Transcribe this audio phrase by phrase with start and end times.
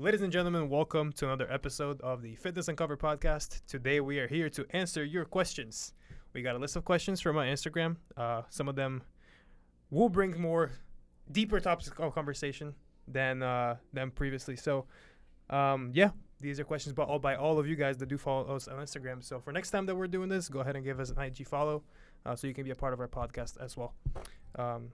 [0.00, 3.60] Ladies and gentlemen, welcome to another episode of the Fitness Uncovered podcast.
[3.66, 5.92] Today we are here to answer your questions.
[6.32, 7.96] We got a list of questions from my Instagram.
[8.16, 9.02] Uh, some of them
[9.90, 10.70] will bring more
[11.30, 12.74] deeper topics of conversation
[13.06, 14.56] than uh, than previously.
[14.56, 14.86] So,
[15.50, 18.56] um, yeah, these are questions by all by all of you guys that do follow
[18.56, 19.22] us on Instagram.
[19.22, 21.46] So for next time that we're doing this, go ahead and give us an IG
[21.46, 21.82] follow,
[22.24, 23.92] uh, so you can be a part of our podcast as well.
[24.58, 24.92] Um,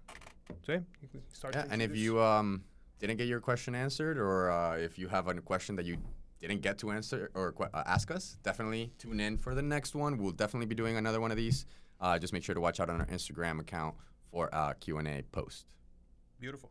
[0.65, 1.55] so yeah, you can start.
[1.55, 2.65] Yeah, and if you um
[2.99, 5.97] didn't get your question answered, or uh, if you have a question that you
[6.41, 10.19] didn't get to answer or uh, ask us, definitely tune in for the next one.
[10.19, 11.67] We'll definitely be doing another one of these.
[12.01, 13.95] Uh, just make sure to watch out on our Instagram account
[14.31, 15.67] for Q and A post.
[16.39, 16.71] beautiful.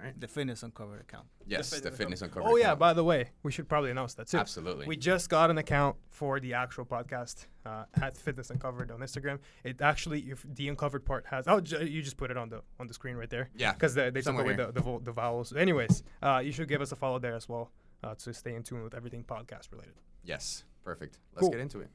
[0.00, 0.18] All right.
[0.18, 1.26] The Fitness Uncovered account.
[1.46, 2.48] Yes, the Fitness fitness uncovered.
[2.48, 4.38] Oh yeah, by the way, we should probably announce that too.
[4.38, 4.86] absolutely.
[4.86, 9.40] We just got an account for the actual podcast uh, at Fitness Uncovered on Instagram.
[9.62, 12.62] It actually, if the uncovered part has, oh, j- you just put it on the
[12.78, 13.50] on the screen right there.
[13.54, 15.52] Yeah, because they, they took away the the, vo- the vowels.
[15.54, 17.70] Anyways, uh, you should give us a follow there as well
[18.02, 19.94] uh, to stay in tune with everything podcast related.
[20.24, 21.18] yes, perfect.
[21.34, 21.50] Let's Cool.
[21.50, 21.90] get into it.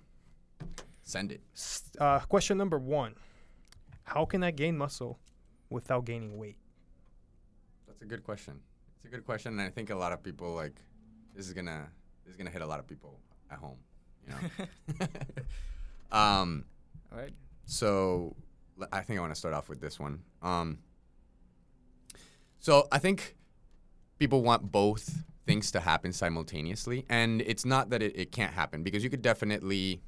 [1.04, 1.42] Send it.
[2.00, 3.16] Uh, question number one:
[4.04, 5.20] How can I gain muscle
[5.70, 6.58] without gaining weight?
[7.96, 8.60] That's a good question.
[8.98, 10.76] It's a good question, and I think a lot of people like
[11.34, 11.88] this is gonna
[12.26, 13.78] this is gonna hit a lot of people at home.
[14.28, 15.08] You know.
[16.18, 16.66] um.
[17.10, 17.32] All right.
[17.66, 18.36] So
[18.92, 20.24] I think I want to start off with this one.
[20.42, 20.80] Um,
[22.60, 23.38] so I think
[24.20, 28.84] people want both things to happen simultaneously, and it's not that it, it can't happen
[28.84, 30.02] because you could definitely,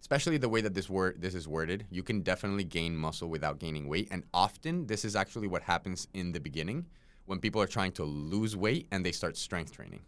[0.00, 3.58] especially the way that this word this is worded, you can definitely gain muscle without
[3.58, 6.86] gaining weight, and often this is actually what happens in the beginning
[7.26, 10.02] when people are trying to lose weight and they start strength training.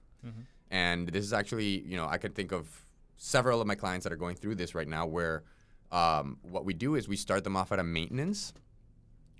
[0.70, 2.68] And this is actually, you know, I can think of
[3.16, 5.44] several of my clients that are going through this right now where
[5.92, 8.52] um, what we do is we start them off at a maintenance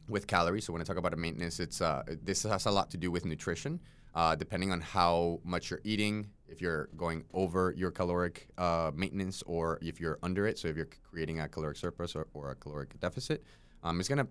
[0.09, 0.65] with calories.
[0.65, 3.11] So when I talk about a maintenance, it's uh, this has a lot to do
[3.11, 3.81] with nutrition.
[4.15, 9.43] Uh, depending on how much you're eating, if you're going over your caloric uh, maintenance
[9.43, 12.55] or if you're under it, so if you're creating a caloric surplus or, or a
[12.55, 13.45] caloric deficit,
[13.83, 14.29] um, it's going to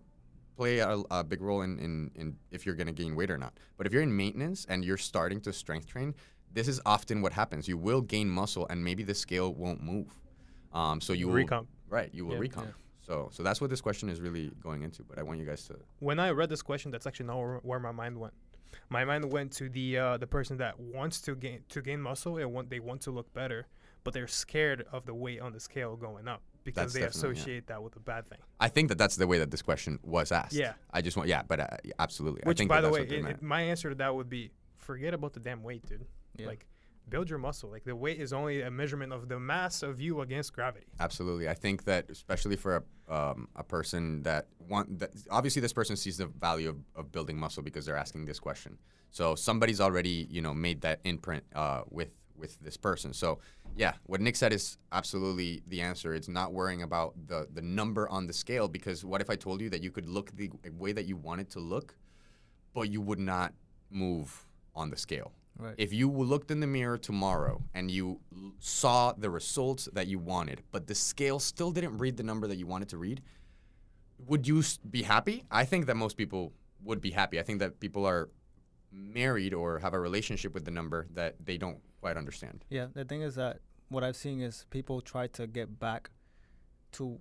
[0.55, 3.37] play a, a big role in, in, in if you're going to gain weight or
[3.37, 3.53] not.
[3.77, 6.15] But if you're in maintenance and you're starting to strength train,
[6.53, 7.67] this is often what happens.
[7.67, 10.07] You will gain muscle and maybe the scale won't move.
[10.73, 11.67] Um, so you will Recomp.
[11.89, 12.49] Right, you will Yeah.
[12.49, 12.73] recomp.
[13.01, 15.03] So, so that's what this question is really going into.
[15.03, 15.75] But I want you guys to.
[15.99, 18.33] When I read this question, that's actually not where, where my mind went.
[18.89, 22.37] My mind went to the uh, the person that wants to gain to gain muscle
[22.37, 23.67] and want they want to look better,
[24.03, 27.29] but they're scared of the weight on the scale going up because That's they definitely,
[27.29, 27.41] yeah.
[27.41, 28.39] associate that with a bad thing.
[28.59, 30.53] I think that that's the way that this question was asked.
[30.53, 30.73] Yeah.
[30.91, 31.29] I just want.
[31.29, 31.67] Yeah, but uh,
[31.99, 32.43] absolutely.
[32.43, 34.51] I Which, think by that the way, it, it- my answer to that would be
[34.77, 36.05] forget about the damn weight, dude.
[36.37, 36.47] Yeah.
[36.47, 36.65] Like,
[37.07, 37.69] build your muscle.
[37.69, 40.87] Like, the weight is only a measurement of the mass of you against gravity.
[40.99, 41.47] Absolutely.
[41.47, 45.95] I think that especially for a, um, a person that want that obviously this person
[45.95, 48.77] sees the value of, of building muscle because they're asking this question.
[49.11, 53.13] So somebody's already, you know, made that imprint uh, with with this person.
[53.13, 53.39] So
[53.75, 56.13] yeah, what Nick said is absolutely the answer.
[56.13, 59.61] It's not worrying about the the number on the scale because what if I told
[59.61, 61.95] you that you could look the way that you wanted to look,
[62.73, 63.53] but you would not
[63.89, 64.45] move
[64.75, 65.31] on the scale.
[65.57, 65.75] Right.
[65.77, 70.19] If you looked in the mirror tomorrow and you l- saw the results that you
[70.19, 73.21] wanted, but the scale still didn't read the number that you wanted to read,
[74.27, 75.45] would you be happy?
[75.49, 76.51] I think that most people
[76.83, 77.39] would be happy.
[77.39, 78.29] I think that people are
[78.95, 82.65] married or have a relationship with the number that they don't quite understand.
[82.69, 82.87] Yeah.
[82.93, 86.09] The thing is that what I've seen is people try to get back
[86.93, 87.19] to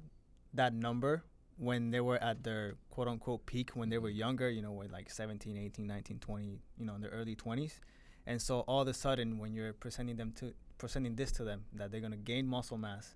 [0.54, 1.24] that number
[1.56, 4.18] when they were at their quote unquote peak when they were mm-hmm.
[4.18, 7.80] younger, you know, when like 17, 18, 19, 20, you know, in their early 20s.
[8.26, 11.64] And so all of a sudden when you're presenting them to presenting this to them
[11.74, 13.14] that they're going to gain muscle mass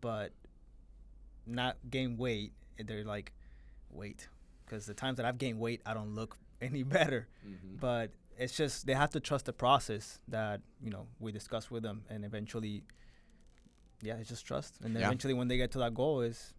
[0.00, 0.32] but
[1.46, 3.32] not gain weight, they're like
[3.90, 4.28] wait
[4.64, 7.28] because the times that I've gained weight, I don't look any better.
[7.80, 11.82] But it's just they have to trust the process that you know we discuss with
[11.82, 12.84] them, and eventually,
[14.02, 14.78] yeah, it's just trust.
[14.82, 15.06] And Yeah.
[15.06, 16.54] eventually, when they get to that goal, is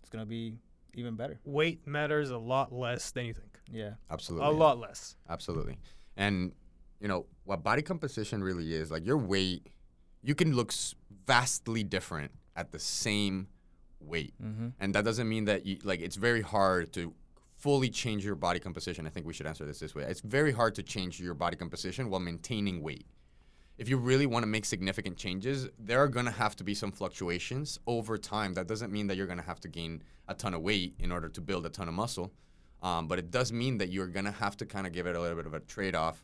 [0.00, 0.58] it's gonna be
[0.94, 1.40] even better.
[1.44, 3.58] Weight matters a lot less than you think.
[3.70, 4.46] Yeah, Absolutely.
[4.46, 5.16] A lot less.
[5.28, 5.78] Absolutely.
[6.16, 6.52] And
[7.04, 9.66] you know what body composition really is like your weight
[10.22, 10.72] you can look
[11.26, 13.46] vastly different at the same
[14.00, 14.68] weight mm-hmm.
[14.80, 17.12] and that doesn't mean that you like it's very hard to
[17.64, 19.06] fully change your body composition.
[19.06, 20.04] I think we should answer this this way.
[20.04, 23.06] It's very hard to change your body composition while maintaining weight.
[23.78, 26.74] If you really want to make significant changes there are going to have to be
[26.74, 28.54] some fluctuations over time.
[28.54, 31.10] That doesn't mean that you're going to have to gain a ton of weight in
[31.10, 32.32] order to build a ton of muscle
[32.84, 35.16] um, but it does mean that you're going to have to kind of give it
[35.16, 36.22] a little bit of a trade-off.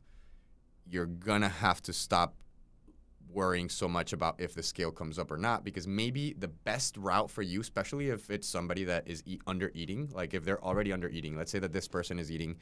[0.86, 2.34] You're going to have to stop
[3.32, 6.96] worrying so much about if the scale comes up or not because maybe the best
[6.96, 10.62] route for you especially if it's somebody that is eat, under eating like if they're
[10.64, 12.56] already under eating let's say that this person is eating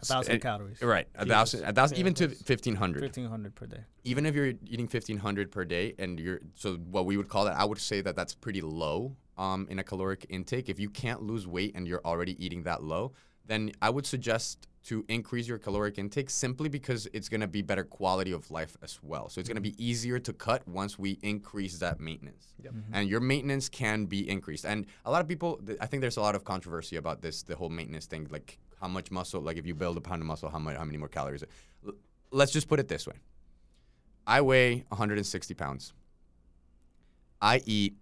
[0.00, 0.80] A thousand eh, calories.
[0.80, 1.34] Right, a Jesus.
[1.36, 3.00] thousand, a thousand, Yeah, even to that's- fifteen hundred.
[3.02, 3.82] Fifteen hundred per day.
[4.04, 7.44] Even if you're eating fifteen hundred per day, and you're so what we would call
[7.44, 10.70] that, I would say that that's pretty low um, in a caloric intake.
[10.70, 13.12] If you can't lose weight and you're already eating that low,
[13.46, 17.62] then I would suggest to increase your caloric intake simply because it's going to be
[17.62, 19.28] better quality of life as well.
[19.28, 19.82] So it's going to be mm-hmm.
[19.82, 22.54] easier to cut once we increase that maintenance.
[22.62, 22.72] Yep.
[22.72, 22.94] Mm-hmm.
[22.94, 24.64] And your maintenance can be increased.
[24.64, 27.42] And a lot of people, th- I think there's a lot of controversy about this,
[27.42, 30.26] the whole maintenance thing, like how much muscle, like if you build a pound of
[30.26, 31.44] muscle, how much, how many more calories?
[31.86, 31.94] L-
[32.32, 33.14] let's just put it this way.
[34.26, 35.92] I weigh 160 pounds.
[37.40, 37.96] I eat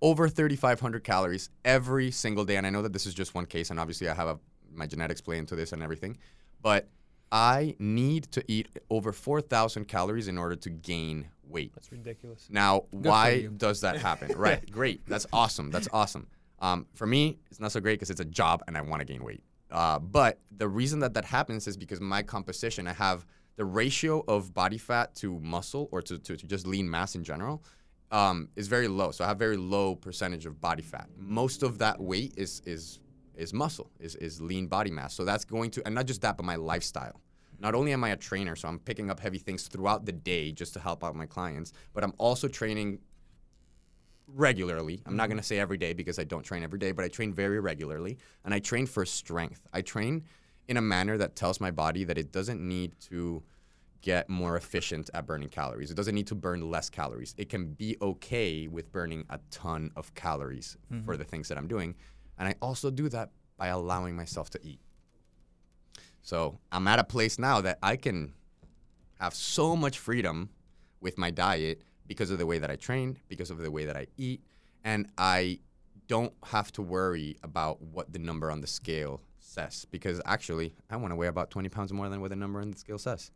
[0.00, 2.56] over 3,500 calories every single day.
[2.56, 4.38] And I know that this is just one case, and obviously I have a,
[4.76, 6.18] my genetics play into this and everything.
[6.62, 6.88] But
[7.32, 11.72] I need to eat over 4,000 calories in order to gain weight.
[11.74, 12.48] That's ridiculous.
[12.50, 14.32] Now, for why does that happen?
[14.36, 15.06] right, great.
[15.06, 15.70] That's awesome.
[15.70, 16.28] That's awesome.
[16.60, 19.04] Um, for me, it's not so great because it's a job and I want to
[19.04, 19.42] gain weight.
[19.70, 23.26] Uh, but the reason that that happens is because my composition, I have
[23.56, 27.24] the ratio of body fat to muscle or to, to, to just lean mass in
[27.24, 27.62] general
[28.10, 29.10] um, is very low.
[29.10, 31.08] So I have very low percentage of body fat.
[31.16, 33.00] Most of that weight is is
[33.36, 35.14] is muscle, is is lean body mass.
[35.14, 37.20] So that's going to, and not just that, but my lifestyle.
[37.58, 40.52] Not only am I a trainer, so I'm picking up heavy things throughout the day
[40.52, 42.98] just to help out my clients, but I'm also training
[44.26, 45.02] regularly.
[45.06, 45.32] I'm not mm-hmm.
[45.32, 47.60] going to say every day because I don't train every day, but I train very
[47.60, 49.66] regularly and I train for strength.
[49.72, 50.24] I train
[50.68, 53.42] in a manner that tells my body that it doesn't need to
[54.02, 55.90] get more efficient at burning calories.
[55.90, 57.34] It doesn't need to burn less calories.
[57.38, 61.04] It can be okay with burning a ton of calories mm-hmm.
[61.04, 61.94] for the things that I'm doing.
[62.38, 64.80] And I also do that by allowing myself to eat.
[66.22, 68.34] So I'm at a place now that I can
[69.20, 70.50] have so much freedom
[71.00, 73.96] with my diet because of the way that I train, because of the way that
[73.96, 74.42] I eat,
[74.84, 75.60] and I
[76.08, 80.96] don't have to worry about what the number on the scale says because actually I
[80.96, 83.30] want to weigh about 20 pounds more than what the number on the scale says.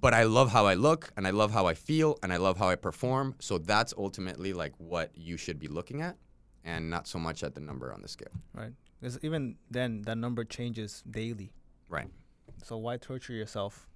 [0.00, 2.58] But I love how I look and I love how I feel and I love
[2.58, 3.34] how I perform.
[3.40, 6.16] So that's ultimately like what you should be looking at
[6.66, 8.34] and not so much at the number on the scale.
[8.52, 8.72] Right.
[9.00, 11.52] Because even then, that number changes daily.
[11.88, 12.08] Right.
[12.64, 13.88] So why torture yourself?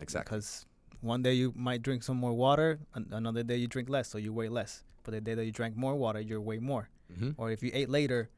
[0.00, 0.28] Exactly.
[0.30, 0.64] Because
[1.00, 4.16] one day you might drink some more water, an- another day you drink less, so
[4.16, 4.84] you weigh less.
[5.02, 6.88] But the day that you drank more water, you weigh more.
[7.18, 8.30] hmm Or if you ate later,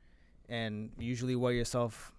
[0.48, 2.12] and usually weigh yourself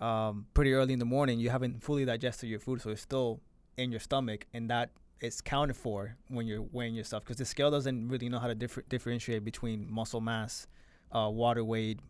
[0.00, 3.40] um, pretty early in the morning, you haven't fully digested your food, so it's still
[3.76, 4.90] in your stomach, and that
[5.20, 7.24] is counted for when you're weighing yourself.
[7.24, 10.66] Because the scale doesn't really know how to differ- differentiate between muscle mass,
[11.12, 12.00] uh, water weight,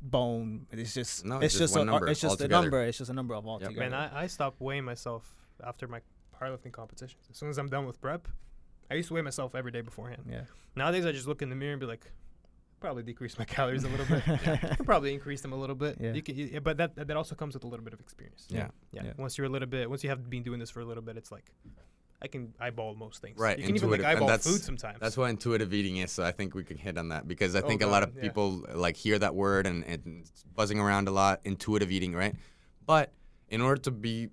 [0.00, 0.66] bone.
[0.72, 2.82] It's just No, it's, it's just just, one a, number it's just a number.
[2.84, 3.78] It's just a number of all together.
[3.90, 5.34] Man, I, I stopped weighing myself
[5.64, 6.00] after my
[6.40, 7.24] powerlifting competitions.
[7.30, 8.28] As soon as I'm done with prep,
[8.90, 10.22] I used to weigh myself every day beforehand.
[10.30, 10.42] yeah.
[10.76, 12.10] Nowadays, I just look in the mirror and be like,
[12.78, 14.22] probably decrease my calories a little bit.
[14.76, 15.96] Could probably increase them a little bit.
[16.00, 16.12] Yeah.
[16.12, 18.46] You can, you- but that that also comes with a little bit of experience.
[18.48, 18.68] Yeah.
[18.92, 19.02] Yeah.
[19.06, 19.12] Yeah.
[19.18, 21.16] Once you're a little bit, once you have been doing this for a little bit,
[21.16, 21.50] it's like,
[22.20, 23.38] I can eyeball most things.
[23.38, 24.98] Right, You can even like eyeball food sometimes.
[25.00, 26.10] That's what intuitive eating is.
[26.10, 28.14] So I think we can hit on that because I Oh, think a lot of
[28.16, 28.22] yeah.
[28.22, 31.40] people like hear that word and, and it's buzzing around a lot.
[31.44, 32.34] Intuitive eating, right?
[32.84, 33.12] But
[33.48, 34.30] in order to be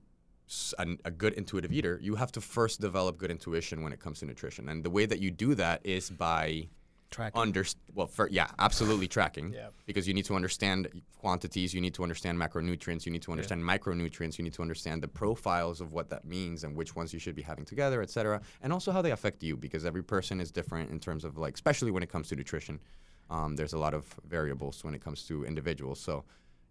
[0.80, 4.20] an- a good intuitive eater, you have to first develop good intuition when it comes
[4.20, 4.68] to nutrition.
[4.70, 6.70] And the way that you do that is by
[7.16, 7.42] Tracking.
[7.42, 7.64] under
[7.94, 9.54] well, for, yeah, absolutely tracking.
[9.54, 9.70] Yeah.
[9.86, 13.64] Because you need to understand quantities, you need to understand macronutrients, you need to understand
[13.64, 17.20] micronutrients, you need to understand the profiles of what that means and which ones you
[17.20, 20.42] should be having together, et cetera, and also how they affect you because every person
[20.42, 22.82] is different in terms of like, especially when it comes to nutrition.
[23.30, 26.02] Um, there's a lot of variables when it comes to individuals.
[26.02, 26.26] So,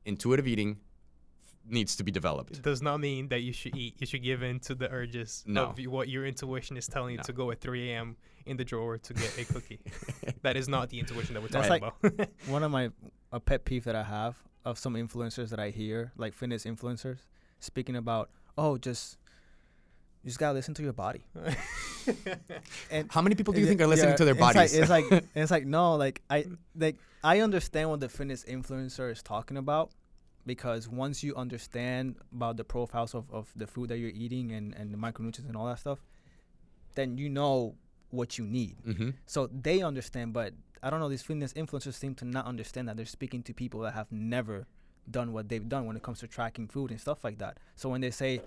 [0.04, 0.76] intuitive eating
[1.68, 2.52] needs to be developed.
[2.58, 3.94] It does not mean that you should eat.
[3.98, 5.66] You should give in to the urges No.
[5.66, 7.22] of what your intuition is telling you No.
[7.24, 8.16] to go at 3 a.m.
[8.46, 9.80] in the drawer to get a cookie.
[10.42, 12.28] that is not the intuition that we're That's talking about.
[12.48, 12.90] One of my
[13.32, 17.18] a pet peeve that I have of some influencers that I hear, like fitness influencers,
[17.60, 19.18] speaking about, oh, just
[20.22, 21.24] you just gotta listen to your body.
[22.90, 24.90] And How many people do you think are listening yeah, to their it's like- It's
[24.90, 26.44] like, it's like no, like I
[26.76, 29.90] like I understand what the fitness influencer is talking about
[30.46, 34.74] because once you understand about the profiles of, of the food that you're eating and,
[34.74, 36.00] and the micronutrients and all that stuff,
[36.94, 37.74] then you know
[38.10, 38.76] what you need.
[38.84, 41.08] hmm So they understand, but I don't know.
[41.08, 44.66] These fitness influencers seem to not understand that they're speaking to people that have never
[45.10, 47.58] done what they've done when it comes to tracking food and stuff like that.
[47.74, 48.40] So when they say,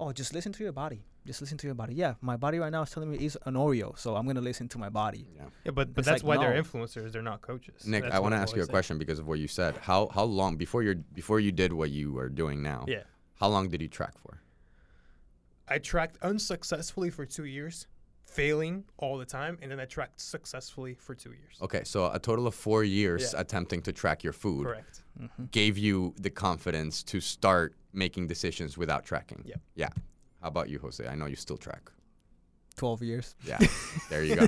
[0.00, 1.94] "Oh, just listen to your body," just listen to your body.
[1.94, 4.68] Yeah, my body right now is telling me it's an Oreo, so I'm gonna listen
[4.68, 5.26] to my body.
[5.36, 5.42] Yeah.
[5.64, 7.12] yeah, but, but It's that's like, why they're influencers.
[7.12, 7.86] They're not coaches.
[7.86, 8.72] Nick, That's I want to ask you a always said.
[8.72, 9.76] question because of what you said.
[9.78, 12.84] How how long before you before you did what you are doing now?
[12.88, 13.02] Yeah.
[13.40, 14.40] How long did you track for?
[15.68, 17.86] I tracked unsuccessfully for two years
[18.28, 21.56] failing all the time, and then I tracked successfully for two years.
[21.62, 23.40] Okay, so a total of four years Yeah.
[23.40, 25.02] attempting to track your food Correct.
[25.20, 25.44] Mm-hmm.
[25.50, 29.42] gave you the confidence to start making decisions without tracking.
[29.44, 29.60] Yep.
[29.74, 29.88] Yeah.
[30.42, 31.06] How about you, Jose?
[31.06, 31.90] I know you still track.
[32.76, 33.34] Twelve years.
[33.44, 33.58] Yeah.
[34.10, 34.46] there you go.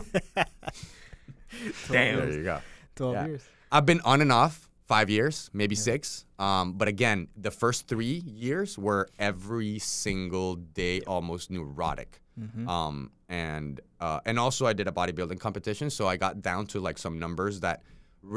[1.91, 2.17] Damn.
[2.17, 2.61] There you go.
[2.95, 3.27] Twelve Yeah.
[3.27, 3.43] years.
[3.73, 5.91] I've been on and off five years, maybe Yeah.
[5.91, 6.27] six.
[6.47, 10.51] Um, but again, the first three years were every single
[10.83, 12.11] day almost neurotic.
[12.39, 12.69] Mm-hmm.
[12.77, 12.97] Um,
[13.29, 16.99] and uh, and also I did a bodybuilding competition, so I got down to like
[16.99, 17.77] some numbers that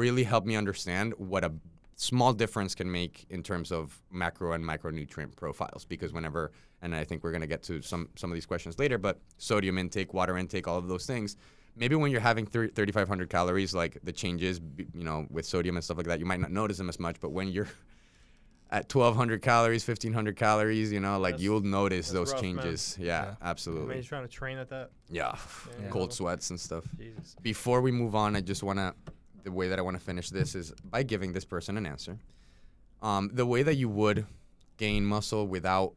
[0.02, 1.52] really helped me understand what a
[1.96, 3.84] small difference can make in terms of
[4.22, 5.82] macro and micronutrient profiles.
[5.84, 6.42] Because whenever,
[6.82, 9.76] and I think we're gonna get to some some of these questions later, but sodium
[9.78, 11.36] intake, water intake, all of those things.
[11.76, 14.60] Maybe when you're having thir- 3,500 calories, like the changes,
[14.94, 17.16] you know, with sodium and stuff like that, you might not notice them as much.
[17.20, 17.68] But when you're
[18.70, 22.96] at 1,200 calories, 1,500 calories, you know, like That's- you'll notice those rough, changes.
[22.98, 23.20] Yeah, Yeah.
[23.22, 23.94] I mean, absolutely.
[23.96, 24.90] you're trying to train at that.
[25.10, 25.36] Yeah,
[25.82, 25.88] Yeah.
[25.90, 26.84] cold sweats and stuff.
[26.96, 27.36] Jesus.
[27.42, 28.94] Before we move on, I just want to,
[29.42, 32.18] the way that I want to finish this is by giving this person an answer.
[33.02, 34.26] Um, the way that you would
[34.78, 35.92] gain muscle without,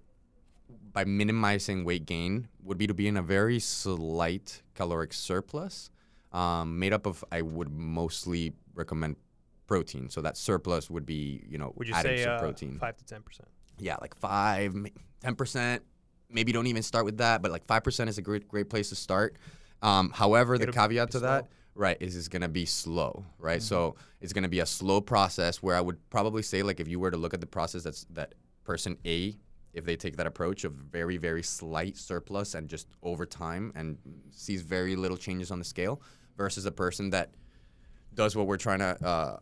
[0.97, 5.91] by minimizing weight gain, would be to be in a very slight caloric surplus,
[6.31, 9.15] um, made up of, I would mostly recommend
[9.67, 10.09] protein.
[10.09, 12.97] So that surplus would be, you know, Would you adding say some uh, protein five
[12.97, 13.47] to ten percent?
[13.77, 14.73] yeah, like five,
[15.21, 15.83] ten percent.
[16.31, 18.89] Maybe don't even start with that, but like five percent is a great great place
[18.89, 19.37] to start.
[19.83, 23.61] Um, however, the It'll caveat be to that, right, is it's gonna be slow, right?
[23.61, 26.99] So it's gonna be a slow process where I would probably say like if you
[26.99, 29.37] were to look at the process that's that person A,
[29.77, 33.97] if they take that approach of very very slight surplus and just over time and
[34.31, 36.01] sees very little changes on the scale,
[36.37, 37.31] versus a person that
[38.13, 39.37] does what we're trying to uh,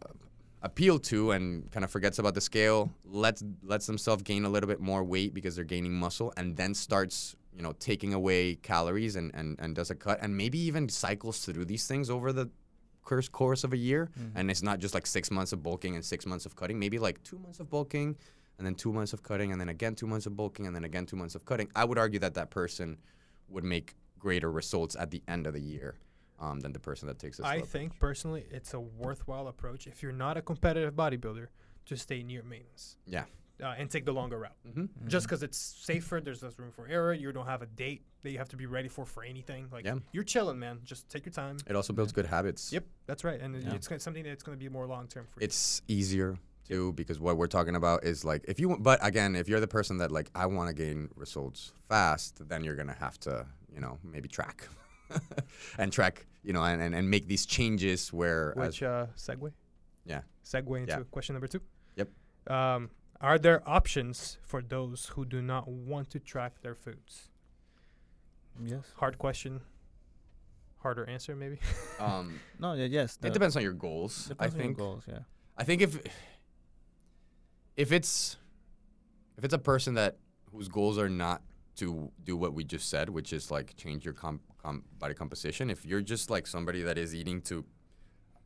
[0.61, 4.67] appeal to and kind of forgets about the scale, lets lets themselves gain a little
[4.67, 9.15] bit more weight because they're gaining muscle, and then starts you know taking away calories
[9.15, 12.49] and and, and does a cut and maybe even cycles through these things over the
[13.03, 16.03] course course of a year, and it's not just like six months of bulking and
[16.03, 18.17] six months of cutting, maybe like two months of bulking.
[18.57, 20.85] And then two months of cutting, and then again two months of bulking, and then
[20.85, 21.69] again two months of cutting.
[21.75, 22.97] I would argue that that person
[23.49, 25.95] would make greater results at the end of the year
[26.39, 27.45] um, than the person that takes this.
[27.45, 27.99] I think approach.
[27.99, 31.47] personally, it's a worthwhile approach if you're not a competitive bodybuilder
[31.87, 32.97] to stay near maintenance.
[33.05, 33.25] Yeah.
[33.63, 34.51] Uh, and take the longer route.
[34.67, 35.07] Mm-hmm.
[35.07, 37.13] Just because it's safer, there's less room for error.
[37.13, 39.67] You don't have a date that you have to be ready for for anything.
[39.71, 39.95] Like Yeah.
[40.11, 40.79] you're chilling, man.
[40.83, 41.57] Just take your time.
[41.65, 42.73] It also builds good habits.
[42.73, 43.73] Yep, that's right, and Yeah.
[43.75, 45.45] it's something that's going to be more long term for you.
[45.45, 49.35] It's easier too because what we're talking about is like if you want, but again,
[49.35, 52.97] if you're the person that like I want to gain results fast, then you're gonna
[52.99, 54.67] have to you know maybe track
[55.77, 59.51] and track you know and, and, and make these changes where as, Which uh, segue?
[60.05, 60.21] Yeah.
[60.43, 61.03] Segue into Yeah.
[61.11, 61.61] question number two.
[61.95, 62.09] Yep.
[62.47, 62.89] Um,
[63.21, 67.29] are there options for those who do not want to track their foods?
[68.63, 68.83] Yes.
[68.97, 69.61] Hard question.
[70.77, 71.57] Harder answer, maybe.
[71.99, 72.73] um, No.
[72.73, 73.17] Yeah, yes.
[73.23, 74.25] it depends on your goals.
[74.25, 75.03] depends I on your think goals.
[75.07, 75.19] Yeah.
[75.57, 75.99] I think if
[77.77, 78.37] if it's
[79.37, 80.17] if it's a person that
[80.51, 81.41] whose goals are not
[81.77, 84.15] to do what we just said, which is like change your
[84.99, 87.65] body composition, if you're just like somebody that is eating to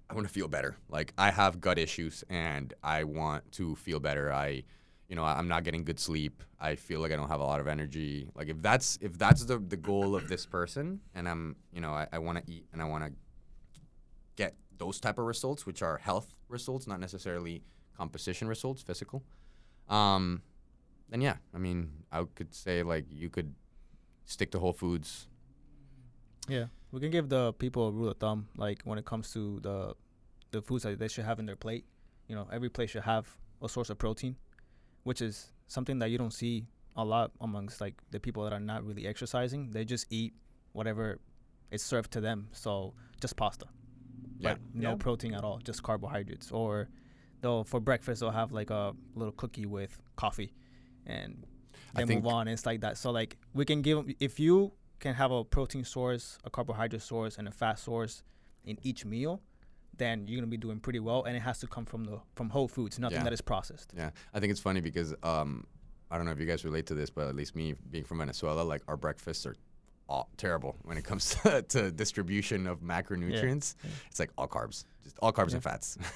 [0.10, 0.76] I want to feel better.
[0.90, 4.34] Like I have gut issues and I want to feel better.
[4.34, 4.64] I
[5.08, 6.44] you know, I'm not getting good sleep.
[6.60, 8.30] I feel like I don't have a lot of energy.
[8.36, 11.92] Like if that's if that's the the goal of this person and I'm, you know,
[11.92, 13.12] I, I want to eat and I want to
[14.36, 17.64] get those type of results, which are health results, not necessarily
[18.04, 19.22] composition results, physical.
[19.90, 20.42] Um,
[21.10, 23.54] then yeah, I mean, I could say like you could
[24.26, 25.28] stick to whole foods.
[26.48, 29.60] Yeah, we can give the people a rule of thumb, like when it comes to
[29.62, 29.96] the
[30.52, 31.86] the foods that they should have in their plate.
[32.28, 33.26] You know, every plate should have
[33.62, 34.36] a source of protein,
[35.04, 36.66] which is something that you don't see
[36.96, 39.72] a lot amongst like the people that are not really exercising.
[39.72, 40.34] They just eat
[40.74, 41.20] whatever
[41.72, 42.48] is served to them.
[42.52, 43.66] So just pasta,
[44.40, 44.50] Yeah.
[44.52, 44.96] like no Yeah.
[45.06, 46.52] protein at all, just carbohydrates.
[46.52, 46.88] Or
[47.42, 50.54] they'll for breakfast they'll have like a little cookie with coffee,
[51.06, 51.46] and
[51.96, 52.42] think- move on.
[52.48, 52.98] And it's like that.
[52.98, 57.38] So like we can give if you can have a protein source, a carbohydrate source,
[57.38, 58.24] and a fat source
[58.66, 59.42] in each meal,
[59.98, 61.24] then you're gonna be doing pretty well.
[61.24, 63.24] And it has to come from the from whole foods, nothing Yeah.
[63.24, 63.94] that is processed.
[63.96, 65.66] Yeah, I think it's funny because um,
[66.12, 68.18] I don't know if you guys relate to this, but at least me being from
[68.18, 69.56] Venezuela, like our breakfasts are
[70.10, 73.76] all terrible when it comes to, to distribution of macronutrients.
[73.84, 73.90] Yeah.
[74.10, 75.56] It's like all carbs, just all carbs Yeah.
[75.56, 75.98] and fats.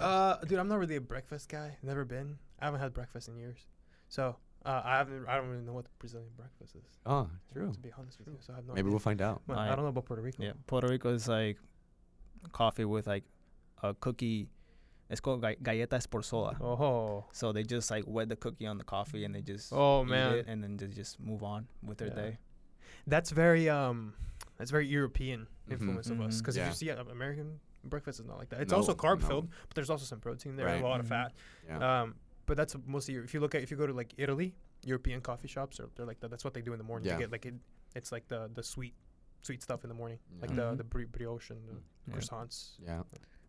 [0.00, 1.76] Uh, dude, I'm not really a breakfast guy.
[1.82, 2.36] Never been.
[2.60, 3.58] I haven't had breakfast in years,
[4.08, 4.36] so
[4.66, 5.26] uh, I haven't.
[5.28, 6.84] I don't really know what Brazilian breakfast is.
[7.06, 7.70] oh, true.
[7.72, 8.74] To be honest with you, so I have no.
[8.74, 8.90] Maybe idea.
[8.90, 9.40] we'll find out.
[9.46, 10.42] Well, I, I- don't know about Puerto Rico.
[10.42, 11.58] Yeah, Puerto Rico is like
[12.52, 13.24] coffee with like
[13.82, 14.48] a cookie.
[15.10, 16.56] It's called ga- galletas por soda.
[16.60, 20.02] Oh, So they just like wet the cookie on the coffee and they just oh
[20.02, 22.14] eat man, it and then they just move on with their Yeah.
[22.14, 22.38] day.
[23.06, 24.14] That's very um,
[24.60, 25.72] It's very European Mhm.
[25.72, 26.38] influence of us.
[26.38, 26.64] Because Yeah.
[26.64, 28.60] if you see uh, American breakfast is not like that.
[28.60, 29.26] It's No, also carb no.
[29.26, 30.84] filled, but there's also some protein there, and Right.
[30.84, 31.08] a lot of Mhm.
[31.08, 31.32] fat.
[31.66, 32.02] Yeah.
[32.02, 32.14] Um,
[32.46, 34.54] but that's mostly if you look at if you go to like Italy,
[34.84, 36.30] European coffee shops are they're like that.
[36.30, 37.06] That's what they do in the morning.
[37.08, 37.14] Yeah.
[37.16, 37.54] They get like it,
[37.96, 38.94] it's like the the sweet
[39.42, 40.70] sweet stuff in the morning, like Yeah.
[40.70, 41.74] the the bri- brioche and the
[42.06, 42.14] Yeah.
[42.14, 42.78] croissants.
[42.78, 43.02] yeah.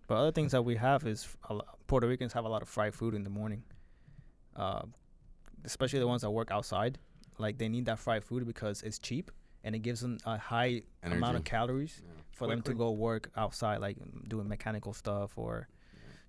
[0.07, 2.61] But other things that we have is f- a lo- Puerto Ricans have a lot
[2.63, 3.63] of fried food in the morning,
[4.55, 4.85] uh,
[5.63, 6.97] especially the ones that work outside.
[7.37, 9.31] Like they need that fried food because it's cheap
[9.63, 12.11] and it gives them a high amount of calories Yeah.
[12.31, 12.79] for them to Quickly.
[12.79, 15.67] go work outside, like doing mechanical stuff or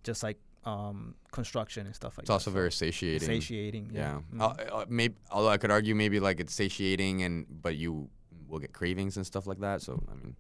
[0.03, 2.37] just like um, construction and stuff like It's that.
[2.37, 3.27] It's also very satiating.
[3.29, 3.91] satiating.
[3.93, 4.21] Yeah.
[4.35, 4.45] Yeah.
[4.47, 4.73] Uh, Mhm.
[4.73, 8.09] uh, maybe, although I could argue maybe like it's satiating and but you
[8.49, 9.83] will get cravings and stuff like that.
[9.83, 10.37] So I mean,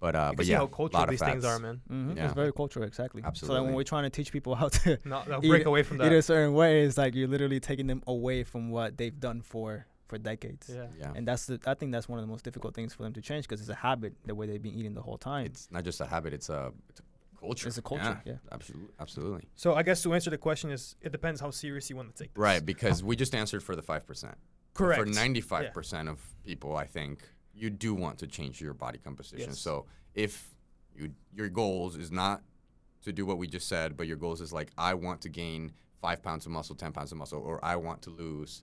[0.00, 1.80] but uh, you can but see yeah, how lot cultural of these things are, man.
[1.88, 2.16] Mhm.
[2.16, 2.24] Yeah.
[2.24, 3.22] It's very cultural, exactly.
[3.22, 3.46] Absolutely.
[3.46, 3.66] So then Absolutely.
[3.68, 6.08] when we're trying to teach people how to Not they'll Eat break away from eat
[6.08, 6.12] that.
[6.12, 9.86] a certain way, it's like you're literally taking them away from what they've done for
[10.12, 10.68] for decades.
[10.68, 10.86] Yeah.
[10.98, 11.12] Yeah.
[11.16, 13.22] And that's the I think that's one of the most difficult things for them to
[13.22, 15.46] change because it's a habit the way they've been eating the whole time.
[15.46, 17.68] It's not just a habit; it's a, it's a culture.
[17.68, 18.34] It's a culture, yeah.
[18.50, 18.88] Absolutely.
[19.00, 19.48] Absolutely.
[19.56, 22.22] So I guess to answer the question is it depends how serious you want to
[22.22, 22.40] take this.
[22.40, 24.36] Right, because we just answered for the five percent.
[24.74, 25.00] Correct.
[25.00, 27.22] For ninety-five percent of people, I think
[27.54, 29.50] you do want to change your body composition.
[29.50, 29.58] Yes.
[29.58, 30.54] So if
[30.94, 32.42] you your goals is not
[33.04, 35.72] to do what we just said, but your goals is like I want to gain
[36.02, 38.62] five pounds of muscle, ten pounds of muscle, or I want to lose.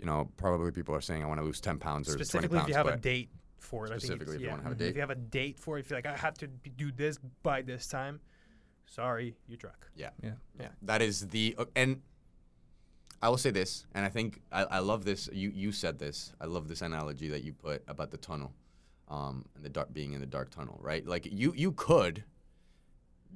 [0.00, 2.58] You know, probably people are saying I want to lose ten pounds or twenty specifically
[2.58, 2.70] pounds.
[2.70, 3.88] if you have a date for it.
[3.88, 4.52] I think Specifically it's- if you yeah.
[4.52, 4.78] wanna have a Mhm.
[4.78, 4.88] date.
[4.88, 7.18] If you have a date for it, if you're like I have to do this
[7.42, 8.20] by this time,
[8.86, 9.90] sorry, you truck.
[9.94, 10.10] Yeah.
[10.22, 10.32] Yeah.
[10.58, 10.68] Yeah.
[10.82, 12.00] That is the uh, and
[13.22, 15.28] I will say this, and I think I, I love this.
[15.32, 16.32] You you said this.
[16.40, 18.54] I love this analogy that you put about the tunnel,
[19.08, 21.04] um, and the dark being in the dark tunnel, right?
[21.06, 22.24] Like you you could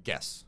[0.03, 0.47] guess,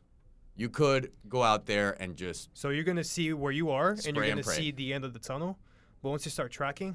[0.55, 4.17] you could go out there and just So you're gonna see where you are, and
[4.17, 4.57] you're gonna pray.
[4.57, 5.59] see the end of the tunnel.
[6.07, 6.95] But once you start tracking,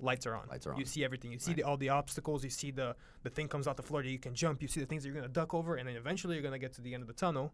[0.00, 0.48] lights are on.
[0.48, 0.80] Lights are on.
[0.80, 1.30] You see everything.
[1.30, 1.58] You see Right.
[1.58, 2.42] the, all the obstacles.
[2.42, 4.60] You see the the thing comes out the floor that you can jump.
[4.60, 6.72] You see the things that you're gonna duck over, and then eventually you're gonna get
[6.72, 7.52] to the end of the tunnel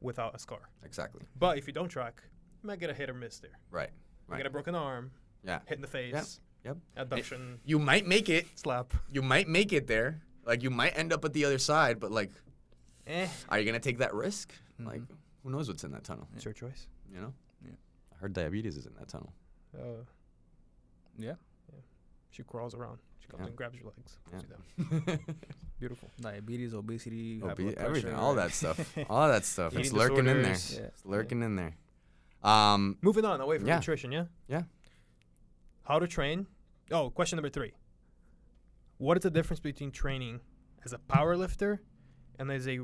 [0.00, 0.70] without a scar.
[0.84, 2.22] exactly But if you don't track,
[2.62, 3.58] you might get a hit or miss there.
[3.72, 4.36] right, You right.
[4.36, 5.10] get a broken arm,
[5.42, 6.70] Yeah, hit in the face, Yeah.
[6.70, 6.76] yep.
[6.96, 8.46] abduction, You might make it.
[8.56, 8.94] slap.
[9.10, 10.22] You might make it there.
[10.44, 12.30] Like you might end up at the other side, but like,
[13.08, 14.52] Eh, are you gonna take that risk?
[14.80, 14.86] Mhm.
[14.86, 15.02] Like,
[15.42, 16.28] who knows what's in that tunnel?
[16.36, 16.86] it's your choice.
[17.12, 17.34] You know.
[17.64, 17.72] Yeah.
[18.12, 19.32] I heard diabetes is in that tunnel.
[19.76, 20.04] Uh,
[21.18, 21.34] Yeah.
[22.30, 22.98] she crawls around.
[23.20, 23.46] She comes Yeah.
[23.48, 24.18] and grabs your legs.
[24.32, 24.98] Yeah.
[25.00, 25.22] puts.
[25.80, 26.08] Beautiful.
[26.20, 28.46] Diabetes, obesity, high Obe- everything, pressure, all right?
[28.48, 29.76] that stuff, all that stuff.
[29.76, 30.52] it's Eating lurking in there.
[30.52, 30.80] Yeah.
[30.86, 31.74] It's lurking in there.
[32.42, 33.76] Um, Moving on away from Yeah.
[33.76, 34.24] nutrition, yeah?
[34.48, 34.62] Yeah.
[35.84, 36.46] How to train?
[36.90, 37.72] Oh, question number three.
[38.98, 40.40] What is the difference between training
[40.84, 41.80] as a power lifter
[42.38, 42.78] and as a,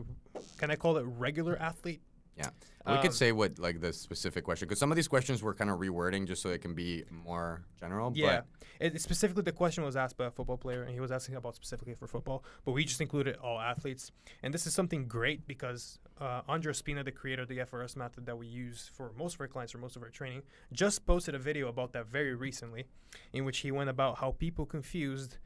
[0.58, 2.00] can I call it regular athlete?
[2.36, 2.50] Yeah.
[2.86, 5.54] we Um, could say what like the specific question because some of these questions we're
[5.54, 8.12] kind of rewording just so it can be more general.
[8.14, 8.42] Yeah.
[8.80, 11.54] It, specifically, the question was asked by a football player, and he was asking about
[11.54, 14.10] specifically for football, but we just included all athletes.
[14.42, 18.26] And this is something great because uh, Andreo Spina, the creator of the FRC method
[18.26, 20.42] that we use for most of our clients for most of our training,
[20.72, 22.84] just posted a video about that very recently,
[23.32, 25.38] in which he went about how people confused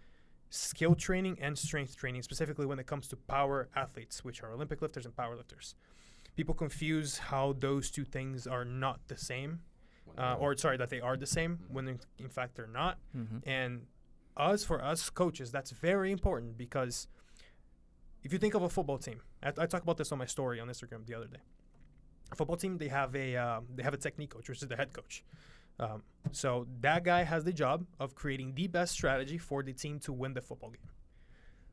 [0.50, 4.80] skill training and strength training, specifically when it comes to power athletes, which are Olympic
[4.80, 5.74] lifters and power lifters.
[6.38, 9.58] People confuse how those two things are not the same,
[10.16, 12.96] uh, or sorry, that they are the same when in, in fact they're not.
[13.16, 13.42] Mhm.
[13.44, 13.72] And
[14.36, 17.08] us, for us coaches, that's very important because
[18.22, 20.60] if you think of a football team, I, I talked about this on my story
[20.60, 21.42] on Instagram the other day.
[22.30, 24.76] A football team, they have a um, they have a technique coach, which is the
[24.76, 25.24] head coach.
[25.80, 29.98] Um, so that guy has the job of creating the best strategy for the team
[30.06, 30.88] to win the football game.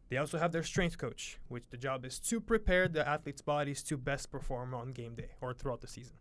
[0.10, 3.82] They also have their strength coach, which the job is to prepare the athletes' bodies
[3.84, 6.18] to best perform on game day or throughout the season.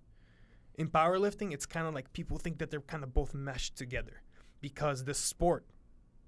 [0.77, 4.23] In powerlifting, it's kind of like people think that they're kind of both meshed together
[4.61, 5.67] because the sport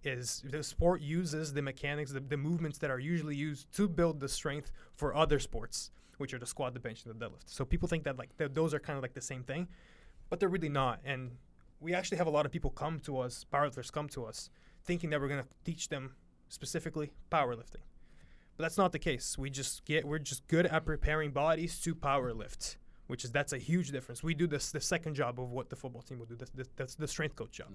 [0.05, 4.21] is the sport uses the mechanics, the, the movements that are usually used to build
[4.21, 7.47] the strength for other sports, which are the squat, the bench, and the deadlift.
[7.47, 9.67] So people think that like th- those are kind of like the same thing,
[10.29, 11.01] but they're really not.
[11.05, 11.33] And
[11.81, 14.51] we actually have a lot of people come to us, powerlifters come to us,
[14.85, 16.15] thinking that we're gonna teach them
[16.49, 17.83] specifically powerlifting.
[18.57, 19.37] But that's not the case.
[19.37, 23.59] We just get we're just good at preparing bodies to powerlift, which is that's a
[23.59, 24.23] huge difference.
[24.23, 26.37] We do this the second job of what the football team would do.
[26.37, 27.69] That's, that's, that's the strength coach job,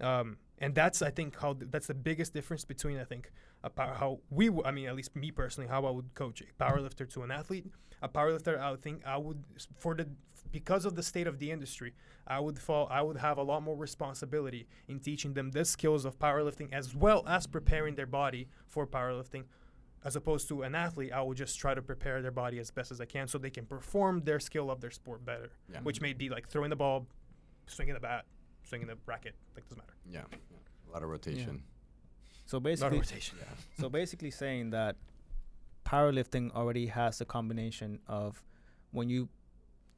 [0.00, 3.68] um, and that's I think how th- that's the biggest difference between I think a
[3.70, 6.62] power, how we w- I mean at least me personally how I would coach a
[6.62, 7.66] powerlifter to an athlete.
[8.00, 9.44] A powerlifter I would think I would
[9.78, 10.08] for the
[10.54, 11.92] because of the state of the industry,
[12.28, 16.04] I would fall I would have a lot more responsibility in teaching them the skills
[16.04, 19.42] of powerlifting as well as preparing their body for powerlifting
[20.04, 22.92] as opposed to an athlete, I would just try to prepare their body as best
[22.92, 25.80] as I can so they can perform their skill of their sport better, Yeah.
[25.80, 27.06] which may be like throwing the ball,
[27.66, 28.26] swinging the bat,
[28.62, 29.94] swinging the racket, like doesn't matter.
[30.08, 30.24] Yeah.
[30.30, 30.58] yeah.
[30.88, 31.64] A lot of rotation.
[32.46, 33.38] So A lot of basically, rotation.
[33.80, 34.96] so basically saying that
[35.84, 38.42] powerlifting already has a combination of
[38.92, 39.28] when you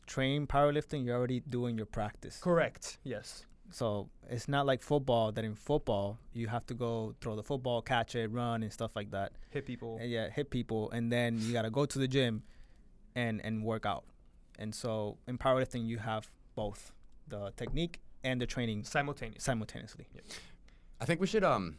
[0.06, 2.38] train powerlifting, you're already doing your practice.
[2.38, 2.98] Correct.
[3.04, 3.44] Yes.
[3.70, 7.82] So it's not like football that in football you have to go throw the football,
[7.82, 9.32] catch it, run and stuff like that.
[9.50, 9.98] Hit people.
[10.00, 12.42] And yeah, hit people and then you gotta go to the gym
[13.14, 14.04] and and work out.
[14.58, 16.92] And so in powerlifting you have both
[17.28, 19.42] the technique and the training Simultaneous.
[19.42, 20.06] simultaneously.
[21.00, 21.78] I think we should um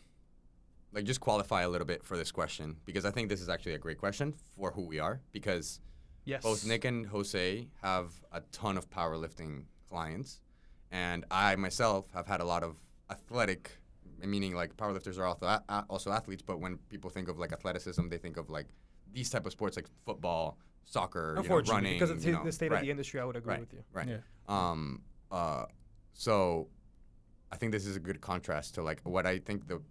[0.94, 3.74] like just qualify a little bit for this question because I think this is actually
[3.74, 5.80] a great question for who we are because
[6.28, 6.44] Yes.
[6.44, 10.42] both Nick and Jose have a ton of powerlifting clients
[10.92, 12.76] and I myself have had a lot of
[13.10, 13.72] athletic
[14.24, 17.52] meaning like powerlifters are also a- a- also athletes but when people think of like
[17.54, 18.68] athleticism they think of like
[19.14, 22.38] these type of sports like football, soccer, you know, Unfortunately, running, because of you the-
[22.38, 23.84] know, the state right, of the industry, I would agree right, with you.
[23.94, 24.08] Right.
[24.10, 24.18] Yeah.
[24.50, 25.66] Um, uh,
[26.14, 26.68] so
[27.52, 29.82] I think this is a good contrast to like what I think the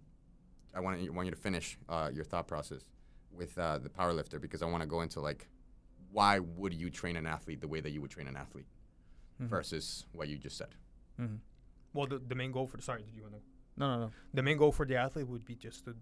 [0.75, 2.81] I want you, want you to finish uh, your thought process
[3.31, 5.47] with uh, the powerlifter because I want to go into like
[6.11, 8.65] why would you train an athlete the way that you would train an athlete
[9.41, 9.47] Mhm.
[9.47, 10.73] versus what you just said.
[11.19, 11.39] Mhm.
[11.93, 13.41] Well, the, the main goal for the sorry, did you want to?
[13.77, 14.11] No, no, no.
[14.33, 15.95] The main goal for the athlete would be just to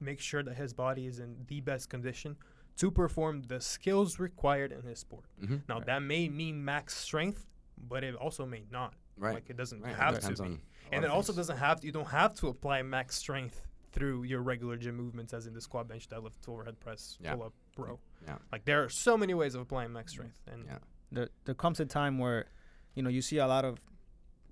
[0.00, 2.36] make sure that his body is in the best condition
[2.76, 5.24] to perform the skills required in his sport.
[5.42, 5.56] Mm-hmm.
[5.68, 5.86] Now Right.
[5.86, 8.94] that may mean max strength, but it also may not.
[9.16, 9.34] Right.
[9.34, 9.94] Like it doesn't right.
[9.96, 10.52] have it depends to be.
[10.54, 10.60] on
[10.92, 14.22] and it of also doesn't have to, you don't have to apply max strength through
[14.22, 17.34] your regular gym movements as in the squat bench deadlift overhead press Yeah.
[17.34, 18.38] pull up row Yeah.
[18.52, 20.78] like there are so many ways of applying max strength and Yeah.
[21.12, 22.46] there there comes a time where
[22.94, 23.80] you know you see a lot of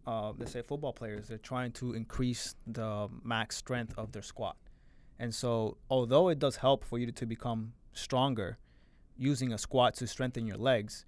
[0.06, 4.56] uh, let's say football players they're trying to increase the max strength of their squat
[5.18, 8.58] and so although it does help for you to become stronger
[9.16, 11.04] using a squat to strengthen your legs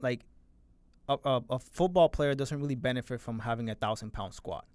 [0.00, 0.20] like
[1.08, 4.66] a, a, a football player doesn't really benefit from having a thousand pound squat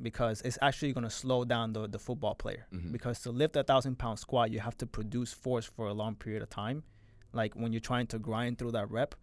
[0.00, 2.66] because it's actually going to slow down the, the football player.
[2.72, 2.92] Mhm.
[2.92, 6.14] because to lift a thousand pound squat you have to produce force for a long
[6.14, 6.82] period of time
[7.32, 9.14] like when you're trying to grind through that rep.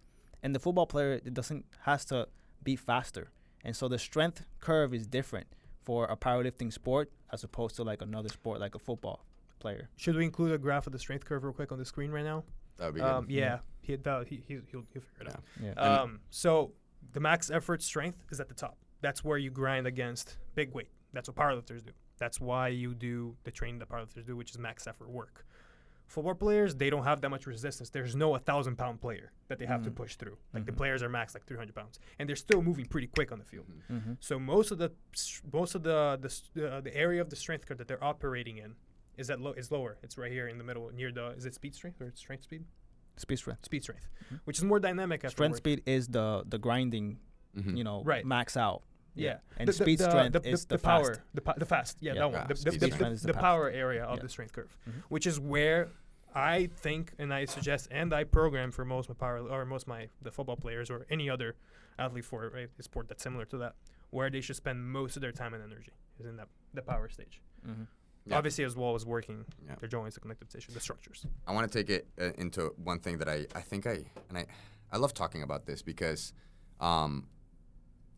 [0.44, 2.28] And the football player it doesn't has to
[2.64, 3.32] be faster.
[3.64, 5.48] And so the strength curve is different
[5.82, 9.26] for a powerlifting sport as opposed to like another sport like a football
[9.60, 9.90] player.
[9.96, 12.24] Should we include a graph of the strength curve real quick on the screen right
[12.24, 12.44] now?
[12.78, 13.10] That would be good.
[13.10, 13.60] um, yeah.
[13.82, 15.44] He, that, he, he, he'll, he'll figure it out.
[15.64, 15.72] Yeah.
[16.02, 16.74] Um, so
[17.14, 18.78] the max effort strength is at the top.
[19.06, 20.90] That's where you grind against big weight.
[21.14, 21.92] That's what powerlifters do.
[22.18, 25.46] That's why you do the training that powerlifters do, which is max effort work.
[26.08, 27.92] Football players, they don't have that much resistance.
[27.92, 29.96] There's no a thousand pound player that they have to Mhm.
[29.96, 30.38] push through.
[30.56, 30.78] Like the Mhm.
[30.78, 33.68] players are max like 300 pounds, and they're still moving pretty quick on the field.
[33.70, 33.96] Mhm.
[33.96, 34.14] mm-hmm.
[34.22, 34.92] So most of the
[35.54, 36.18] most of the
[36.56, 38.76] the uh, the area of the strength curve that they're operating in
[39.18, 39.98] is at low is lower.
[40.02, 42.66] It's right here in the middle near the is it speed strength or strength speed?
[43.18, 44.40] speed strength Speed strength, Mhm.
[44.46, 45.20] which is more dynamic.
[45.22, 45.58] strength afterward.
[45.58, 47.20] speed is the the grinding
[47.56, 47.78] Mhm.
[47.78, 48.26] you know Right.
[48.26, 48.84] max out
[49.16, 49.38] Yeah.
[49.58, 51.22] and The- the- speed the- strength the, is the, the, power, fast.
[51.34, 52.20] the, pa- the fast, yeah, Yeah.
[52.20, 53.44] that one, Yeah, the, the, speed the, strength is the, the the fast.
[53.44, 54.24] power area of Yeah.
[54.24, 55.04] the strength curve, Mhm.
[55.10, 55.90] which is where
[56.34, 60.10] I think and I suggest and I program for most my power or most my
[60.22, 61.56] the football players or any other
[61.98, 63.76] athlete for a, a sport that's similar to that,
[64.10, 67.08] where they should spend most of their time and energy is in that the power
[67.08, 67.42] stage.
[67.66, 67.84] Mm-hmm.
[68.28, 68.38] Yeah.
[68.38, 69.76] Obviously, as well as working Yeah.
[69.80, 71.26] their joints, the connective tissue, the structures.
[71.48, 74.38] I want to take it uh, into one thing that I, I think I and
[74.40, 74.46] I
[74.92, 76.34] I love talking about this because
[76.82, 77.28] um,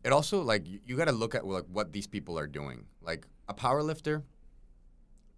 [0.04, 2.84] it also like you, you got to look at like what these people are doing.
[3.00, 4.24] Like a power lifter,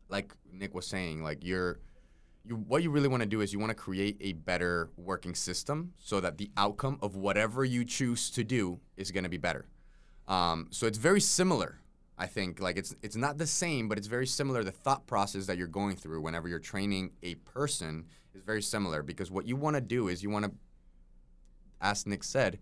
[0.08, 1.80] like Nick was saying, like you're
[2.44, 5.34] you what you really want to do is you want to create a better working
[5.34, 9.36] system so that the outcome of whatever you choose to do is going to be
[9.36, 9.66] better.
[10.28, 11.80] Um, so it's very similar.
[12.16, 14.62] I think like it's it's not the same, but it's very similar.
[14.62, 19.02] The thought process that you're going through whenever you're training a person is very similar
[19.02, 20.52] because what you want to do is you want to,
[21.80, 22.58] as Nick said,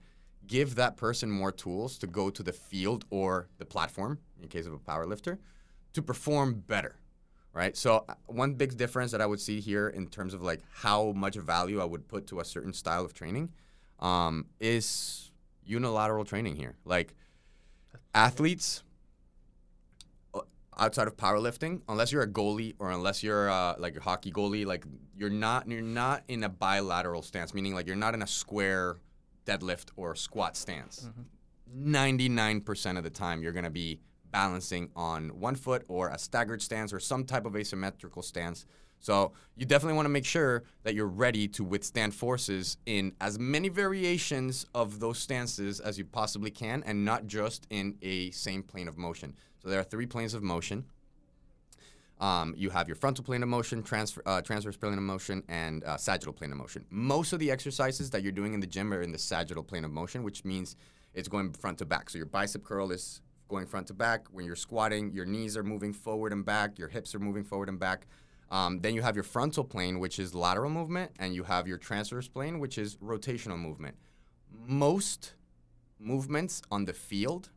[0.47, 4.67] give that person more tools to go to the field or the platform in case
[4.67, 5.39] of a power lifter
[5.93, 6.97] to perform better
[7.55, 7.77] right?
[7.77, 11.13] So uh, one big difference that i would see here in terms of like how
[11.13, 13.51] much value i would put to a certain style of training
[14.01, 15.31] um, is
[15.65, 16.75] unilateral training here.
[16.85, 17.15] Like
[18.15, 18.83] athletes
[20.35, 20.41] uh,
[20.79, 24.65] outside of powerlifting unless you're a goalie or unless you're uh, like a hockey goalie
[24.65, 24.85] like
[25.17, 28.97] you're not you're not in a bilateral stance meaning like you're not in a square
[29.51, 31.09] deadlift or squat stance
[31.77, 36.63] 99% of the time you're going to be balancing on one foot or a staggered
[36.63, 38.67] stance or some type of asymmetrical stance
[39.01, 43.39] so you definitely want to make sure that you're ready to withstand forces in as
[43.39, 48.63] many variations of those stances as you possibly can and not just in a same
[48.63, 49.37] plane of motion.
[49.63, 50.85] So there are three planes of motion.
[52.21, 55.85] Um, you have your frontal plane of motion, transfer, uh, transverse plane of motion, and
[55.85, 56.85] uh, sagittal plane of motion.
[56.91, 59.85] Most of the exercises that you're doing in the gym are in the sagittal plane
[59.85, 60.77] of motion, which means
[61.15, 62.11] it's going front to back.
[62.11, 64.27] So your bicep curl is going front to back.
[64.33, 67.69] When you're squatting, your knees are moving forward and back, your hips are moving forward
[67.69, 68.07] and back.
[68.51, 71.79] Um, then you have your frontal plane, which is lateral movement, and you have your
[71.79, 73.97] transverse plane, which is rotational movement.
[74.51, 75.35] Most
[75.99, 77.51] movements on the field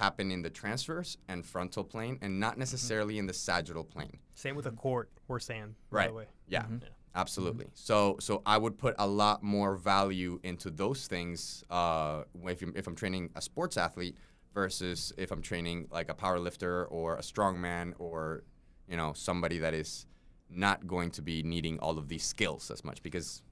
[0.00, 2.60] happen in the transverse and frontal plane, and not mm-hmm.
[2.60, 4.18] necessarily in the sagittal plane.
[4.34, 5.74] Same with a court or sand.
[5.90, 6.08] By Right.
[6.08, 6.26] the way.
[6.48, 6.78] Yeah, mm-hmm.
[7.14, 7.66] absolutely.
[7.66, 7.88] Mm-hmm.
[7.90, 12.72] So so I would put a lot more value into those things uh, if, you,
[12.74, 14.16] if I'm training a sports athlete
[14.54, 18.42] versus if I'm training like a power lifter or a strongman or
[18.88, 20.06] you know somebody that is
[20.48, 23.42] not going to be needing all of these skills as much because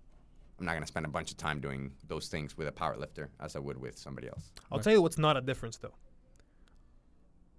[0.59, 2.97] I'm not going to spend a bunch of time doing those things with a power
[2.97, 4.51] lifter as I would with somebody else.
[4.73, 4.85] I'll Right.
[4.85, 5.95] tell you what's not a difference though.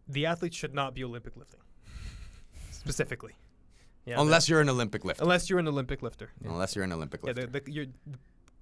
[0.10, 1.60] The athletes should not be Olympic lifting,
[2.72, 3.34] specifically.
[4.06, 5.22] Yeah, Unless you're an Olympic lifter.
[5.24, 6.32] unless you're an Olympic lifter.
[6.44, 6.50] Yeah.
[6.52, 7.46] Unless you're an Olympic Yeah, lifter.
[7.48, 7.86] the, the, your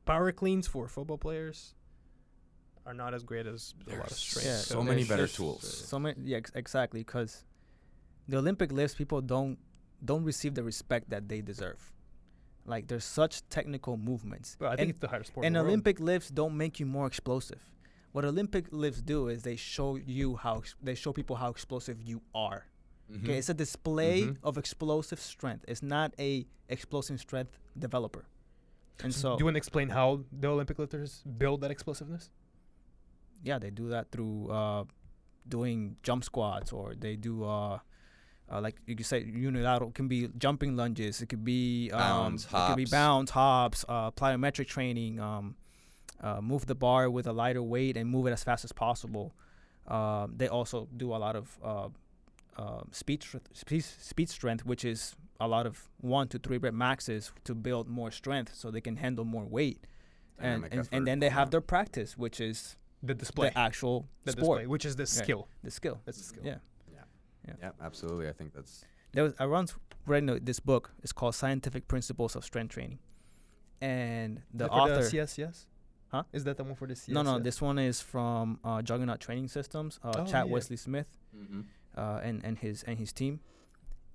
[0.06, 1.74] power cleans for football players
[2.86, 4.46] are not as great as a lot of strength.
[4.48, 5.86] Yeah, so many better uh, tools.
[5.88, 7.02] So many, yeah, ex- exactly.
[7.02, 7.46] Because
[8.28, 9.58] the Olympic lifts, people don't
[10.04, 11.94] don't receive the respect that they deserve.
[12.66, 14.58] Like there's such technical movements.
[14.60, 15.46] Well, I think and it's the hardest sport.
[15.46, 15.70] and in the world.
[15.70, 17.62] Olympic lifts don't make you more explosive.
[18.12, 22.22] What Olympic lifts do is they show you how they show people how explosive you
[22.34, 22.66] are.
[23.12, 23.24] Mhm.
[23.24, 24.38] Okay, it's a display Mhm.
[24.44, 25.66] of explosive strength.
[25.68, 28.26] It's not a explosive strength developer.
[29.04, 32.32] And So so, do you want to explain how the Olympic lifters build that explosiveness?
[33.44, 34.84] yeah, they do that through uh,
[35.48, 37.80] doing jump squats, or they do uh,
[38.52, 39.90] uh, like you could say unilateral.
[39.92, 41.22] It can be jumping lunges.
[41.22, 45.20] It could be um, Bounds, It could be bounds, hops, uh, plyometric training.
[45.20, 45.56] Um,
[46.22, 49.34] uh, move the bar with a lighter weight and move it as fast as possible.
[49.88, 51.90] Um, they also do a lot of uh,
[52.58, 56.74] uh, speed, str- speed speed strength, which is a lot of one to three rep
[56.74, 59.86] maxes to build more strength, so they can handle more weight.
[60.40, 63.50] And and, and then they have their practice, which is The display.
[63.50, 65.48] the actual the sport, display, which is the skill.
[65.64, 66.00] the skill.
[66.06, 66.44] That's the skill.
[66.46, 66.58] Yeah.
[67.62, 68.28] Yeah, absolutely.
[68.28, 69.74] I think that's There was I once
[70.06, 70.92] read no- this book.
[71.02, 73.00] It's called Scientific Principles of Strength Training,
[73.80, 74.98] and the Is that Yes.
[74.98, 75.02] author.
[75.10, 75.66] CSCS?
[76.10, 76.24] Huh?
[76.32, 77.10] Is that the one for the CSCS?
[77.10, 80.00] no, no, this one is from uh, Juggernaut Training Systems.
[80.04, 80.54] Uh, Oh, Chad yeah.
[80.54, 81.08] Wesley Smith
[81.98, 83.40] uh, and and his and his team.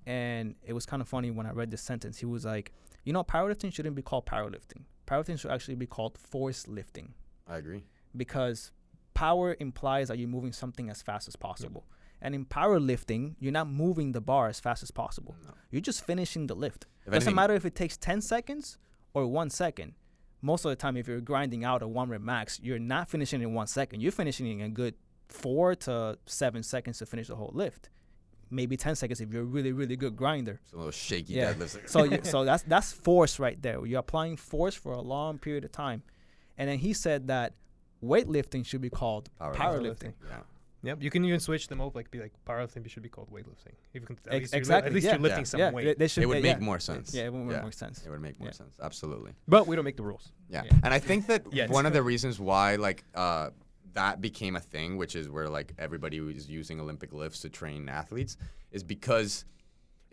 [0.05, 2.17] And it was kind of funny when I read this sentence.
[2.17, 2.71] He was like,
[3.05, 4.83] "You know, powerlifting shouldn't be called powerlifting.
[5.07, 7.13] Powerlifting should actually be called force lifting
[7.47, 7.83] I agree.
[8.15, 8.71] because
[9.13, 11.85] power implies that you're moving something as fast as possible.
[12.21, 15.35] And in powerlifting, you're not moving the bar as fast as possible.
[15.45, 15.51] No.
[15.71, 16.85] You're just finishing the lift.
[17.01, 18.77] If Doesn't anything- matter if it takes 10 seconds
[19.13, 19.93] or one second.
[20.45, 23.41] Most of the time, if you're grinding out a one rep max, you're not finishing
[23.41, 24.01] in one second.
[24.01, 24.93] You're finishing in a good
[25.29, 27.89] four to seven seconds to finish the whole lift.
[28.51, 30.59] Maybe 10 seconds if you're a really, really good grinder.
[30.69, 31.53] Some those shaky Yeah.
[31.53, 31.87] deadlifts.
[31.89, 33.83] So, you, so that's that's force right there.
[33.85, 36.03] You're applying force for a long period of time.
[36.57, 37.53] And then he said that
[38.03, 39.55] weightlifting should be called Powerlifting.
[39.55, 40.13] powerlifting.
[40.29, 40.39] yeah.
[40.83, 41.95] Yep, you can even switch them up.
[41.95, 43.73] Like be like powerlifting should be called weightlifting.
[43.93, 45.11] If you can, at Ex- least, exactly, at least yeah.
[45.13, 45.45] you're lifting Yeah.
[45.45, 45.85] some yeah, weight.
[45.85, 46.65] They, they should, It would yeah, make yeah.
[46.65, 47.13] more sense.
[47.13, 47.61] Yeah, it would make Yeah.
[47.61, 48.05] more sense.
[48.05, 48.53] It would make more Yeah.
[48.53, 48.75] sense.
[48.81, 49.31] Absolutely.
[49.47, 50.33] but we don't make the rules.
[50.49, 50.63] Yeah.
[50.65, 50.71] Yeah.
[50.83, 51.69] And I think that Yes.
[51.69, 53.51] one of the reasons why like uh,
[53.93, 57.87] that became a thing, which is where like everybody was using Olympic lifts to train
[57.87, 58.35] athletes,
[58.71, 59.45] is because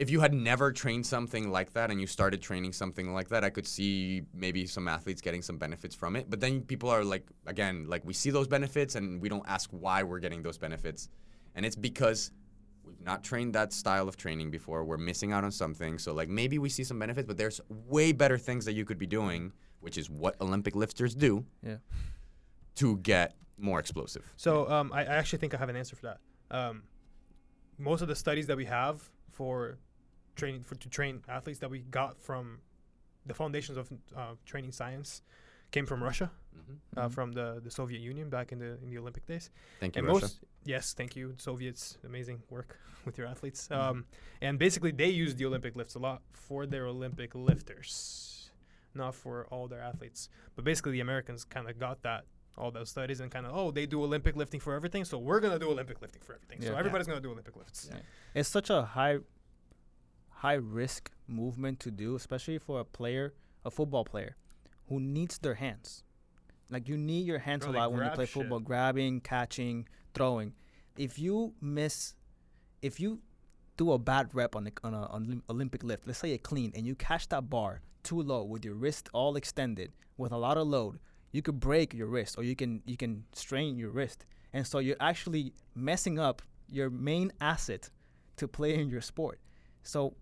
[0.00, 3.44] if you had never trained something like that and you started training something like that,
[3.44, 6.30] I could see maybe some athletes getting some benefits from it.
[6.30, 9.68] But then people are like, again, like we see those benefits and we don't ask
[9.70, 11.10] why we're getting those benefits.
[11.54, 12.32] And it's because
[12.82, 14.84] we've not trained that style of training before.
[14.84, 15.98] We're missing out on something.
[15.98, 18.98] So like maybe we see some benefits, but there's way better things that you could
[18.98, 21.76] be doing, which is what Olympic lifters do Yeah.
[22.76, 24.32] to get more explosive.
[24.38, 26.18] So um, I, I actually think I have an answer for that.
[26.50, 26.84] Um,
[27.76, 29.76] most of the studies that we have for
[30.40, 32.44] training for to train athletes that we got from
[33.26, 35.22] the foundations of uh, training science
[35.70, 36.76] came from Russia, Mm-hmm.
[36.98, 37.12] uh, Mhm.
[37.16, 39.50] from the, the Soviet Union back in the in the Olympic days.
[39.80, 40.22] Thank you, and Russia.
[40.24, 40.40] most
[40.74, 41.82] yes, thank you, Soviets.
[42.04, 42.70] Amazing work
[43.06, 43.68] with your athletes.
[43.68, 43.76] Mhm.
[43.78, 43.96] Um,
[44.46, 48.50] and basically, they use the Olympic lifts a lot for their Olympic lifters,
[48.94, 50.28] not for all their athletes.
[50.56, 52.24] But basically, the Americans kind of got that
[52.56, 55.40] all those studies and kind of oh they do Olympic lifting for everything, so we're
[55.44, 56.60] gonna do Olympic lifting for everything.
[56.62, 56.78] So Yeah.
[56.80, 57.80] everybody's gonna do Olympic lifts.
[57.90, 58.00] Yeah.
[58.34, 59.18] It's such a high
[60.40, 64.36] high risk movement to do, especially for a player, a football player,
[64.88, 66.02] who needs their hands.
[66.70, 68.34] Like you need your hands Bro, a lot when you play shit.
[68.34, 70.54] football, grabbing, catching, throwing.
[70.96, 72.14] If you miss,
[72.80, 73.20] if you
[73.76, 76.72] do a bad rep on, the, on a on Olympic lift, let's say a clean,
[76.74, 80.56] and you catch that bar too low with your wrist all extended with a lot
[80.56, 81.00] of load,
[81.32, 84.24] you could break your wrist or you can you can strain your wrist,
[84.54, 87.90] and so you're actually messing up your main asset
[88.36, 89.38] to play in your sport.
[89.82, 90.14] So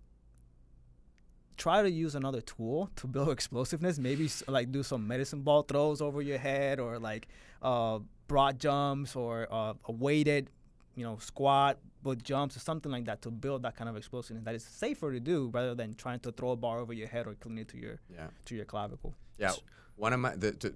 [1.59, 3.99] try to use another tool to build explosiveness.
[3.99, 7.27] Maybe like do some medicine ball throws over your head, or like
[7.61, 10.49] uh, broad jumps, or uh, a weighted
[10.95, 14.43] you know, squat with jumps or something like that to build that kind of explosiveness
[14.43, 17.25] that is safer to do rather than trying to throw a bar over your head
[17.27, 18.27] or clean it to your Yeah.
[18.45, 19.13] to your clavicle.
[19.37, 19.53] Yeah,
[19.95, 20.73] one of my the, to,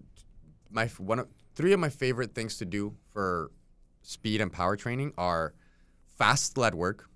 [0.70, 3.52] my one of three of my favorite things to do for
[4.02, 5.54] speed and power training are
[6.18, 7.10] fast sled work,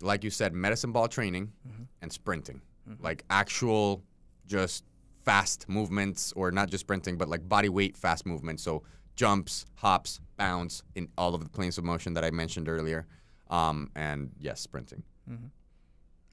[0.00, 1.52] like you said, medicine ball training,
[2.00, 2.62] and sprinting.
[3.00, 4.02] Like actual,
[4.46, 4.84] just
[5.24, 8.62] fast movements, or not just sprinting, but like body weight fast movements.
[8.62, 8.82] So
[9.16, 13.06] jumps, hops, bounds in all of the planes of motion that I mentioned earlier,
[13.50, 15.02] um, and yes, sprinting.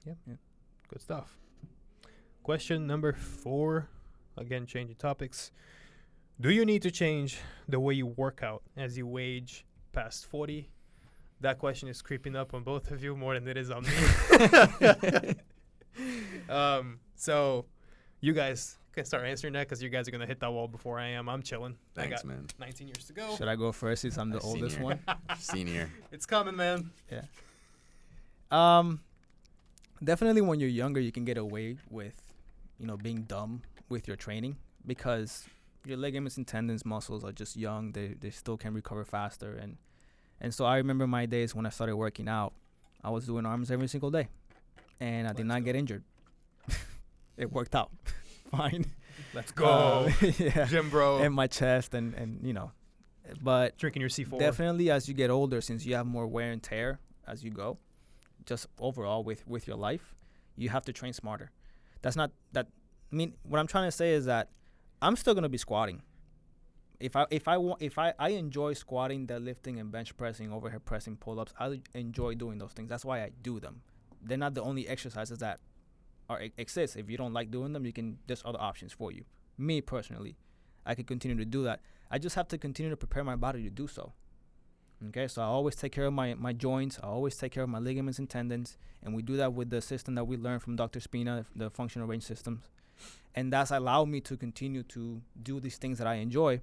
[0.06, 0.14] Yeah,
[0.88, 1.36] good stuff.
[2.42, 3.88] Question number four.
[4.38, 5.50] Again, changing topics.
[6.40, 7.38] Do you need to change
[7.68, 10.68] the way you work out as you age past 40?
[11.40, 15.34] That question is creeping up on both of you more than it is on me.
[16.48, 17.64] um, so,
[18.20, 20.68] you guys can start answering that because you guys are going to hit that wall
[20.68, 21.28] before I am.
[21.28, 21.76] I'm chilling.
[21.96, 22.46] I Thanks, got man.
[22.58, 23.36] 19 years to go.
[23.36, 24.98] Should I go first since I'm the Uh, oldest one?
[25.38, 25.90] Senior.
[26.12, 26.90] It's coming, man.
[27.12, 27.22] Yeah.
[28.50, 29.00] Um,
[30.02, 32.20] definitely when you're younger, you can get away with,
[32.78, 35.44] you know, being dumb with your training because
[35.84, 37.92] your ligaments and tendons, muscles are just young.
[37.92, 39.76] They they still can recover faster and
[40.40, 42.52] and so I remember my days when I started working out.
[43.02, 44.28] I was doing arms every single day,
[45.00, 45.64] and I did Let's not go.
[45.66, 46.02] get injured.
[47.36, 47.90] It worked out
[48.50, 48.86] fine.
[49.34, 49.66] Let's go.
[49.66, 51.18] Uh, yeah, Gym bro.
[51.18, 52.70] and my chest and and you know,
[53.42, 54.38] but Drinking your C4.
[54.38, 57.78] Definitely, as you get older, since you have more wear and tear as you go,
[58.44, 60.14] just overall with with your life,
[60.56, 61.50] you have to train smarter.
[62.02, 62.68] That's not that.
[63.12, 64.50] I mean, what I'm trying to say is that
[65.02, 66.02] I'm still gonna be squatting.
[66.98, 70.84] If I if I want if I I enjoy squatting, deadlifting, and bench pressing, overhead
[70.84, 71.52] pressing, pull ups.
[71.58, 72.88] I enjoy doing those things.
[72.88, 73.82] That's why I do them.
[74.22, 75.60] They're not the only exercises that
[76.28, 76.96] are exist.
[76.96, 78.18] If you don't like doing them, you can.
[78.26, 79.24] There's other options for you.
[79.58, 80.36] Me personally,
[80.84, 81.80] I could continue to do that.
[82.10, 84.12] I just have to continue to prepare my body to do so.
[85.08, 86.98] Okay, so I always take care of my, my joints.
[87.02, 89.82] I always take care of my ligaments and tendons, and we do that with the
[89.82, 91.00] system that we learned from Dr.
[91.00, 92.62] Spina, the functional range systems,
[93.34, 96.60] and that's allowed me to continue to do these things that I enjoy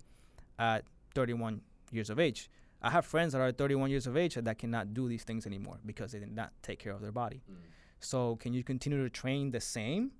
[0.57, 2.49] at 31 years of age.
[2.81, 5.77] I have friends that are 31 years of age that cannot do these things anymore
[5.85, 7.43] because they did not take care of their body.
[7.49, 7.55] Mm.
[8.03, 10.11] So, can you continue to train the same?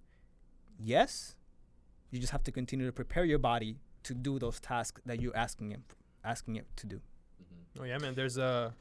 [0.80, 1.36] Yes.
[2.12, 5.36] You just have to continue to prepare your body to do those tasks that you're
[5.36, 5.82] asking it,
[6.24, 7.02] asking it to do.
[7.80, 8.14] Oh yeah, man.
[8.16, 8.74] There's a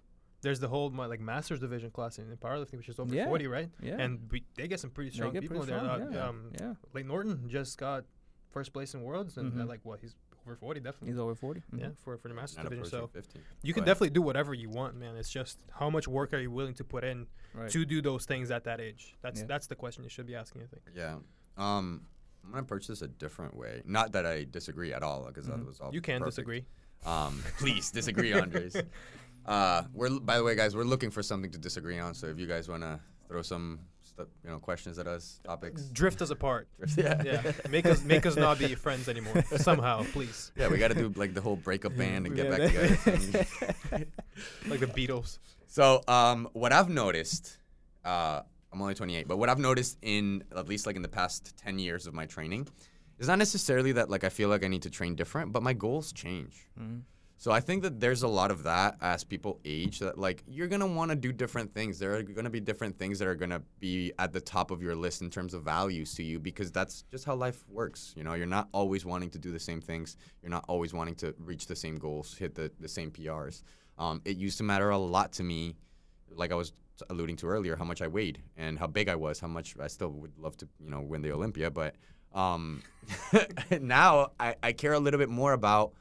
[0.43, 3.27] there's the whole my, like masters division class in, in powerlifting, which is over Yeah.
[3.27, 3.71] 40, right?
[3.81, 3.97] Yeah.
[3.99, 5.79] And we, they get some pretty strong people pretty there.
[5.79, 6.75] strong, Uh, yeah, Um, yeah.
[6.93, 8.05] Layne Norton just got
[8.51, 9.69] first place in worlds, and uh, Mhm.
[9.69, 10.15] like what he's
[10.47, 11.09] over 40, definitely.
[11.11, 11.63] He's over 40.
[11.77, 11.97] yeah, Mhm.
[11.99, 12.85] for for the masters Not division.
[12.87, 13.41] So 50.
[13.63, 15.17] you can but- definitely do whatever you want, man.
[15.17, 17.71] It's just how much work are you willing to put in Right.
[17.71, 19.15] to do those things at that age?
[19.23, 19.47] That's Yeah.
[19.47, 20.63] that's the question you should be asking.
[20.63, 20.83] I think.
[20.95, 21.19] Yeah.
[21.57, 22.07] Um,
[22.45, 23.83] I'm gonna approach this a different way.
[23.85, 25.59] Not that I disagree at all, because Mhm.
[25.59, 25.95] that was all.
[25.95, 26.33] You can perfect.
[26.37, 26.67] disagree.
[27.05, 28.77] Um, please disagree, Andres.
[29.47, 32.15] Uh, we're by the way, guys, we're looking for something to disagree on.
[32.15, 33.81] So if you guys wanna throw some,
[34.15, 35.83] stu you know, questions at us, topics.
[35.89, 36.69] Drift us apart.
[36.97, 37.23] yeah.
[37.25, 40.53] Yeah, make us make us not be friends anymore somehow, please.
[40.57, 44.07] Yeah, we got to do like the whole breakup band and get Yeah, back together.
[44.67, 45.39] Like the Beatles.
[45.67, 47.59] So, um, what I've noticed,
[48.05, 51.57] uh, I'm only 28, but what I've noticed in at least like in the past
[51.59, 52.69] 10 years of my training
[53.19, 55.73] is not necessarily that like I feel like I need to train different, but my
[55.73, 56.69] goals change.
[56.81, 57.03] Mhm.
[57.43, 60.69] So I think that there's a lot of that as people age that like you're
[60.69, 61.99] gonna want to do different things.
[61.99, 64.95] There are gonna be different things that are gonna be at the top of your
[64.95, 68.15] list in terms of values to you because that's just how life works.
[68.17, 70.17] You know, you're not always wanting to do the same things.
[70.41, 73.65] You're not always wanting to reach the same goals, hit the, the same PRs.
[73.99, 75.75] Um, it used to matter a lot to me,
[76.31, 76.73] like I was
[77.11, 79.89] alluding to earlier, how much I weighed and how big I was, how much I
[79.89, 81.73] still would love to, you know, win the Olympia.
[81.73, 81.97] But
[82.33, 82.85] um,
[83.81, 85.95] now I, I care a little bit more about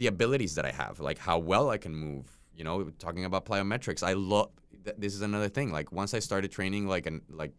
[0.00, 2.26] the abilities that I have, like how well I can move.
[2.54, 4.50] You know, talking about plyometrics, I love.
[4.84, 5.70] Th- this is another thing.
[5.70, 7.52] Like once I started training, like an like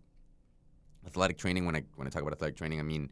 [1.05, 1.65] athletic training.
[1.67, 3.11] When I when I talk about athletic training, I mean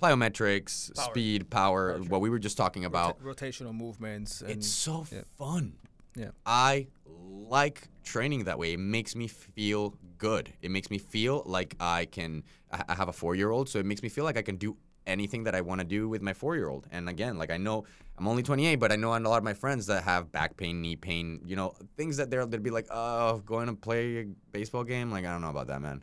[0.00, 1.04] plyometrics, Power.
[1.10, 1.98] speed, power.
[2.08, 3.20] What we were just talking about.
[3.20, 4.42] Rota- rotational movements.
[4.42, 5.22] And It's so yeah.
[5.36, 5.74] fun.
[6.16, 6.30] Yeah.
[6.46, 8.74] I like training that way.
[8.74, 10.52] It makes me feel good.
[10.62, 12.44] It makes me feel like I can.
[12.72, 14.56] I I have a four year old, so it makes me feel like I can
[14.56, 16.86] do anything that I want to do with my four year old.
[16.92, 17.84] And again, like I know
[18.18, 20.82] I'm only 28, but I know a lot of my friends that have back pain,
[20.82, 24.26] knee pain, you know, things that they're, they'd be like, oh, going to play a
[24.50, 25.10] baseball game.
[25.12, 26.02] Like, I don't know about that, man.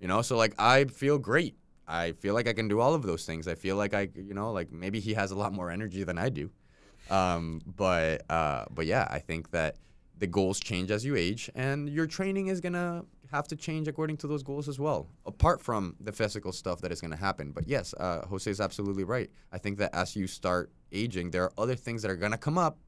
[0.00, 1.56] You know, so like I feel great.
[1.86, 3.46] I feel like I can do all of those things.
[3.46, 6.18] I feel like I, you know, like maybe he has a lot more energy than
[6.18, 6.50] I do.
[7.10, 9.76] Um, but uh, but yeah, I think that
[10.18, 14.16] the goals change as you age, and your training is gonna have to change according
[14.18, 15.08] to those goals as well.
[15.26, 17.50] Apart from the physical stuff that is gonna happen.
[17.50, 19.30] But yes, uh, Jose is absolutely right.
[19.50, 22.58] I think that as you start aging, there are other things that are gonna come
[22.58, 22.78] up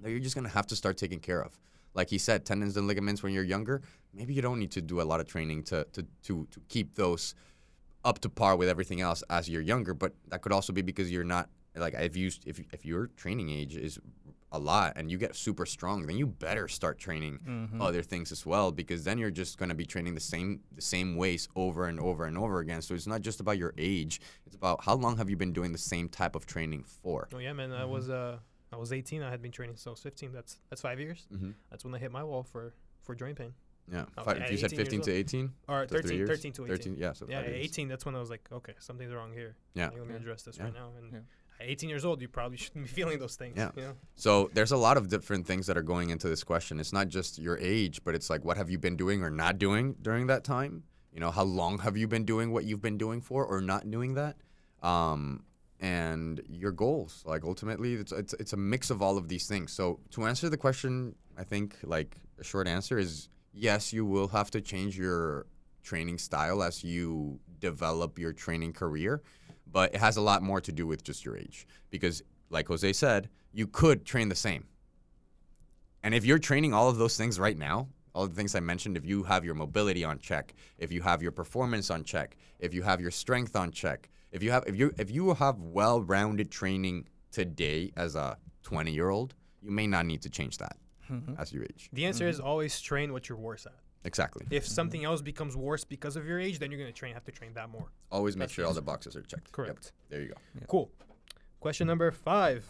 [0.00, 1.58] that you're just gonna have to start taking care of.
[1.94, 3.82] Like he said, tendons and ligaments when you're younger,
[4.14, 6.94] maybe you don't need to do a lot of training to to to, to keep
[6.94, 7.34] those
[8.04, 9.94] up to par with everything else as you're younger.
[9.94, 13.50] But that could also be because you're not like if you if if your training
[13.50, 13.98] age is
[14.52, 17.80] a lot and you get super strong, then you better start training Mm-hmm.
[17.82, 20.82] other things as well because then you're just going to be training the same the
[20.82, 22.82] same ways over and over and over again.
[22.82, 25.72] So it's not just about your age; it's about how long have you been doing
[25.72, 27.28] the same type of training for.
[27.34, 27.72] Oh yeah, man.
[27.72, 28.38] I was uh,
[28.72, 29.22] I was 18.
[29.22, 30.32] I had been training since I was 15.
[30.32, 31.26] That's that's five years.
[31.32, 31.50] Mm-hmm.
[31.70, 33.54] That's when I hit my wall for for joint pain.
[33.92, 36.76] Yeah, Oh, Fi- you said 15 to 18, Or So 13, 13 to 18.
[36.76, 37.64] 13, yeah, so yeah, five at years.
[37.64, 37.88] 18.
[37.88, 39.56] That's when I was like, okay, something's wrong here.
[39.74, 39.88] Yeah.
[39.88, 40.64] Like, let me address this Yeah.
[40.64, 40.90] right now.
[40.96, 41.18] And Yeah.
[41.60, 43.56] At 18 years old, you probably shouldn't be feeling those things.
[43.56, 43.70] Yeah.
[43.76, 43.92] You know?
[44.14, 46.80] So there's a lot of different things that are going into this question.
[46.80, 49.58] It's not just your age, but it's like what have you been doing or not
[49.58, 50.84] doing during that time?
[51.12, 53.90] You know, how long have you been doing what you've been doing for or not
[53.90, 54.36] doing that?
[54.82, 55.44] Um,
[55.78, 57.22] and your goals.
[57.26, 59.72] Like ultimately, it's, it's it's a mix of all of these things.
[59.72, 64.28] So to answer the question, I think like a short answer is yes, you will
[64.28, 65.46] have to change your
[65.82, 69.22] training style as you develop your training career,
[69.70, 72.92] but it has a lot more to do with just your age because like Jose
[72.92, 74.66] said, you could train the same.
[76.02, 78.96] And if you're training all of those things right now, all the things I mentioned,
[78.96, 82.74] if you have your mobility on check, if you have your performance on check, if
[82.74, 86.50] you have your strength on check, if you have if you if you have well-rounded
[86.50, 90.76] training today as a 20-year-old, you may not need to change that
[91.10, 91.34] Mm-hmm.
[91.38, 91.90] as you age.
[91.92, 93.74] The answer is always train what you're worse at.
[94.04, 94.46] Exactly.
[94.50, 97.32] If something else becomes worse because of your age, then you're gonna train have to
[97.32, 97.86] train that more.
[98.10, 99.48] Always make That's sure the all the boxes are checked.
[99.48, 99.52] Yep.
[99.52, 99.92] Correct.
[100.10, 100.34] There you go.
[100.66, 100.90] Cool.
[101.60, 102.64] Question number five.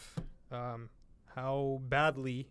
[0.50, 0.90] Um,
[1.34, 2.48] how badly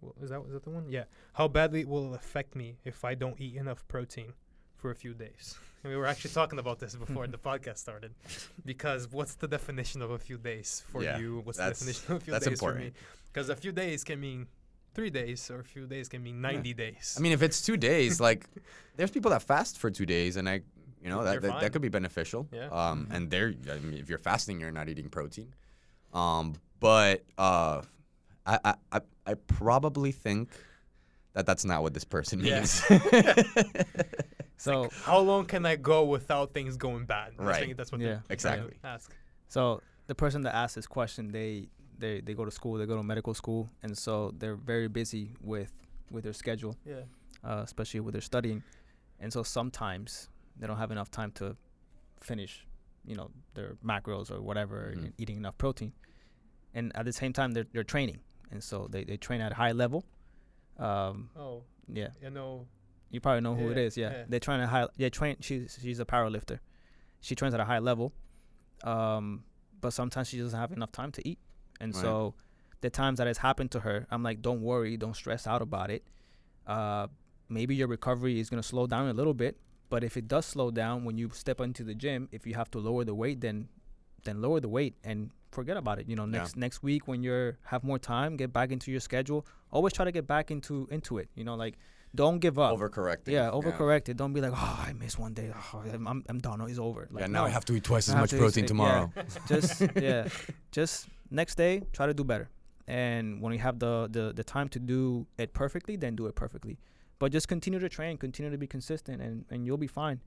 [0.00, 0.86] well, is that is that the one?
[0.90, 1.04] Yeah.
[1.32, 4.34] How badly will it affect me if I don't eat enough protein
[4.76, 5.56] for a few days?
[5.82, 8.12] And we were actually talking about this before the podcast started,
[8.64, 11.40] because what's the definition of a few days for Yeah, you?
[11.44, 12.86] What's the that's- definition of a few that's days for me?
[12.88, 12.96] important.
[13.32, 14.46] Because a few days can mean
[14.98, 17.14] three days, or a few days can mean ninety days.
[17.16, 18.46] I mean, if it's two days, like
[18.96, 20.62] there's people that fast for two days, and I,
[21.00, 22.48] you know, that that, that could be beneficial.
[22.52, 22.66] Yeah.
[22.72, 25.54] Um, and they're, I mean, if you're fasting, you're not eating protein.
[26.12, 27.82] Um, but uh,
[28.44, 30.50] I, I, I, I probably think
[31.34, 32.56] that that's not what this person Yeah.
[32.56, 32.82] means.
[34.60, 37.34] So how long can I go without things going bad?
[37.38, 37.60] I Right.
[37.60, 38.06] think that's what Yeah.
[38.06, 38.74] they're trying Exactly.
[38.82, 39.14] Ask.
[39.48, 41.68] So the person that asked this question, they
[41.98, 45.34] they they go to school, they go to medical school, and so they're very busy
[45.40, 45.72] with
[46.10, 47.02] with their schedule, Yeah.
[47.44, 48.62] uh, especially with their studying,
[49.20, 50.28] and so sometimes
[50.58, 51.56] they don't have enough time to
[52.20, 52.66] finish,
[53.04, 55.04] you know, their macros or whatever, Mhm.
[55.04, 55.92] and eating enough protein,
[56.74, 58.20] and at the same time they're they're training,
[58.50, 60.04] and so they they train at a high level.
[60.78, 62.66] Um, Oh, yeah, you know.
[63.10, 63.96] you probably know who it Yeah, is.
[63.96, 64.24] Yeah, yeah.
[64.28, 64.86] they train at high.
[64.96, 65.36] Yeah, train.
[65.40, 66.60] She's she's a power lifter.
[67.20, 68.12] She trains at a high level,
[68.84, 69.44] um,
[69.80, 71.38] but sometimes she doesn't have enough time to eat,
[71.80, 72.00] and Right.
[72.02, 72.34] so
[72.80, 75.90] the times that has happened to her, I'm like, don't worry, don't stress out about
[75.90, 76.04] it.
[76.66, 77.08] Uh,
[77.48, 79.58] maybe your recovery is gonna slow down a little bit,
[79.88, 82.70] but if it does slow down when you step into the gym, if you have
[82.72, 83.68] to lower the weight, then
[84.24, 86.08] then lower the weight and forget about it.
[86.08, 86.38] You know, Yeah.
[86.38, 89.46] next next week when you're have more time, get back into your schedule.
[89.70, 91.28] Always try to get back into into it.
[91.34, 91.78] You know, like
[92.14, 92.76] don't give up.
[92.76, 93.28] Overcorrected.
[93.28, 94.10] Yeah, overcorrected.
[94.10, 94.16] it.
[94.16, 95.52] Don't be like, oh, I missed one day.
[95.54, 96.60] Oh, I'm, I'm, done.
[96.62, 97.08] It's over.
[97.10, 98.68] Like, yeah, now I have to eat twice as much to eat- protein yeah.
[98.68, 99.12] tomorrow.
[99.46, 100.28] just yeah,
[100.72, 102.48] just next day try to do better.
[102.86, 106.34] And when you have the, the the time to do it perfectly, then do it
[106.34, 106.78] perfectly.
[107.18, 110.20] But just continue to train, continue to be consistent, and and you'll be fine.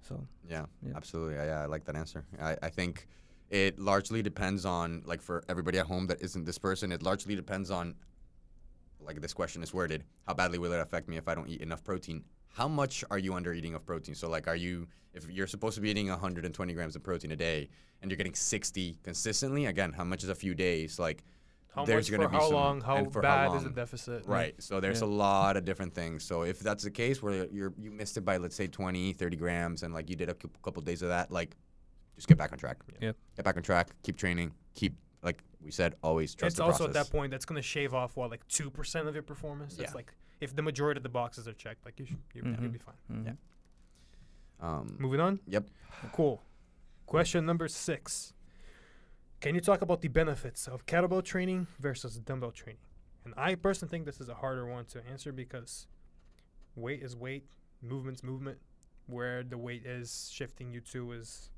[0.00, 0.92] So Yeah, Yeah.
[0.96, 1.34] absolutely.
[1.34, 2.24] Yeah, yeah, I like that answer.
[2.40, 3.06] I, I think
[3.50, 7.36] it largely depends on, like, for everybody at home that isn't this person, it largely
[7.36, 7.94] depends on,
[9.06, 11.60] like, this question is worded how badly will it affect me if I don't eat
[11.62, 12.24] enough protein?
[12.48, 14.14] How much are you under eating of protein?
[14.14, 17.36] So, like, are you, if you're supposed to be eating 120 grams of protein a
[17.36, 17.68] day
[18.02, 20.98] and you're getting 60 consistently, again, how much is a few days?
[20.98, 21.22] Like,
[21.74, 22.80] How there's much gonna for be how some- long?
[22.80, 24.24] How and for bad how is the deficit?
[24.26, 24.54] Right.
[24.62, 25.06] So there's Yeah.
[25.08, 26.24] a lot of different things.
[26.24, 29.36] So if that's the case where you're you missed it by let's say 20, 30
[29.36, 31.54] grams and like you did a couple days of that, like
[32.14, 32.78] just get back on track.
[32.94, 33.08] Yeah.
[33.08, 33.16] Yep.
[33.36, 34.96] Get back on track, keep training, keep
[35.26, 36.96] like we said always trust It's the also process.
[36.96, 39.74] at that point that's gonna shave off what like two percent of your performance.
[39.78, 39.94] It's Yeah.
[39.94, 42.72] like if the majority of the boxes are checked, like you should, you're, you'll Mhm.
[42.72, 42.94] be fine.
[43.10, 43.26] mhm.
[43.26, 44.66] Yeah.
[44.68, 45.40] Um Moving on.
[45.46, 45.68] Yep.
[46.12, 46.42] Cool.
[47.06, 48.32] Question number six.
[49.40, 52.80] Can you talk about the benefits of kettlebell training versus dumbbell training?
[53.24, 55.88] And I personally think this is a harder one to answer because
[56.74, 57.44] weight is weight,
[57.82, 58.58] movement's movement.
[59.08, 61.50] Where the weight is shifting you to is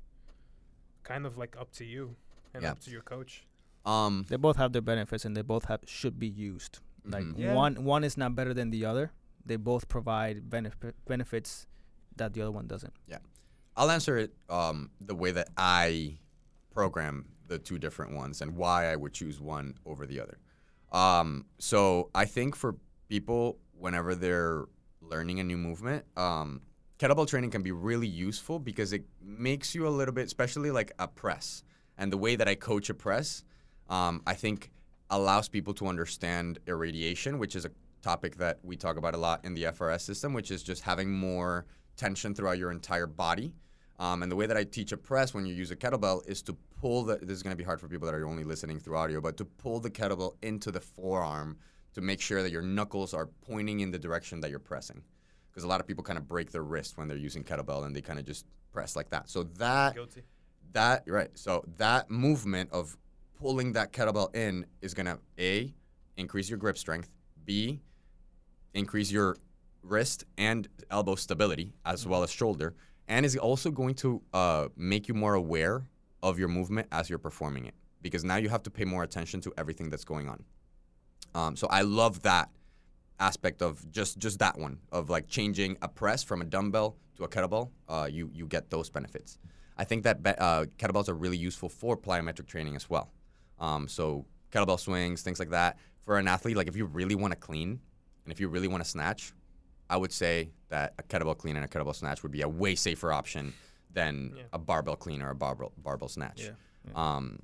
[1.03, 2.15] kind of like up to you
[2.53, 2.71] and Yeah.
[2.71, 3.45] up to your coach.
[3.85, 6.79] Um They both have their benefits, and they both have should be used.
[7.05, 7.37] Like mhm.
[7.37, 7.55] Yeah.
[7.55, 9.11] one one is not better than the other.
[9.45, 11.65] They both provide benefit benefits
[12.17, 12.93] that the other one doesn't.
[13.07, 13.19] Yeah,
[13.75, 16.19] I'll answer it um the way that I
[16.73, 20.37] program the two different ones and why I would choose one over the other.
[20.91, 22.75] Um, so I think for
[23.09, 24.65] people, whenever they're
[25.01, 26.61] learning a new movement, um,
[26.99, 30.91] kettlebell training can be really useful because it makes you a little bit, especially like
[30.99, 31.63] a press.
[31.97, 33.43] And the way that I coach a press,
[33.89, 34.71] um, I think
[35.09, 37.71] allows people to understand irradiation, which is a
[38.01, 41.11] topic that we talk about a lot in the FRS system, which is just having
[41.11, 41.65] more
[41.97, 43.53] tension throughout your entire body.
[43.99, 46.41] Um, and the way that I teach a press when you use a kettlebell is
[46.43, 47.17] to pull the.
[47.17, 49.35] This is going to be hard for people that are only listening through audio, but
[49.37, 51.57] to pull the kettlebell into the forearm
[51.93, 55.01] to make sure that your knuckles are pointing in the direction that you're pressing.
[55.49, 57.93] Because a lot of people kind of break their wrist when they're using kettlebell and
[57.93, 59.29] they kind of just press like that.
[59.29, 60.21] So that Guilty.
[60.71, 61.31] that right.
[61.33, 62.95] So that movement of
[63.39, 65.73] pulling that kettlebell in is gonna a
[66.17, 67.09] increase your grip strength,
[67.45, 67.81] b
[68.73, 69.37] increase your
[69.81, 72.75] wrist and elbow stability as well as shoulder,
[73.07, 75.87] and is also going to uh, make you more aware
[76.21, 79.41] of your movement as you're performing it because now you have to pay more attention
[79.41, 80.43] to everything that's going on.
[81.33, 82.49] Um, so I love that
[83.19, 87.23] aspect of just just that one of like changing a press from a dumbbell to
[87.23, 87.69] a kettlebell.
[87.87, 89.37] Uh, you you get those benefits.
[89.77, 93.11] I think that be- uh, kettlebells are really useful for plyometric training as well.
[93.59, 95.77] Um, so kettlebell swings, things like that.
[96.05, 97.79] For an athlete, like if you really want to clean
[98.25, 99.33] and if you really want to snatch,
[99.89, 102.75] I would say that a kettlebell clean and a kettlebell snatch would be a way
[102.75, 103.53] safer option
[103.91, 104.43] than Yeah.
[104.53, 106.43] a barbell clean or a barbell barbell snatch.
[106.43, 106.51] Yeah,
[106.87, 107.15] yeah.
[107.15, 107.39] Um,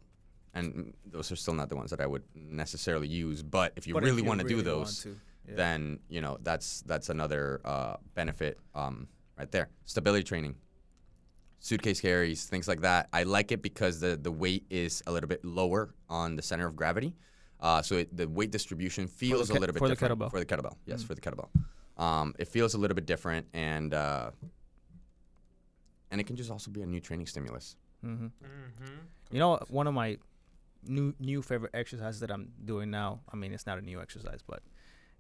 [0.54, 3.44] and those are still not the ones that I would necessarily use.
[3.44, 5.10] But if you But if really you want to do really want those, to,
[5.50, 5.56] yeah.
[5.56, 9.08] then you know that's that's another uh, benefit um,
[9.38, 9.70] right there.
[9.86, 10.56] Stability training,
[11.60, 13.10] suitcase carries, things like that.
[13.14, 16.68] I like it because the the weight is a little bit lower on the center
[16.68, 17.16] of gravity,
[17.60, 20.30] uh, so it, the weight distribution feels a little bit for the different kettlebell.
[20.32, 20.76] for the kettlebell.
[20.86, 21.08] Yes, Mm.
[21.08, 21.50] for the kettlebell.
[21.98, 24.32] Um, it feels a little bit different, and uh,
[26.12, 27.76] and it can just also be a new training stimulus.
[28.06, 28.26] Mm-hmm.
[28.26, 28.96] Mm-hmm.
[29.32, 30.18] You know, one of my
[30.84, 33.22] new new favorite exercises that I'm doing now.
[33.32, 34.62] I mean, it's not a new exercise, but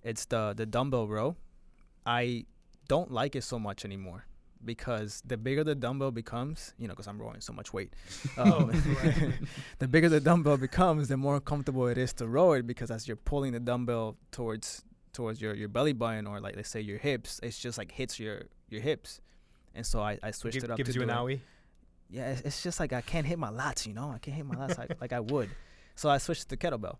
[0.03, 1.35] it's the the dumbbell row.
[2.05, 2.45] I
[2.87, 4.25] don't like it so much anymore
[4.65, 7.93] because the bigger the dumbbell becomes, you know, because I'm rowing so much weight.
[8.37, 9.33] Oh, Um,
[9.79, 13.07] the bigger the dumbbell becomes, the more comfortable it is to row it because as
[13.07, 16.97] you're pulling the dumbbell towards towards your, your belly button or like let's say your
[16.97, 19.21] hips, it's just like hits your your hips.
[19.73, 21.39] And so I, I switched it up gives to you an doing- owie.
[22.09, 24.11] yeah, it's, it's just like I can't hit my lats, you know.
[24.11, 25.49] I can't hit my lats like, like I would.
[25.95, 26.97] So I switched to kettlebell,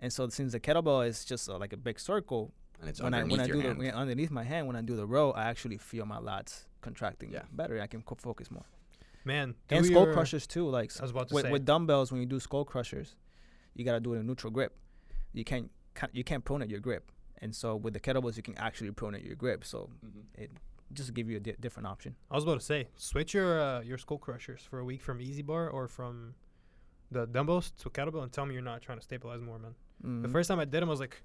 [0.00, 3.14] and so since the kettlebell is just uh, like a big circle, And it's when
[3.14, 3.80] I underneath when I do hand.
[3.80, 6.65] the when, underneath my hand when I do the row, I actually feel my lats
[6.90, 7.44] contracting Yeah.
[7.60, 7.74] better.
[7.86, 8.66] I can co- focus more.
[9.24, 10.66] Man, and skull your- crushers too.
[10.78, 11.52] Like I was about to with, say.
[11.54, 13.08] with dumbbells, when you do skull crushers,
[13.74, 14.72] you gotta do it in neutral grip.
[15.32, 15.68] You can't
[16.12, 17.04] you can't pronate your grip,
[17.42, 19.60] and so with the kettlebells, you can actually pronate your grip.
[19.64, 20.24] So Mhm.
[20.42, 20.50] it
[20.98, 22.14] just give you a di- different option.
[22.30, 25.16] I was about to say, switch your uh, your skull crushers for a week from
[25.20, 26.34] EZ Bar or from
[27.10, 29.74] the dumbbells to kettlebell, and tell me you're not trying to stabilize more, man.
[30.22, 30.32] The Mhm.
[30.36, 31.16] first time I did them, I was like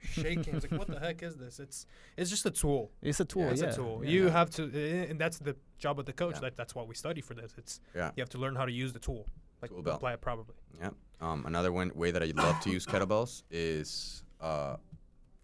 [0.00, 0.52] shaking.
[0.54, 1.86] I was like, "What the heck is this?" It's
[2.16, 2.90] it's just a tool.
[3.02, 3.48] it's a tool.
[3.48, 3.68] it's yeah.
[3.70, 4.00] a tool.
[4.04, 4.10] yeah.
[4.10, 6.34] You have to, uh, and that's the job of the coach.
[6.36, 6.40] Yeah.
[6.42, 7.52] That that's what we study for this.
[7.58, 8.10] It's Yeah.
[8.16, 9.26] you have to learn how to use the tool,
[9.62, 10.54] like Tool apply it properly.
[10.78, 10.90] Yeah.
[11.20, 14.76] Um, another one way that I love to use kettlebells is uh,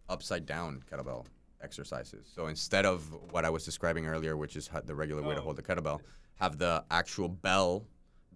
[0.09, 1.25] upside down kettlebell
[1.63, 2.31] exercises.
[2.35, 5.45] So instead of what I was describing earlier, which is the regular way to Oh.
[5.45, 6.01] hold the kettlebell,
[6.37, 7.87] have the actual bell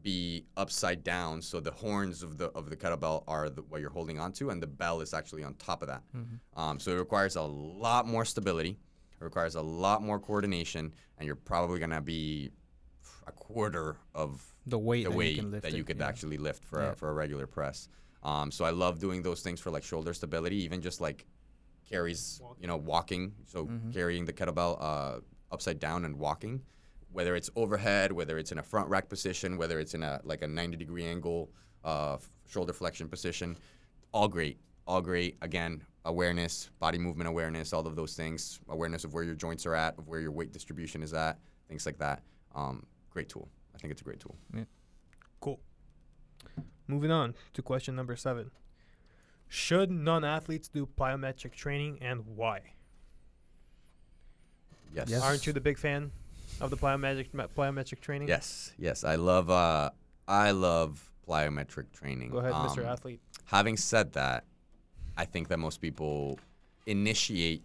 [0.03, 3.90] be upside down, so the horns of the of the kettlebell are the, what you're
[3.90, 6.03] holding onto, and the bell is actually on top of that.
[6.14, 6.38] Mhm.
[6.55, 8.78] Um, so it requires a lot more stability.
[9.20, 12.51] It requires a lot more coordination, and you're probably gonna be
[13.26, 15.99] a quarter of the weight the that weight you can lift that it, you could
[15.99, 16.07] yeah.
[16.09, 16.92] actually lift for Yeah.
[16.92, 17.88] a, for a regular press.
[18.22, 21.26] Um, so I love doing those things for like shoulder stability, even just like
[21.88, 23.34] carries, you know, walking.
[23.47, 23.92] So Mhm.
[23.92, 25.20] carrying the kettlebell uh,
[25.51, 26.62] upside down and walking,
[27.16, 30.42] whether it's overhead, whether it's in a front rack position, whether it's in a like
[30.42, 31.50] a 90 degree angle
[31.82, 33.56] uh, shoulder flexion position,
[34.12, 35.38] all great, all great.
[35.40, 39.74] Again, awareness, body movement awareness, all of those things, awareness of where your joints are
[39.74, 41.38] at, of where your weight distribution is at,
[41.70, 42.20] things like that.
[42.54, 43.48] Um, great tool.
[43.74, 44.36] I think it's a great tool.
[45.40, 45.58] Cool.
[46.86, 48.50] Moving on to question number seven.
[49.48, 52.60] Should non-athletes do plyometric training and why?
[54.94, 55.08] Yes.
[55.08, 55.22] Yes.
[55.22, 56.12] Aren't you the big fan
[56.61, 58.28] of the plyometric plyometric training?
[58.28, 59.05] Yes, yes.
[59.05, 59.90] I love uh
[60.28, 62.30] I love plyometric training.
[62.30, 62.78] Go ahead, Mr.
[62.78, 63.20] Um, Athlete.
[63.47, 64.44] Having said that,
[65.16, 66.38] I think that most people
[66.86, 67.62] initiate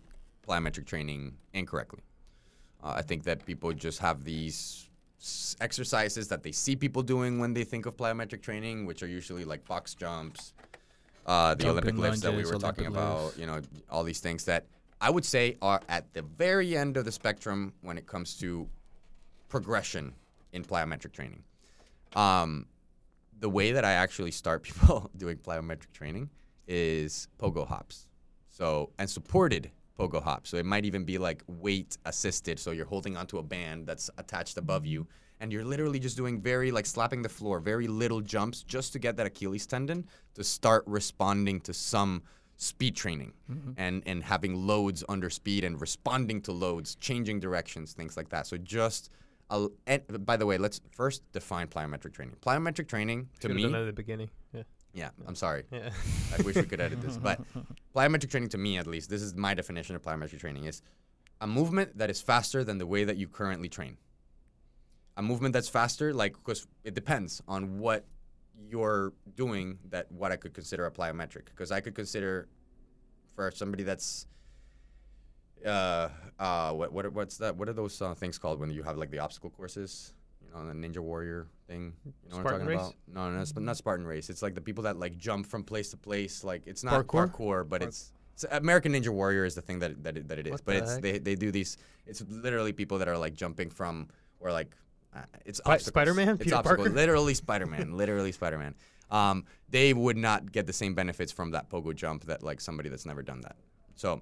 [0.47, 2.01] plyometric training incorrectly.
[2.83, 7.39] Uh, I think that people just have these s- exercises that they see people doing
[7.39, 10.53] when they think of plyometric training, which are usually like box jumps,
[11.27, 14.03] uh, the Olympic Jumping lifts that we lunges, were talking Olympic about, you know, all
[14.03, 14.65] these things that
[15.01, 18.69] I would say are at the very end of the spectrum when it comes to
[19.49, 20.13] progression
[20.53, 21.43] in plyometric training.
[22.15, 22.67] Um,
[23.39, 26.29] the way that I actually start people doing plyometric training
[26.67, 28.07] is pogo hops.
[28.47, 30.51] So and supported pogo hops.
[30.51, 32.59] So it might even be like weight assisted.
[32.59, 35.07] So you're holding onto a band that's attached above you,
[35.39, 38.99] and you're literally just doing very like slapping the floor, very little jumps just to
[38.99, 42.21] get that Achilles tendon to start responding to some
[42.61, 43.71] speed training mm-hmm.
[43.77, 48.45] and and having loads under speed and responding to loads, changing directions, things like that.
[48.45, 49.09] So just
[49.49, 52.35] a, and eh, by the way, let's first define plyometric training.
[52.39, 54.29] Plyometric training to me, at the beginning.
[54.53, 54.63] Yeah.
[54.93, 55.63] yeah, I'm sorry.
[55.71, 55.89] Yeah.
[56.37, 57.41] I wish we could edit this, but
[57.95, 60.83] plyometric training to me, at least, this is my definition of plyometric training: is
[61.41, 63.97] a movement that is faster than the way that you currently train.
[65.17, 68.05] A movement that's faster, like because it depends on what
[68.69, 69.79] you're doing.
[69.89, 72.47] That what I could consider a plyometric, because I could consider
[73.35, 74.27] for somebody that's
[75.65, 76.09] uh
[76.39, 77.55] uh what what what's that?
[77.55, 80.13] What are those uh, things called when you have like the obstacle courses?
[80.43, 81.93] You know, the Ninja Warrior thing.
[82.05, 82.77] You know what I'm race?
[82.79, 83.31] talking about?
[83.31, 84.29] No, no, it's not Spartan race.
[84.29, 86.43] It's like the people that like jump from place to place.
[86.43, 87.31] Like it's not Parkour?
[87.31, 90.39] parkour, but Park- it's, it's American Ninja Warrior is the thing that that it, that
[90.39, 90.51] it is.
[90.51, 91.01] What but it's heck?
[91.01, 91.77] they they do these.
[92.05, 94.09] It's literally people that are like jumping from
[94.39, 94.75] or like
[95.15, 95.87] uh, it's obstacles.
[95.87, 96.29] Spider-Man?
[96.29, 96.87] It's Peter obstacles.
[96.87, 96.95] Parker?
[97.01, 97.97] Literally Spider Man.
[97.97, 98.75] literally Spider Man.
[99.09, 102.89] Um, they would not get the same benefits from that pogo jump that like somebody
[102.89, 103.57] that's never done that.
[103.95, 104.21] So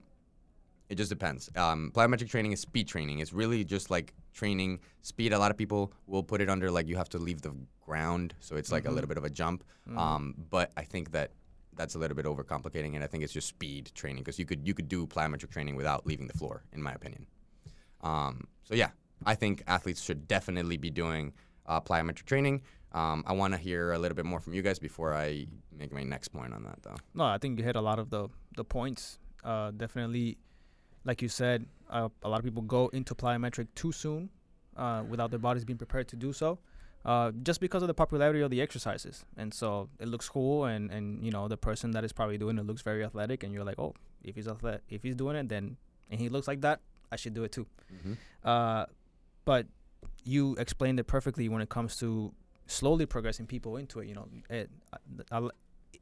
[0.90, 1.50] it just depends.
[1.56, 3.20] Um, plyometric training is speed training.
[3.20, 5.32] It's really just like training speed.
[5.34, 8.34] A lot of people will put it under like you have to leave the ground,
[8.40, 9.64] so it's like a little bit of a jump.
[9.96, 11.32] Um, but I think that
[11.76, 14.68] that's a little bit overcomplicating, and I think it's just speed training because you could
[14.68, 17.28] you could do plyometric training without leaving the floor, in my opinion.
[18.02, 18.90] Um, so yeah,
[19.26, 21.34] I think athletes should definitely be doing
[21.66, 22.62] uh, plyometric training.
[22.92, 25.46] Um, I want to hear a little bit more from you guys before I
[25.78, 26.96] make my next point on that, though.
[27.14, 29.20] No, I think you hit a lot of the the points.
[29.44, 30.38] Uh, definitely,
[31.06, 34.30] like you said, uh, a lot of people go into plyometric too soon,
[34.76, 36.58] uh, without their bodies being prepared to do so,
[37.06, 39.24] uh, just because of the popularity of the exercises.
[39.38, 42.58] And so it looks cool, and and you know the person that is probably doing
[42.58, 43.94] it looks very athletic, and you're like, oh,
[44.24, 44.48] if he's
[44.90, 45.78] if he's doing it, then
[46.10, 47.68] and he looks like that, I should do it too.
[47.94, 48.50] Mm-hmm.
[49.50, 49.66] But
[50.24, 52.36] you explained it perfectly when it comes to
[52.68, 54.08] slowly progressing people into it.
[54.08, 55.50] You know, it, I, I,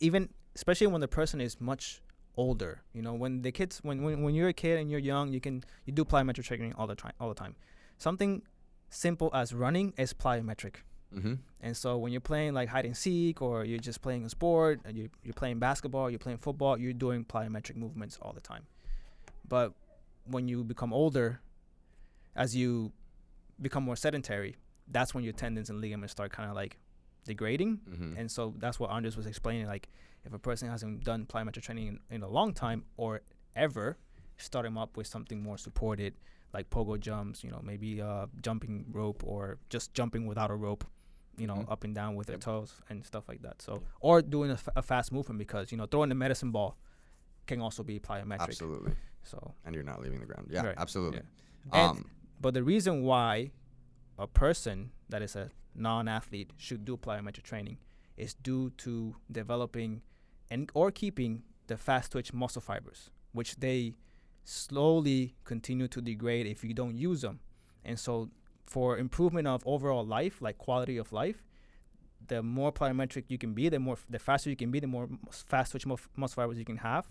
[0.02, 2.02] even especially when the person is much
[2.36, 2.82] older.
[2.91, 5.39] You know, when the kids, when, when when you're a kid and you're young, you
[5.39, 7.14] can you do plyometric training all the time.
[7.22, 7.56] All the time.
[7.98, 8.41] Something
[8.89, 10.84] simple as running is plyometric.
[11.16, 11.36] Mm-hmm.
[11.62, 14.82] And so when you're playing like hide and seek, or you're just playing a sport,
[14.84, 18.68] and you you're playing basketball, you're playing football, you're doing plyometric movements all the time.
[19.48, 19.72] But
[20.26, 21.39] when you become older,
[22.36, 22.91] as you
[23.62, 24.55] become more sedentary,
[24.89, 26.78] that's when your tendons and ligaments start kind of like
[27.26, 27.80] degrading.
[27.89, 28.18] Mm-hmm.
[28.18, 29.68] And so that's what Andres was explaining.
[29.68, 29.89] Like,
[30.26, 33.22] if a person hasn't done plyometric training in, in a long time or
[33.55, 33.97] ever,
[34.38, 36.14] start them up with something more supported,
[36.53, 37.43] like pogo jumps.
[37.43, 40.84] You know, maybe uh, jumping rope or just jumping without a rope.
[41.38, 41.72] You know, Mhm.
[41.72, 42.39] up and down with Yep.
[42.39, 43.62] their toes and stuff like that.
[43.62, 46.78] So, or doing a, f- a fast movement because you know throwing the medicine ball
[47.45, 48.39] can also be plyometric.
[48.41, 48.93] Absolutely.
[49.24, 50.47] So, And you're not leaving the ground.
[50.49, 50.76] Yeah, Right.
[50.78, 51.20] absolutely.
[51.72, 53.51] And- Um, but the reason why
[54.17, 57.77] a person that is a non-athlete should do plyometric training
[58.15, 60.01] is due to developing
[60.49, 63.93] and or keeping the fast twitch muscle fibers, which they
[64.43, 67.39] slowly continue to degrade if you don't use them.
[67.83, 68.29] And so,
[68.65, 71.43] for improvement of overall life, like quality of life,
[72.27, 75.07] the more plyometric you can be, the more the faster you can be, the more
[75.31, 77.09] fast twitch mu- muscle fibers you can have,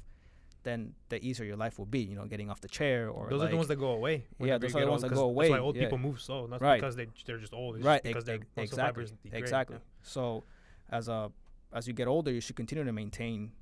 [0.67, 2.01] then the easier your life will be.
[2.11, 4.17] You know, getting off the chair or Those are the ones that go away.
[4.41, 5.83] Yeah, those are the ones old, that 'cause go That's why old yeah.
[5.85, 6.81] people move slow, not Right.
[6.81, 7.77] because they they're just old.
[7.77, 9.43] It's right just because ex- their exactly degrade.
[9.43, 9.83] exactly Yeah.
[10.03, 10.45] so
[10.91, 11.21] as a
[11.73, 13.53] as you get older you should continue to maintain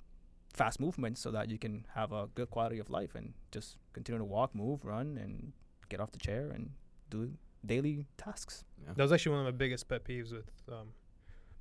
[0.60, 4.18] fast movements so that you can have a good quality of life and just continue
[4.18, 5.52] to walk move run and
[5.88, 6.70] get off the chair and
[7.10, 7.18] do
[7.66, 10.88] daily tasks That was actually one of my biggest pet peeves with um,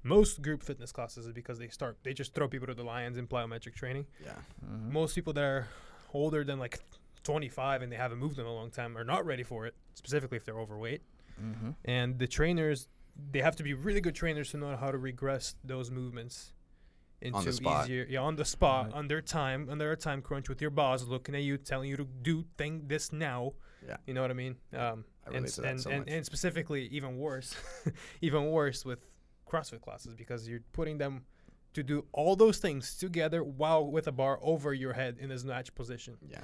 [0.04, 3.18] most group fitness classes is because they start they just throw people to the lions
[3.18, 4.06] in plyometric training.
[4.24, 4.34] yeah.
[4.66, 4.92] Mhm.
[4.92, 5.68] Most people that are
[6.14, 6.80] older than like
[7.24, 10.36] 25 and they haven't moved in a long time are not ready for it, specifically
[10.38, 11.02] if they're overweight.
[11.42, 11.76] Mhm.
[11.86, 12.90] And the trainers,
[13.32, 16.54] they have to be really good trainers to know how to regress those movements
[17.22, 17.86] into the spot.
[17.86, 18.96] easier, yeah, on the spot, Right.
[18.96, 22.04] under time, under a time crunch with your boss looking at you, telling you to
[22.04, 23.54] do thing this now.
[23.88, 23.96] Yeah.
[24.06, 24.58] You know what I mean?
[24.74, 26.10] Um, I and, relate to that and, so and, much.
[26.14, 27.56] and specifically, even worse,
[28.22, 29.00] even worse with
[29.54, 31.24] CrossFit classes because you're putting them
[31.74, 35.38] to do all those things together while with a bar over your head in a
[35.40, 36.18] snatch position.
[36.28, 36.40] Yeah.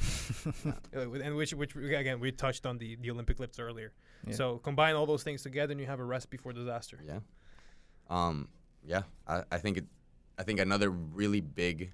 [1.07, 3.93] With- and which, which again, we touched on the, the Olympic lifts earlier.
[4.25, 4.33] Yeah.
[4.33, 6.99] So combine all those things together, and you have a rest before disaster.
[7.05, 7.19] Yeah.
[8.09, 8.47] Um,
[8.83, 9.03] yeah.
[9.27, 9.85] I, I think it
[10.39, 11.91] I think another really big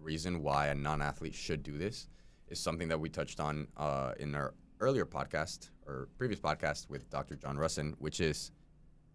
[0.00, 2.08] reason why a non athlete should do this
[2.48, 7.08] is something that we touched on uh, in our earlier podcast or previous podcast with
[7.10, 7.36] Dr.
[7.36, 8.50] John Russin, which is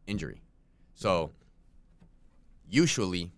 [0.05, 0.41] injury.
[0.97, 1.29] So
[2.67, 3.31] usually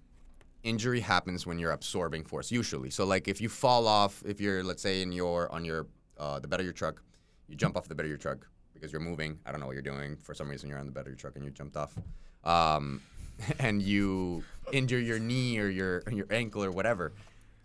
[0.64, 2.90] injury happens when you're absorbing force usually.
[2.90, 5.86] So like if you fall off, if you're let's say in your on your
[6.18, 7.04] uh, the bed of your truck,
[7.50, 9.38] you jump off the bed of your truck because you're moving.
[9.46, 10.16] I don't know what you're doing.
[10.16, 11.98] For some reason, you're on the bed of your truck and you jumped off,
[12.46, 13.02] um,
[13.60, 14.42] and you
[14.72, 17.12] injure your knee or your or your ankle or whatever.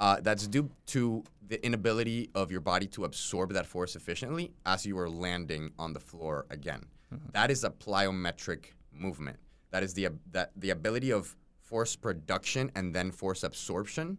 [0.01, 4.85] Uh, that's due to the inability of your body to absorb that force efficiently as
[4.85, 6.85] you are landing on the floor again.
[7.33, 9.39] That is a plyometric movement.
[9.75, 14.19] That is the that the ability of force production and then force absorption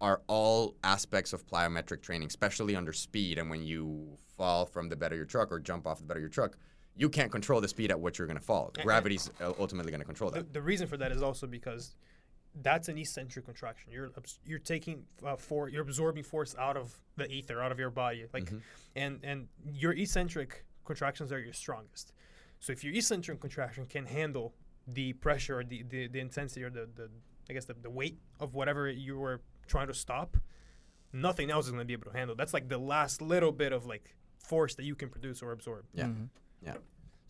[0.00, 3.36] are all aspects of plyometric training, especially under speed.
[3.36, 6.16] And when you fall from the bed of your truck or jump off the bed
[6.16, 6.56] of your truck,
[6.96, 8.72] you can't control the speed at which you're going to fall.
[8.82, 10.54] Gravity's uh, ultimately going to control that.
[10.54, 11.94] the reason for that is also because
[12.62, 13.92] that's an eccentric contraction.
[13.92, 14.10] You're
[14.46, 18.24] you're taking uh, for you're absorbing force out of the ether, out of your body,
[18.32, 18.58] like, Mm-hmm.
[18.96, 22.14] and and your eccentric contractions are your strongest.
[22.58, 24.54] So if your eccentric contraction can handle
[24.92, 27.08] the pressure or the, the, the intensity or the, the
[27.48, 30.36] I guess the, the weight of whatever you were trying to stop,
[31.12, 32.34] nothing else is going to be able to handle.
[32.36, 35.84] That's like the last little bit of like force that you can produce or absorb.
[35.92, 36.04] Yeah.
[36.06, 36.28] Mhm.
[36.62, 36.74] Yeah.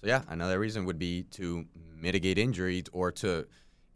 [0.00, 1.66] So yeah, another reason would be to
[2.00, 3.46] mitigate injuries or to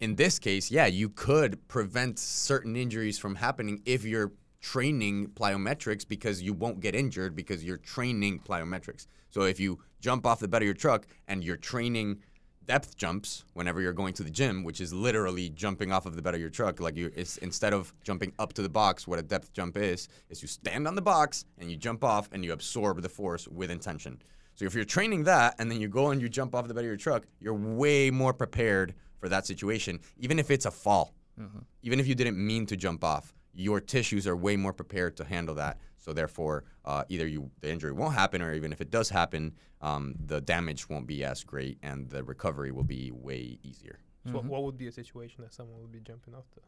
[0.01, 6.07] in this case, yeah, you could prevent certain injuries from happening if you're training plyometrics
[6.07, 9.07] because you won't get injured because you're training plyometrics.
[9.31, 12.19] So if you jump off the bed of your truck and you're training
[12.67, 16.23] depth jumps whenever you're going to the gym, which is literally jumping off of the
[16.23, 19.19] bed of your truck, like you it's instead of jumping up to the box, what
[19.19, 22.45] a depth jump is, is you stand on the box and you jump off and
[22.45, 24.21] you absorb the force with intention.
[24.55, 26.85] So if you're training that and then you go and you jump off the bed
[26.85, 31.15] of your truck, you're way more prepared for that situation, even if it's a fall.
[31.41, 31.61] Mm-hmm.
[31.83, 35.25] Even if you didn't mean to jump off, your tissues are way more prepared to
[35.25, 35.79] handle that.
[36.03, 39.55] So therefore, uh, either you the injury won't happen, or even if it does happen,
[39.81, 44.01] um, the damage won't be as great, and the recovery will be way easier.
[44.27, 46.61] So what, what would be a situation that someone would be jumping off the?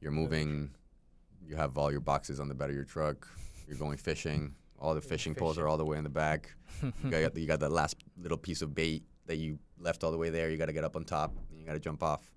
[0.00, 0.70] You're moving,
[1.42, 3.26] you have all your boxes on the bed of your truck.
[3.66, 4.54] You're going fishing.
[4.78, 6.54] All the fishing poles are all the way in the back.
[6.82, 10.18] you, got, you got that last little piece of bait that you left all the
[10.18, 10.50] way there.
[10.50, 11.34] You got to get up on top.
[11.50, 12.30] And you got to jump off.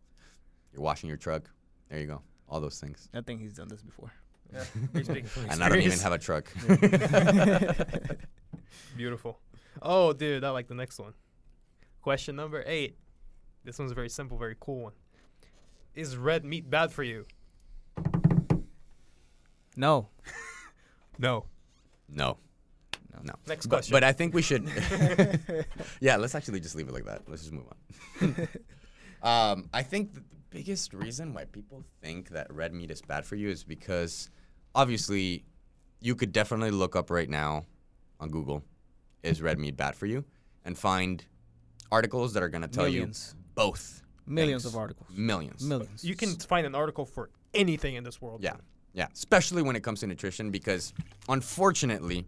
[0.72, 1.50] You're washing your truck.
[1.90, 2.22] There you go.
[2.50, 3.10] All those things.
[3.14, 4.12] I think he's done this before.
[4.54, 6.52] Yeah, he's speaking And I don't even have a truck.
[8.98, 9.40] Beautiful.
[9.82, 11.14] Oh, dude, I like the next one.
[12.02, 12.98] Question number eight.
[13.64, 14.94] This one's very simple, very cool one.
[15.96, 17.26] Is red meat bad for you?
[19.76, 20.10] No.
[21.20, 21.46] No.
[22.10, 22.38] no.
[23.24, 23.34] No.
[23.48, 23.94] Next question.
[23.94, 24.68] but I think we should.
[26.02, 27.22] yeah, let's actually just leave it like that.
[27.28, 27.66] Let's just move
[28.22, 28.48] on.
[29.22, 33.36] um, I think the biggest reason why people think that red meat is bad for
[33.36, 34.32] you is because
[34.76, 35.44] obviously
[36.00, 37.66] you could definitely look up right now
[38.20, 38.64] on Google,
[39.22, 40.24] is red meat bad for you?
[40.66, 41.24] And find
[41.92, 43.36] articles that are going to tell Millions.
[43.36, 44.02] you both.
[44.26, 44.74] Millions things.
[44.74, 45.10] of articles.
[45.16, 45.64] Millions.
[45.64, 46.04] Millions.
[46.04, 48.42] you can find an article for anything in this world.
[48.42, 48.56] Yeah,
[48.94, 49.08] yeah.
[49.14, 50.94] Especially when it comes to nutrition, because
[51.28, 52.26] unfortunately,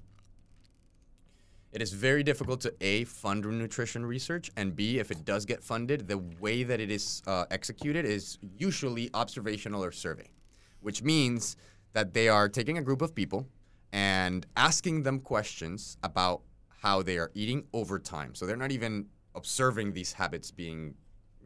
[1.71, 5.63] it is very difficult to a fund nutrition research, and b if it does get
[5.63, 10.29] funded, the way that it is uh, executed is usually observational or survey,
[10.81, 11.55] which means
[11.95, 13.47] that they are taking a group of people
[13.93, 16.41] and asking them questions about
[16.83, 18.35] how they are eating over time.
[18.35, 20.95] So they're not even observing these habits being,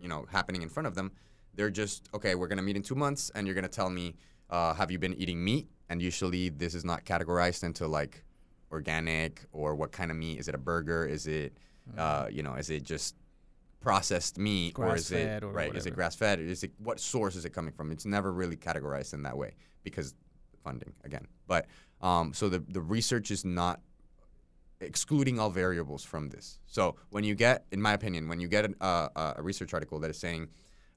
[0.01, 1.11] you know, happening in front of them.
[1.53, 2.33] They're just okay.
[2.33, 4.15] We're gonna meet in two months, and you're gonna tell me,
[4.49, 5.67] uh, have you been eating meat?
[5.87, 8.23] And usually this is not categorized into like
[8.71, 10.39] organic or what kind of meat.
[10.39, 11.05] Is it a burger?
[11.05, 11.53] Is it,
[11.95, 13.15] uh, you know, is it just
[13.81, 15.75] processed meat or is it or right?
[15.75, 16.39] Is it grass fed?
[16.39, 17.91] Is it what source is it coming from?
[17.91, 20.15] It's never really categorized in that way because
[20.59, 21.27] funding again.
[21.47, 21.67] But
[22.01, 23.81] um, so the the research is not
[24.81, 26.59] excluding all variables from this.
[26.65, 29.73] So when you get, in my opinion, when you get an, uh, uh, a research
[29.73, 30.47] article that is saying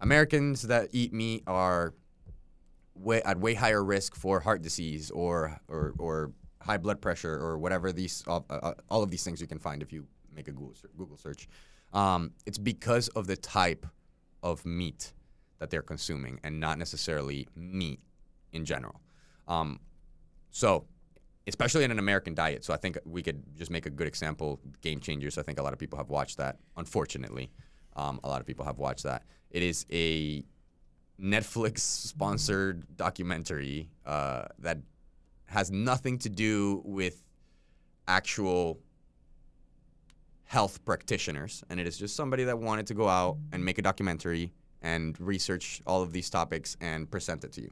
[0.00, 1.94] Americans that eat meat are
[2.94, 7.58] way at way higher risk for heart disease or or, or high blood pressure or
[7.58, 10.52] whatever these uh, uh, all of these things you can find if you make a
[10.52, 11.48] Google Google search.
[11.92, 13.86] Um, it's because of the type
[14.42, 15.12] of meat
[15.58, 18.00] that they're consuming and not necessarily meat
[18.52, 19.01] in general.
[19.48, 19.80] Um,
[20.50, 20.86] so,
[21.46, 22.64] especially in an American diet.
[22.64, 24.60] So I think we could just make a good example.
[24.80, 25.38] Game Changers.
[25.38, 26.58] I think a lot of people have watched that.
[26.76, 27.50] Unfortunately,
[27.96, 29.24] um, a lot of people have watched that.
[29.50, 30.44] It is a
[31.20, 34.78] Netflix sponsored documentary uh, that
[35.46, 37.22] has nothing to do with
[38.08, 38.80] actual
[40.44, 43.82] health practitioners, and it is just somebody that wanted to go out and make a
[43.82, 47.70] documentary and research all of these topics and present it to you.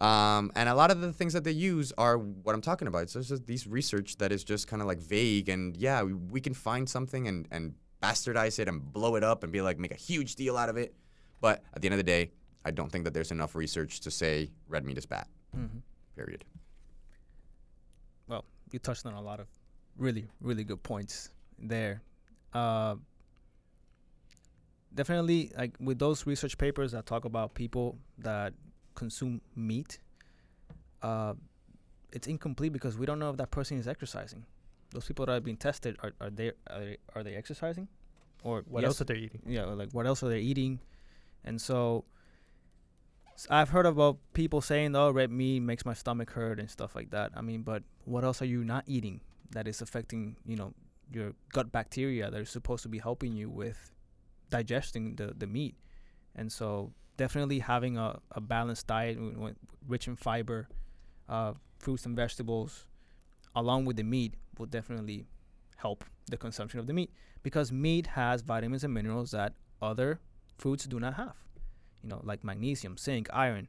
[0.00, 3.10] Um, and a lot of the things that they use are what I'm talking about.
[3.10, 6.14] So it's just these research that is just kind of like vague, and yeah, we,
[6.14, 9.78] we can find something and, and bastardize it and blow it up and be like,
[9.78, 10.94] make a huge deal out of it.
[11.40, 12.32] But at the end of the day,
[12.64, 15.26] I don't think that there's enough research to say red meat is bad.
[15.56, 15.78] Mm-hmm.
[16.16, 16.44] Period.
[18.26, 19.48] Well, you touched on a lot of
[19.96, 22.02] really, really good points there.
[22.54, 22.96] Uh,
[24.94, 28.54] definitely, like with those research papers that talk about people that
[29.02, 29.92] consume meat,
[31.10, 31.34] uh,
[32.16, 34.42] it's incomplete because we don't know if that person is exercising.
[34.94, 37.86] Those people that are being tested are, are they are they are they exercising,
[38.42, 39.42] or What yes, else are they eating?
[39.56, 40.80] yeah, like what else are they eating?
[41.48, 42.04] And so
[43.48, 47.10] I've heard about people saying, "Oh, red meat makes my stomach hurt and stuff like
[47.16, 49.20] that." I mean, but what else are you not eating
[49.56, 50.74] that is affecting, you know,
[51.10, 53.78] your gut bacteria that are supposed to be helping you with
[54.50, 55.74] digesting the the meat?
[56.34, 59.18] And so definitely having a, a balanced diet
[59.86, 60.68] rich in fiber,
[61.28, 62.86] uh, fruits and vegetables,
[63.54, 65.26] along with the meat will definitely
[65.76, 67.10] help the consumption of the meat
[67.42, 69.52] because meat has vitamins and minerals that
[69.82, 70.20] other
[70.56, 71.36] foods do not have.
[72.02, 73.68] You know, like magnesium, zinc, iron,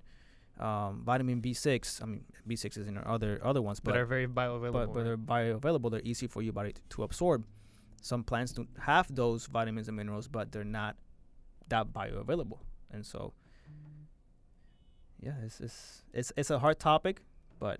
[0.68, 2.02] um, vitamin B6.
[2.02, 4.72] I mean, B6 is in our other other ones, But but are very bioavailable.
[4.72, 5.92] but, but they're bioavailable.
[5.92, 7.44] They're easy for your body to, to absorb.
[8.02, 10.96] Some plants don't have those vitamins and minerals, but they're not
[11.68, 12.60] that bioavailable.
[12.92, 13.34] And so,
[15.22, 17.22] yeah, it's it's it's, it's a hard topic,
[17.60, 17.80] but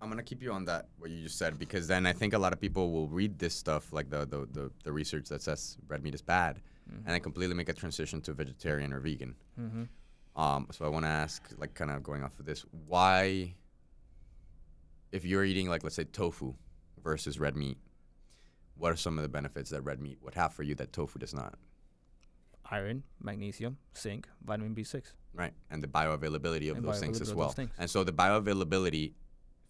[0.00, 2.38] I'm gonna keep you on that what you just said because then I think a
[2.38, 5.76] lot of people will read this stuff like the the, the, the research that says
[5.88, 9.34] red meat is bad and then completely make a transition to vegetarian or vegan.
[9.60, 9.84] mm-hmm.
[10.40, 13.54] Um, so I want to ask, like, kind of going off of this, why,
[15.10, 16.54] if you're eating, like, let's say tofu
[17.02, 17.78] versus red meat,
[18.76, 21.18] what are some of the benefits that red meat would have for you that tofu
[21.18, 21.54] does not?
[22.70, 25.12] Iron, magnesium, zinc, vitamin B6.
[25.34, 27.50] Right, and the bioavailability of And those things as well.
[27.50, 27.70] things.
[27.78, 29.12] And so the bioavailability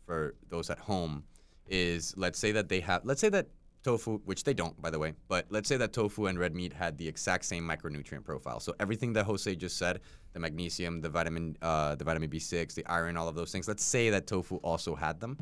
[0.04, 1.24] for those at home
[1.66, 3.48] is, let's say that they have, let's say that
[3.82, 6.72] tofu, which they don't, by the way, but let's say that tofu and red meat
[6.72, 8.60] had the exact same micronutrient profile.
[8.60, 10.00] So everything that Jose just said,
[10.32, 13.66] the magnesium, the vitamin, uh, the vitamin B6, the iron, all of those things.
[13.68, 15.38] Let's say that tofu also had them.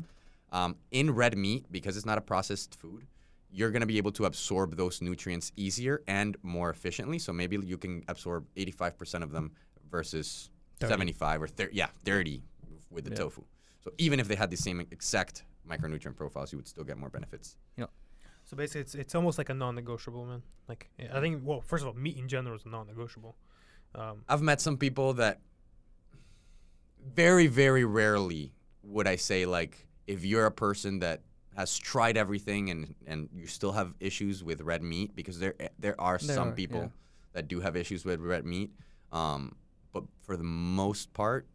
[0.51, 3.05] Um, in red meat, because it's not a processed food,
[3.55, 7.17] you're going to be able to absorb those nutrients easier and more efficiently.
[7.17, 9.51] So maybe you can absorb 85% of them
[9.89, 10.49] versus
[10.81, 10.91] 30.
[10.91, 12.43] 75 or 30, yeah, 30
[12.91, 13.15] with the Yeah.
[13.17, 13.43] tofu.
[13.79, 17.09] So even if they had the same exact micronutrient profiles, you would still get more
[17.09, 17.57] benefits.
[18.47, 20.43] So basically, it's it's almost like a non-negotiable, man.
[20.67, 23.35] Like I think, well, first of all, meat in general is non-negotiable.
[23.95, 25.39] Um, I've met some people that
[27.03, 28.53] very, very rarely
[28.83, 31.21] would I say like if you're a person that
[31.55, 35.99] has tried everything and and you still have issues with red meat because there there
[35.99, 36.87] are There some are, people yeah.
[37.33, 38.71] that do have issues with red meat,
[39.11, 39.55] um,
[39.93, 41.47] but for the most part,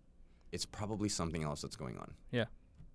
[0.53, 2.15] it's probably something else that's going on.
[2.31, 2.47] Yeah.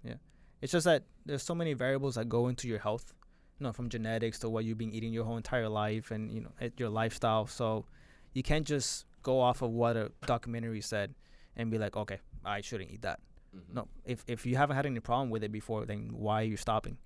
[0.03, 0.15] Yeah.
[0.61, 3.13] It's just that there's so many variables that go into your health,
[3.59, 6.41] you know, from genetics to what you've been eating your whole entire life and you
[6.41, 7.45] know your lifestyle.
[7.47, 7.85] So
[8.33, 11.13] you can't just go off of what a documentary said
[11.55, 13.19] and be like, okay, I shouldn't eat that.
[13.55, 13.75] Mm-hmm.
[13.75, 16.57] No, if if you haven't had any problem with it before, then why are you
[16.57, 16.97] stopping?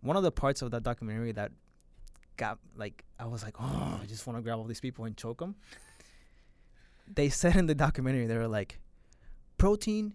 [0.00, 1.52] One of the parts of that documentary that
[2.36, 5.16] got like I was like, oh, I just want to grab all these people and
[5.16, 5.56] choke them.
[7.12, 8.78] They said in the documentary they were like,
[9.58, 10.14] protein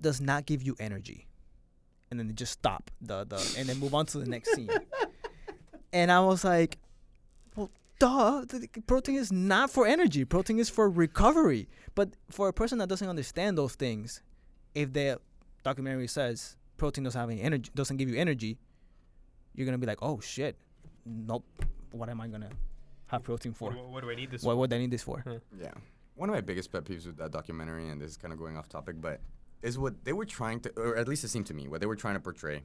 [0.00, 1.26] does not give you energy,
[2.10, 4.70] and then they just stop the the and then move on to the next scene.
[5.92, 6.78] And I was like,
[7.56, 7.70] well,
[8.00, 10.24] duh, the- the protein is not for energy.
[10.24, 11.68] Protein is for recovery.
[11.94, 14.22] But for a person that doesn't understand those things,
[14.74, 15.20] if the
[15.62, 18.58] documentary says protein doesn't have any energy, doesn't give you energy,
[19.54, 20.56] you're gonna be like, oh shit,
[21.06, 21.44] nope.
[21.92, 22.50] What am I gonna
[23.06, 23.70] have protein for?
[23.70, 24.42] what, do- what do I need this?
[24.42, 24.56] What for?
[24.58, 25.22] would I need this for?
[25.60, 25.72] Yeah.
[26.14, 28.56] One of my biggest pet peeves with that documentary, and this is kind of going
[28.56, 29.20] off topic, but
[29.62, 31.86] is what they were trying to, or at least it seemed to me, what they
[31.86, 32.62] were trying to portray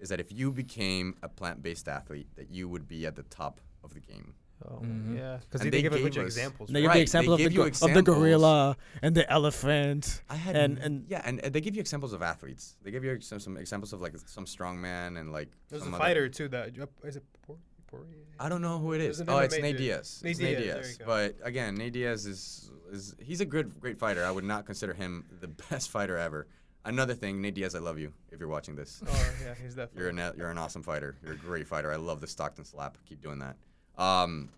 [0.00, 3.22] is that if you became a plant based athlete, that you would be at the
[3.24, 4.34] top of the game.
[4.64, 5.16] Oh, Mhm.
[5.16, 6.70] yeah, because they, they give a bunch of examples.
[6.70, 6.82] They right?
[6.82, 9.30] give Right, the they example of the, give you go- of the gorilla and the
[9.30, 10.22] elephant.
[10.30, 12.76] I had And- and- yeah, and, and they give you examples of athletes.
[12.82, 15.94] They give you some, some examples of like some strongman and like There's a some
[15.94, 16.48] other- fighter too.
[16.48, 17.22] That uh, it.
[17.46, 18.06] Por- Por-
[18.40, 19.20] I don't know who it There's is.
[19.20, 19.76] an Oh, it's MMA Nate.
[19.78, 20.20] Diaz.
[20.24, 20.98] Nate Diaz, Diaz.
[21.06, 24.24] But again, Nate Diaz is is he's a good great fighter.
[24.24, 26.46] I would not consider him the best fighter ever.
[26.84, 29.02] Another thing, Nate Diaz, I love you if you're watching this.
[29.06, 30.00] Oh yeah, he's definitely.
[30.00, 31.16] You're an you're an awesome fighter.
[31.22, 31.92] You're a great fighter.
[31.92, 32.96] I love the Stockton slap.
[33.08, 33.56] Keep doing that.
[33.98, 34.50] Um,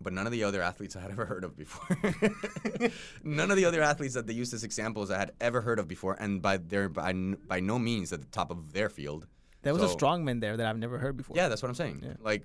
[0.00, 1.96] but none of the other athletes I had ever heard of before.
[3.22, 5.86] none of the other athletes that they used as examples I had ever heard of
[5.86, 9.26] before, and by their by by no means at the top of their field.
[9.62, 11.36] There was a So- strongman there that I've never heard before.
[11.36, 12.00] Yeah, that's what I'm saying.
[12.04, 12.14] Yeah.
[12.20, 12.44] Like,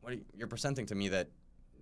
[0.00, 1.28] what are you, you're presenting to me that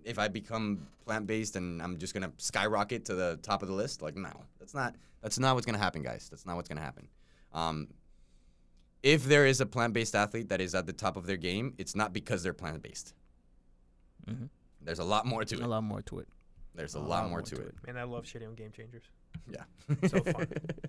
[0.03, 3.73] if I become plant based and I'm just gonna skyrocket to the top of the
[3.75, 6.27] list, like no, that's not that's not what's gonna happen, guys.
[6.29, 7.07] That's not what's gonna happen.
[7.53, 7.87] Um,
[9.03, 11.73] if there is a plant based athlete that is at the top of their game,
[11.77, 13.13] it's not because they're plant based.
[14.27, 14.49] Mhm.
[14.81, 15.61] There's a lot more to it.
[15.61, 16.27] a lot more to it.
[16.75, 17.75] There's a A lot more to it.
[17.85, 19.03] Man, I love shitting on game changers.
[19.47, 19.63] Yeah.
[20.09, 20.47] So fun.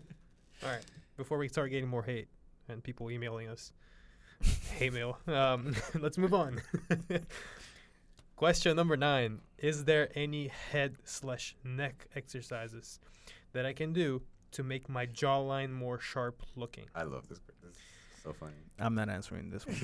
[0.62, 0.84] All right.
[1.16, 2.28] Before we start getting more hate
[2.68, 3.72] and people emailing us,
[4.78, 5.18] hate mail.
[5.26, 6.60] Um, let's move on.
[8.36, 12.98] Question number nine: Is there any head slash neck exercises
[13.52, 14.22] that I can do
[14.52, 16.86] to make my jawline more sharp looking?
[16.94, 17.38] I love this.
[18.24, 18.56] This is so funny.
[18.78, 19.76] I'm not answering this one.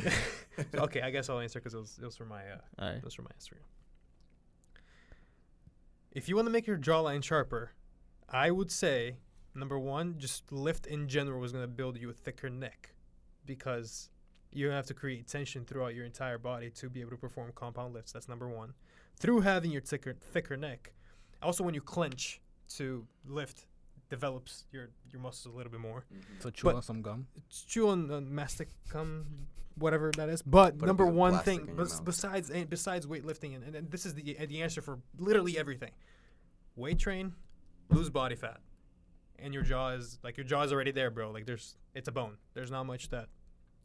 [0.84, 2.96] okay, I guess I'll answer because it was, it was for my uh, All right.
[2.96, 3.62] it was for my Instagram.
[6.12, 7.72] If you want to make your jawline sharper,
[8.28, 9.16] I would say
[9.54, 12.94] number one, just lift in general is going to build you a thicker neck,
[13.46, 14.10] because
[14.52, 17.94] you have to create tension throughout your entire body to be able to perform compound
[17.94, 18.12] lifts.
[18.12, 18.74] That's number one.
[19.16, 20.92] Through having your thicker thicker neck,
[21.42, 22.40] also when you clench
[22.76, 23.66] to lift,
[24.10, 26.04] develops your your muscles a little bit more
[26.40, 27.26] So chew But- on some gum.
[27.48, 29.46] chew on uh, mastic gum,
[29.76, 30.42] whatever that is.
[30.42, 34.04] But Put number one thing, in bes- besides eh, besides weightlifting, and, and, and this
[34.04, 35.92] is the uh, the answer for literally everything:
[36.76, 37.32] weight train,
[37.88, 38.60] lose body fat,
[39.38, 41.30] and your jaw is like your jaw is already there, bro.
[41.30, 42.36] Like there's it's a bone.
[42.54, 43.28] There's not much that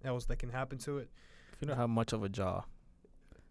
[0.03, 1.09] else that can happen to it.
[1.53, 2.63] If you don't have much of a jaw,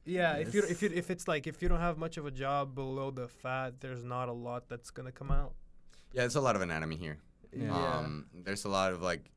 [0.04, 2.30] Yeah, if you if you if it's like if you don't have much of a
[2.30, 5.54] jaw below the fat, there's not a lot that's gonna come out.
[6.14, 7.18] Yeah, it's a lot of anatomy here.
[7.52, 7.72] Yeah.
[7.98, 9.30] Um, there's a lot of like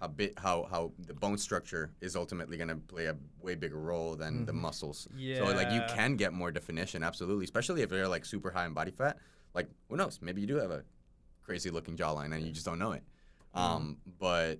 [0.00, 3.78] how bit how how the bone structure is ultimately going to play a way bigger
[3.78, 4.56] role than the Mhm.
[4.56, 5.08] muscles.
[5.16, 5.38] yeah.
[5.38, 8.72] So like you can get more definition, absolutely, especially if you're like super high in
[8.74, 9.18] body fat.
[9.54, 10.18] Like who knows?
[10.20, 10.82] Maybe you do have a
[11.42, 13.02] crazy looking jawline and you just don't know it.
[13.54, 14.58] Um, but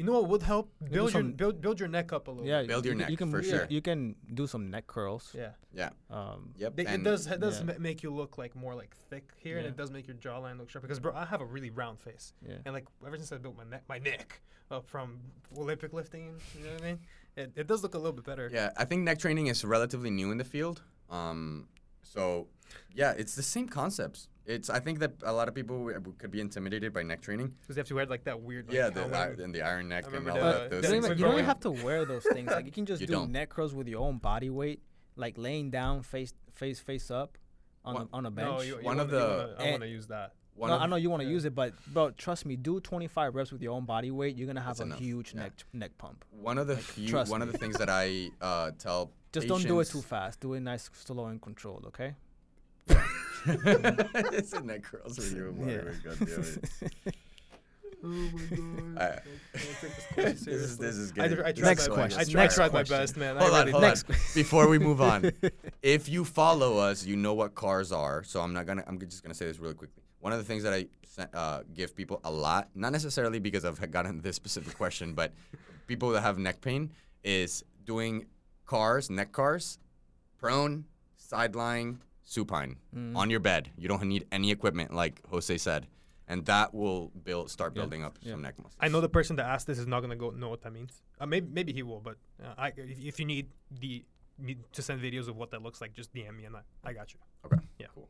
[0.00, 0.72] You know what would help?
[0.82, 2.46] do Build your build build your neck up a little.
[2.46, 2.68] yeah, bit.
[2.68, 3.66] Build you your can- you neck, can, for you- sure.
[3.68, 5.30] You can do some neck curls.
[5.36, 5.50] Yeah.
[5.74, 6.74] yeah, Um, yep.
[6.74, 7.74] They, it does it does yeah.
[7.78, 10.70] make you look like more like thick here, and it does make your jawline look
[10.70, 10.84] sharp.
[10.84, 12.54] Because bro, I have a really round face, yeah.
[12.64, 14.40] and like ever since I built my neck, my neck
[14.70, 15.18] up from
[15.54, 16.98] Olympic lifting, you know what I mean?
[17.36, 18.48] It, it does look a little bit better.
[18.50, 20.80] Yeah, I think neck training is relatively new in the field.
[21.10, 21.68] Um,
[22.02, 22.46] so
[22.94, 24.28] yeah, it's the same concepts.
[24.46, 27.20] It's I think that a lot of people w- w- could be intimidated by neck
[27.20, 27.48] training.
[27.60, 28.66] because they have to wear like that weird.
[28.68, 29.38] Like, yeah, the, helmet.
[29.38, 30.70] i- and the iron neck and all that.
[30.70, 32.50] the- Those you don't, things even, you don't even have to wear those things.
[32.50, 33.32] Like you can just You do don't.
[33.32, 34.80] neck curls with your own body weight,
[35.16, 37.36] like laying down, face face face up,
[37.84, 38.48] on One- a, on a bench.
[38.48, 40.34] No, you, you One wanna, of the- wanna- I and- want to use that.
[40.58, 41.32] No, of I know you want to yeah.
[41.32, 44.36] use it, but bro, trust me, do 25 reps with your own body weight.
[44.36, 45.42] You're gonna have That's a enough, huge yeah.
[45.42, 46.22] neck neck pump.
[46.32, 47.46] One of the Like, few, one me.
[47.46, 50.40] of the things that I uh, tell Just don't do it too fast.
[50.40, 51.86] Do it nice, slow, and controlled.
[51.86, 52.14] Okay.
[53.46, 55.80] It's a neck curls with your body Yeah.
[56.04, 57.14] God damn it.
[58.02, 59.18] Oh my I-
[60.16, 62.20] this is this is I, getting, tr- I tried Next my, question.
[62.20, 63.36] I, tried, I Next tried my best, man.
[63.36, 63.82] Hold I on, really hold.
[63.82, 64.16] Next on.
[64.34, 65.30] Before we move on,
[65.82, 68.22] if you follow us, you know what CARs are.
[68.24, 68.84] So I'm not gonna.
[68.86, 70.02] I'm just gonna say this really quickly.
[70.20, 70.86] One of the things that I
[71.34, 75.32] uh, give people a lot, not necessarily because I've gotten this specific question, but
[75.86, 78.24] people that have neck pain is doing
[78.64, 79.78] CARs, neck CARs,
[80.38, 80.84] prone,
[81.16, 82.00] side lying,
[82.34, 83.16] supine Mm.
[83.16, 83.70] on your bed.
[83.76, 85.88] You don't need any equipment, like Jose said,
[86.28, 88.32] and that will build start Yeah, building up yeah.
[88.32, 88.76] some neck muscles.
[88.78, 91.02] I know the person that asked this is not gonna go know what that means.
[91.20, 93.46] Uh, maybe maybe he will, but uh, I if, if you need
[93.82, 94.04] the
[94.38, 96.92] need to send videos of what that looks like, just DM me and I, I
[96.92, 97.18] got you.
[97.46, 97.60] Okay.
[97.78, 97.88] Yeah.
[97.94, 98.08] Cool.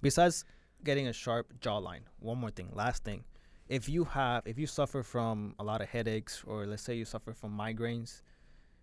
[0.00, 0.44] Besides
[0.82, 3.24] getting a sharp jawline, one more thing, last thing.
[3.68, 7.04] If you have, if you suffer from a lot of headaches, or let's say you
[7.04, 8.20] suffer from migraines,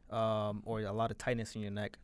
[0.10, 1.98] um, or a lot of tightness in your neck,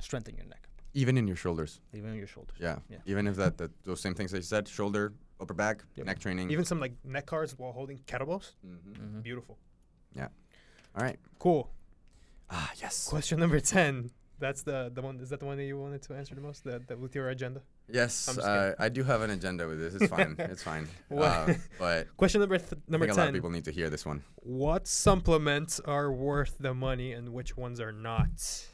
[0.00, 0.61] strengthen your neck,
[0.94, 1.80] Even in your shoulders.
[1.94, 2.56] even in your shoulders.
[2.60, 2.78] Yeah.
[2.88, 2.98] Yeah.
[3.06, 6.06] Even if that, that those same things that you said, shoulder, upper back, Yep.
[6.06, 6.50] neck training.
[6.50, 8.52] Even some like neck CARs while holding kettlebells.
[8.66, 8.94] Mhm.
[9.00, 9.22] Mhm.
[9.22, 9.58] Beautiful.
[10.14, 10.28] Yeah.
[10.94, 11.18] All right.
[11.38, 11.70] Cool.
[12.50, 13.08] Ah, yes.
[13.08, 14.10] Question number ten.
[14.38, 15.20] That's the the one.
[15.20, 16.64] Is that the one that you wanted to answer the most?
[16.64, 17.62] That, that with your agenda.
[17.88, 18.72] Yes, I'm uh.
[18.78, 19.94] I do have an agenda with this.
[19.94, 20.34] It's fine.
[20.38, 20.88] it's fine.
[21.08, 21.28] What?
[21.30, 23.88] Uh, but Question number th- I number think a lot of people need to hear
[23.88, 24.22] this one.
[24.36, 28.66] What supplements are worth the money and which ones are not?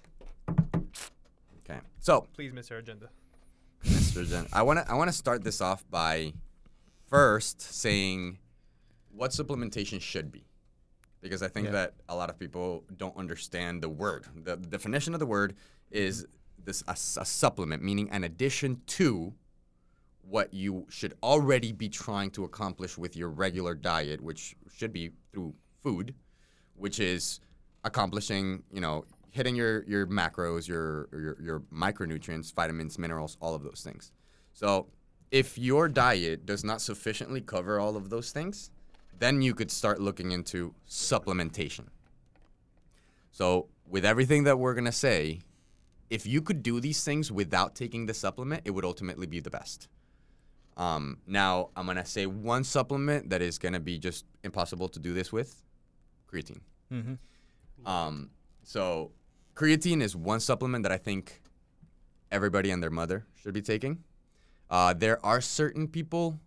[1.68, 1.80] Okay.
[1.98, 2.78] So, Please, Mr.
[2.78, 3.08] Agenda.
[3.84, 4.28] Mr.
[4.28, 6.32] Jen, I want to I want to start this off by
[7.08, 8.38] first saying
[9.12, 10.44] what supplementation should be.
[11.20, 11.72] Because I think Yeah.
[11.72, 14.26] that a lot of people don't understand the word.
[14.36, 15.54] The, the definition of the word
[15.90, 16.26] is
[16.64, 19.34] this a supplement, meaning an addition to
[20.22, 25.10] what you should already be trying to accomplish with your regular diet, which should be
[25.32, 26.14] through food,
[26.74, 27.40] which is
[27.84, 33.62] accomplishing, you know, hitting your your macros, your your, your micronutrients, vitamins, minerals, all of
[33.62, 34.12] those things.
[34.52, 34.88] So,
[35.30, 38.70] if your diet does not sufficiently cover all of those things,
[39.18, 41.86] then you could start looking into supplementation.
[43.30, 45.40] So, with everything that we're going to say,
[46.10, 49.50] if you could do these things without taking the supplement, it would ultimately be the
[49.50, 49.88] best.
[50.76, 54.88] Um, now, I'm going to say one supplement that is going to be just impossible
[54.90, 55.62] to do this with
[56.32, 56.60] creatine.
[56.92, 57.86] Mm-hmm.
[57.86, 58.30] Um,
[58.62, 59.10] so,
[59.58, 61.42] creatine is one supplement that I think
[62.30, 64.04] everybody and their mother should be taking.
[64.70, 66.38] Uh, there are certain people,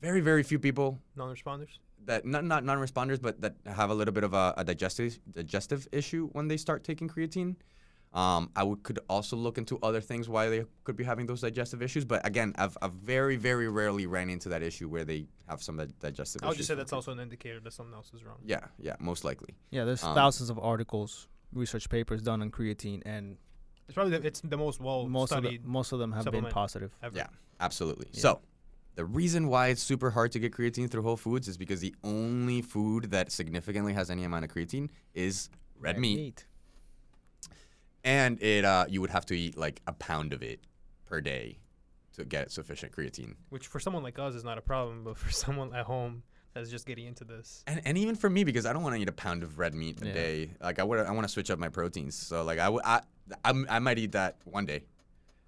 [0.00, 1.72] very very few people Non-responders.
[2.06, 5.86] that not not non-responders, but that have a little bit of a, a digestive digestive
[5.92, 7.54] issue when they start taking creatine.
[8.22, 11.40] Um, I would could also look into other things why they could be having those
[11.40, 15.20] digestive issues, but again, I've, I've very very rarely ran into that issue where they
[15.48, 16.42] have some di- digestive.
[16.44, 18.40] I would just say that's also an indicator that something else is wrong.
[18.44, 19.54] Yeah, yeah, most likely.
[19.70, 23.36] Yeah, there's Um, thousands of articles, research papers done on creatine, and
[23.86, 26.24] It's probably the, it's the most well most of the, studied most of them have
[26.24, 26.92] been positive.
[27.02, 27.16] ever.
[27.16, 27.26] Yeah,
[27.60, 28.08] absolutely.
[28.12, 28.20] Yeah.
[28.20, 28.40] So,
[28.94, 31.94] the reason why it's super hard to get creatine through Whole Foods is because the
[32.04, 35.48] only food that significantly has any amount of creatine is
[35.80, 36.46] red, meat.
[38.04, 40.60] and it uh, you would have to eat like a pound of it
[41.06, 41.58] per day
[42.14, 43.34] to get sufficient creatine.
[43.48, 46.22] Which for someone like us is not a problem, but for someone at home
[46.54, 49.00] that's just getting into this, And, and even for me, because I don't want to
[49.02, 50.12] eat a pound of red meat a Yeah.
[50.12, 50.50] day.
[50.60, 52.14] Like I would, I want to switch up my proteins.
[52.14, 53.00] So like I would, I,
[53.44, 54.84] I'm- I might eat that one day.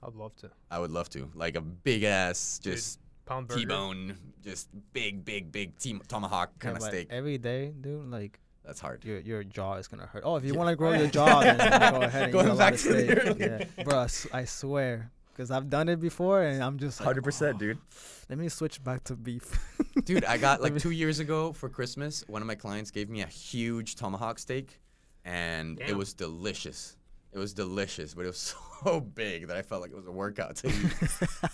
[0.02, 0.50] I'd love to.
[0.70, 3.60] I would love to, like a big ass, Dude, just Pound burger.
[3.60, 7.08] T-bone, just big, big, big t- tomahawk kind of but steak.
[7.10, 8.10] every day, dude.
[8.10, 9.02] Like That's hard.
[9.02, 10.22] your your jaw is gonna hurt.
[10.26, 10.58] Oh, if you Yeah.
[10.58, 12.82] want to grow your jaw, then go ahead and Going eat a lot back of
[12.82, 13.38] to the- steak.
[13.78, 17.16] yeah, bro, I, s- I swear, because I've done it before, and I'm just like,
[17.16, 17.78] "Oh, dude.
[18.28, 19.58] Let me switch back to beef.
[20.04, 22.24] Dude, I got like two years ago for Christmas.
[22.26, 24.80] One of my clients gave me a huge tomahawk steak,
[25.24, 26.96] and it was delicious.
[27.32, 28.54] It was delicious, but it was
[28.84, 30.92] so big that I felt like it was a workout to eat.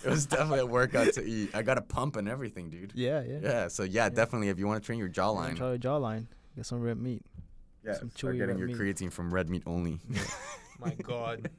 [0.03, 1.49] it was definitely a workout to eat.
[1.55, 2.93] I got a pump and everything, dude.
[2.95, 3.39] yeah, yeah.
[3.41, 5.77] Yeah, so yeah, definitely if you want to train your You wanna jawline, Try your
[5.79, 6.27] jawline.
[6.55, 7.23] Get some red meat.
[7.83, 8.95] yeah, some start chewy getting red your meat.
[8.95, 9.99] creatine from red meat only.
[10.79, 11.49] My God.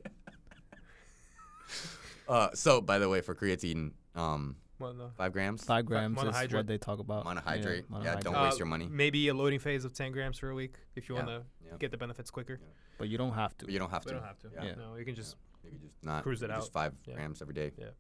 [2.33, 5.11] Uh, so by the way, for creatine, um, Well, no.
[5.17, 6.55] five grams, Five grams is monohydrate.
[6.55, 7.25] what they talk about.
[7.25, 7.85] monohydrate.
[7.91, 8.23] Yeah, monohydrate.
[8.25, 8.89] don't Uh, waste your money.
[8.91, 11.71] Maybe a loading phase of 10 grams for a week if you Yeah, want yeah.
[11.73, 12.59] to get the benefits quicker.
[12.99, 13.65] But you don't have to.
[13.67, 14.15] But you don't have We to.
[14.19, 14.49] don't have to.
[14.55, 14.75] Yeah.
[14.75, 16.73] No, you can just You could just not Cruise it just out.
[16.73, 17.15] five Yeah.
[17.15, 17.71] grams every day.
[17.79, 17.91] Yeah.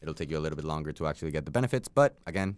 [0.00, 2.56] It'll take you a little bit longer to actually get the benefits, but again,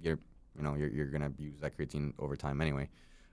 [0.00, 0.18] you're
[0.56, 2.88] you know you're, you're gonna use that creatine over time anyway.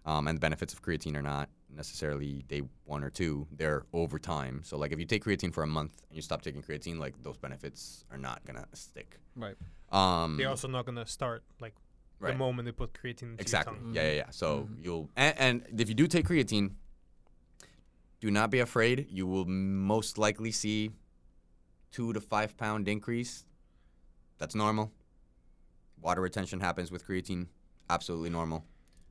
[0.06, 4.20] Um, and the benefits of creatine are not necessarily day one or two; they're over
[4.20, 4.62] time.
[4.64, 7.22] So like if you take creatine for a month and you stop taking creatine, like
[7.24, 9.18] those benefits are not gonna stick.
[9.36, 9.56] Right.
[9.91, 11.74] Um, they're also not going to start like
[12.20, 12.38] the right.
[12.38, 13.76] moment they put creatine into Exactly.
[13.76, 13.95] your tongue.
[13.95, 14.30] Yeah, yeah, yeah.
[14.32, 14.84] So Mhm.
[14.84, 16.72] you'll and, and if you do take creatine,
[18.20, 19.08] do not be afraid.
[19.10, 20.91] You will most likely see
[21.91, 23.45] two to five pound increase.
[24.38, 24.91] That's normal.
[26.01, 27.47] Water retention happens with creatine.
[27.89, 28.66] Absolutely normal.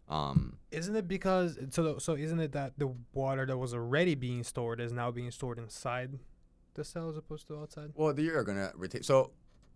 [0.09, 4.43] Um, Isn't it because so so isn't it that the water that was already being
[4.45, 6.19] stored is now being stored inside
[6.75, 7.93] the cell as opposed to outside?
[7.95, 9.03] well, you're gonna retain.
[9.03, 9.31] So,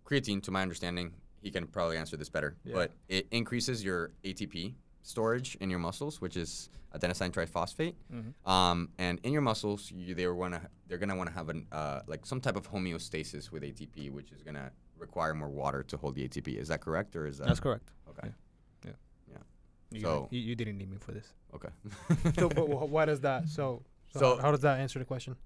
[0.04, 2.56] creatine, to my understanding, he can probably answer this better.
[2.64, 2.74] Yeah.
[2.74, 7.94] But it increases your ATP storage in your muscles, which is adenosine triphosphate.
[8.12, 8.50] Mm-hmm.
[8.50, 11.66] Um, and in your muscles, you, they want to they're gonna want to have an
[11.72, 15.96] uh, like some type of homeostasis with ATP, which is gonna require more water to
[15.96, 16.56] hold the ATP.
[16.58, 17.92] Is that correct, or is that That's correct.
[18.10, 18.32] okay?
[19.90, 21.32] You, So- you, you didn't need me for this.
[21.54, 21.68] Okay.
[22.38, 23.48] so but wh- why does that?
[23.48, 23.82] So
[24.12, 25.36] so, So- how, how does that answer the question?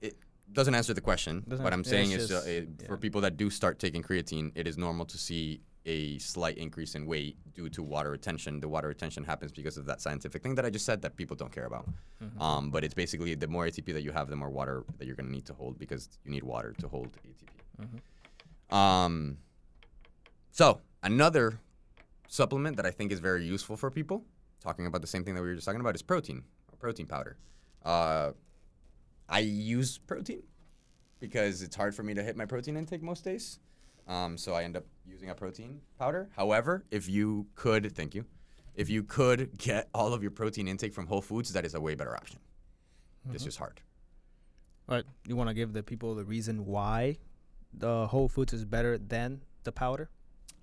[0.00, 0.16] It
[0.52, 1.44] doesn't answer the question.
[1.48, 2.86] Doesn't- what I'm yeah, saying it's is, uh, it, yeah.
[2.86, 6.96] for people that do start taking creatine, it is normal to see a slight increase
[6.96, 8.58] in weight due to water retention.
[8.58, 11.36] The water retention happens because of that scientific thing that I just said that people
[11.36, 11.88] don't care about.
[12.20, 12.40] Mhm.
[12.40, 15.14] Um, but it's basically the more ATP that you have, the more water that you're
[15.14, 17.86] going to need to hold because you need water to hold ATP.
[17.86, 18.76] Mhm.
[18.76, 19.38] Um,
[20.50, 21.60] so another
[22.28, 24.24] supplement that I think is very useful for people,
[24.60, 27.06] talking about the same thing that we were just talking about, is protein, or protein
[27.06, 27.36] powder.
[27.84, 28.32] Uh,
[29.28, 30.42] I use protein
[31.20, 33.58] because it's hard for me to hit my protein intake most days.
[34.06, 36.28] Um, so I end up using a protein powder.
[36.36, 38.24] However, if you could, thank you,
[38.74, 41.80] if you could get all of your protein intake from Whole Foods, that is a
[41.80, 42.38] way better option.
[43.32, 43.46] It's Mhm.
[43.46, 43.80] just hard.
[44.86, 47.18] But you want to give the people the reason why
[47.72, 50.08] the Whole Foods is better than the powder?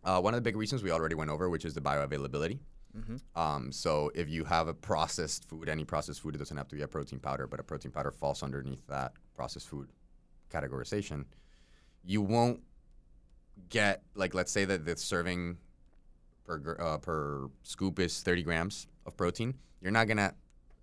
[0.03, 2.59] Uh, one of the big reasons we already went over, which is the bioavailability.
[2.97, 3.39] Mm-hmm.
[3.39, 6.75] Um, so if you have a processed food, any processed food, it doesn't have to
[6.75, 9.89] be a protein powder, but a protein powder falls underneath that processed food
[10.51, 11.25] categorization.
[12.03, 12.61] You won't
[13.69, 15.57] get like let's say that the serving
[16.45, 19.55] per uh, per scoop is 30 grams of protein.
[19.81, 20.33] You're not gonna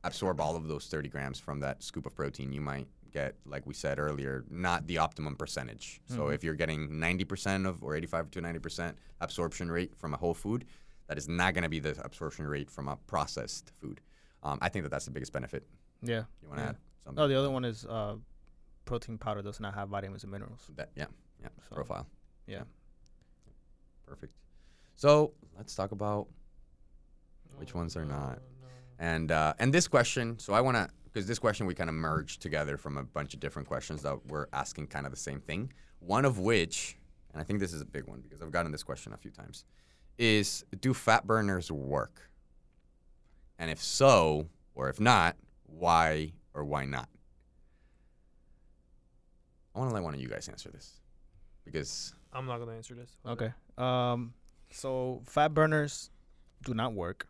[0.02, 2.52] absorb all of those 30 grams from that scoop of protein.
[2.52, 6.01] You might get, like we said earlier, not the optimum percentage.
[6.07, 6.35] So Mhm.
[6.35, 10.66] if you're getting 90% of or 85 to 90% absorption rate from a whole food,
[11.09, 14.01] that is not going to be the absorption rate from a processed food.
[14.43, 15.66] Um, I think that that's the biggest benefit.
[16.03, 16.24] Yeah.
[16.43, 16.69] You want to Yeah.
[16.70, 17.23] add something?
[17.23, 18.16] Oh, the other one is uh,
[18.85, 20.70] protein powder does not have vitamins and minerals.
[20.77, 21.07] That, yeah,
[21.41, 22.07] yeah, So, profile.
[22.47, 22.65] Yeah.
[24.07, 24.35] Perfect.
[24.97, 26.28] So let's talk about
[27.57, 28.41] Which ones are not?
[28.99, 31.95] And uh, and this question, so I want to because this question we kind of
[31.97, 35.41] merged together from a bunch of different questions that were asking kind of the same
[35.41, 35.73] thing.
[35.99, 36.97] One of which,
[37.32, 39.31] and I think this is a big one because I've gotten this question a few
[39.31, 39.65] times,
[40.19, 42.31] is do fat burners work?
[43.59, 47.09] And if so, or if not, why or why not?
[49.74, 51.01] I want to let one of you guys answer this
[51.65, 53.16] because I'm not gonna answer this.
[53.27, 53.53] Okay.
[53.78, 54.35] Um,
[54.70, 56.11] so fat burners
[56.65, 57.27] do not work,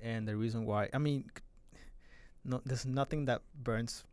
[0.00, 1.42] and the reason why, I mean, c-
[2.46, 4.04] no, there's nothing that burns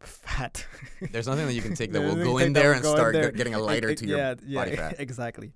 [0.00, 0.66] fat.
[1.12, 3.30] there's nothing that you can take that will go in there and start there.
[3.30, 4.96] getting a lighter it- to your yeah, yeah, body fat.
[4.98, 5.52] exactly.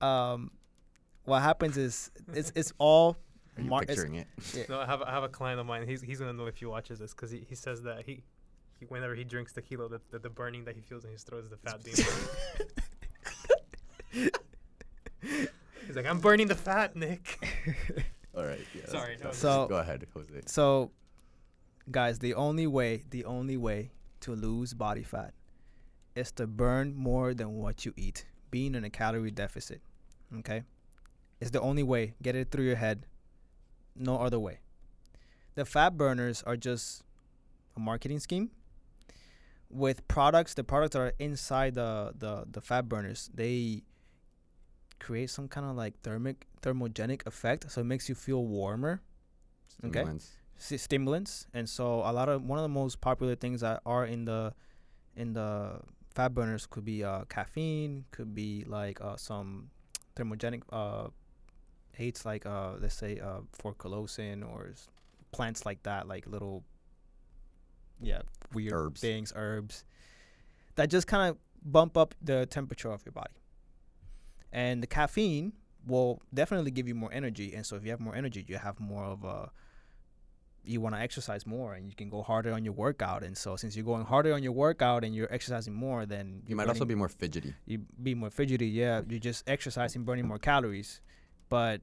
[0.00, 0.50] Um,
[1.24, 3.16] what happens is it's it's all
[3.56, 4.26] Are you mar- picturing it?
[4.68, 5.86] No, I have I have a client of mine.
[5.86, 8.22] He's he's gonna know if he watches this because he, he says that he,
[8.78, 11.44] he whenever he drinks tequila, the, the the burning that he feels in his throat
[11.44, 11.96] is the fat being.
[14.12, 14.30] burned.
[15.86, 17.38] He's like, I'm burning the fat, Nick.
[18.36, 18.60] All right.
[18.74, 20.42] Yeah, Sorry, no, So- go ahead, Jose.
[20.46, 20.90] So,
[21.90, 23.90] guys, the only way, the only way
[24.20, 25.34] to lose body fat
[26.14, 29.80] is to burn more than what you eat, being in a calorie deficit.
[30.38, 30.62] Okay?
[31.40, 32.14] It's the only way.
[32.22, 33.06] Get it through your head.
[33.96, 34.60] No other way.
[35.54, 37.02] The fat burners are just
[37.76, 38.50] a marketing scheme.
[39.68, 43.82] With products, the products are inside the, the, the fat burners, they
[44.98, 49.00] create some kind of like thermic thermogenic effect, so it makes you feel warmer
[49.84, 50.00] Okay.
[50.00, 50.36] Stimulants.
[50.60, 51.46] Sti- stimulants.
[51.54, 54.54] And so a lot of one of the most popular things that are in the
[55.16, 55.80] in the
[56.14, 59.70] fat burners could be uh, caffeine could be like uh, some
[60.16, 61.08] thermogenic uh,
[61.98, 64.88] aids like uh, let's say uh, forskolin or s-
[65.32, 66.62] plants like that like little
[68.02, 68.20] yeah
[68.52, 69.00] weird Herbs.
[69.00, 69.84] things herbs
[70.76, 73.34] that just kind of bump up the temperature of your body.
[74.52, 75.52] And the caffeine
[75.86, 77.54] will definitely give you more energy.
[77.54, 79.50] And so if you have more energy you have more of a
[80.64, 83.22] you want to exercise more and you can go harder on your workout.
[83.22, 86.56] And so since you're going harder on your workout and you're exercising more then You
[86.56, 87.54] might also be more fidgety.
[87.66, 89.02] you be more fidgety yeah.
[89.08, 91.00] You're just exercising burning more calories.
[91.48, 91.80] But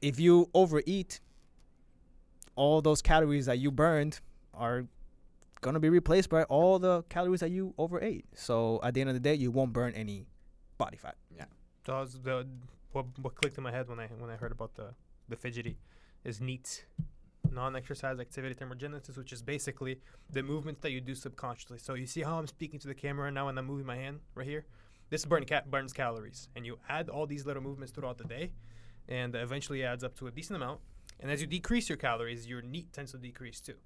[0.00, 1.20] if you overeat
[2.54, 4.20] all those calories that you burned
[4.54, 4.86] are
[5.60, 8.24] going to be replaced by all the calories that you overate.
[8.34, 10.26] So at the end of the day you won't burn any
[10.78, 11.16] body fat.
[11.36, 11.46] Yeah.
[11.84, 12.46] So was the
[12.92, 14.94] what what clicked in my head when I when I heard about the
[15.28, 15.78] the fidgety
[16.24, 16.84] is NEAT,
[17.52, 20.00] non-exercise activity thermogenesis, which is basically
[20.30, 21.78] the movements that you do subconsciously.
[21.78, 24.20] So you see how I'm speaking to the camera now and I'm moving my hand
[24.34, 24.66] right here.
[25.10, 28.50] This burn ca- burns calories, and you add all these little movements throughout the day,
[29.08, 30.80] and eventually adds up to a decent amount.
[31.20, 33.76] And as you decrease your calories, your NEAT tends to decrease too.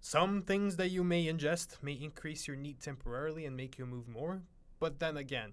[0.00, 4.08] Some things that you may ingest may increase your NEAT temporarily and make you move
[4.08, 4.42] more,
[4.80, 5.52] but then again,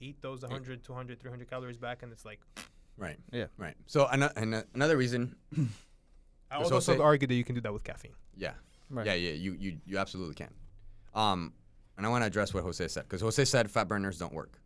[0.00, 2.40] eat those 100, 200, 300 calories back, and it's like
[2.96, 3.16] Right.
[3.32, 3.46] Yeah.
[3.56, 3.74] Right.
[3.86, 5.34] So ano- ano- another reason.
[6.54, 8.12] I That's would also say- argue that you can do that with caffeine.
[8.36, 8.52] Yeah.
[8.90, 9.14] right Yeah.
[9.14, 9.32] Yeah.
[9.32, 10.52] You you you absolutely can.
[11.14, 11.52] Um,
[11.96, 14.60] and I want to address what Jose said because Jose said fat burners don't work.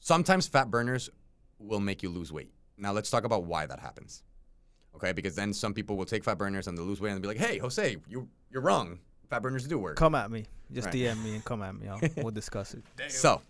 [0.00, 1.10] Sometimes fat burners
[1.58, 2.52] will make you lose weight.
[2.76, 4.22] Now let's talk about why that happens.
[4.94, 7.30] Okay, because then some people will take fat burners and they'll lose weight and they'll
[7.32, 8.98] be like, "Hey, Jose, you you're wrong.
[9.30, 10.94] Fat burners do work." come at me just Right.
[10.96, 13.40] dm me and come at me I'll, we'll discuss it So,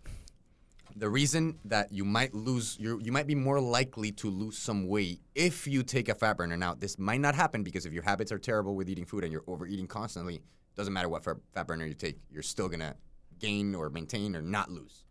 [0.95, 4.87] the reason that you might lose, you you might be more likely to lose some
[4.87, 6.57] weight if you take a fat burner.
[6.57, 9.33] Now, this might not happen because if your habits are terrible with eating food and
[9.33, 10.43] you're overeating constantly,
[10.77, 12.95] doesn't matter what fa- fat burner you take, you're still gonna
[13.39, 15.05] gain or maintain or not lose.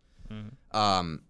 [0.72, 1.22] Um,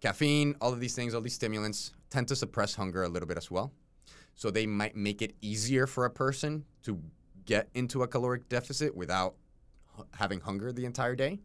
[0.00, 3.36] caffeine, all of these things, all these stimulants tend to suppress hunger a little bit
[3.38, 3.72] as well.
[4.34, 7.00] So they might make it easier for a person to
[7.44, 9.34] get into a caloric deficit without
[9.96, 11.40] hu- having hunger the entire day.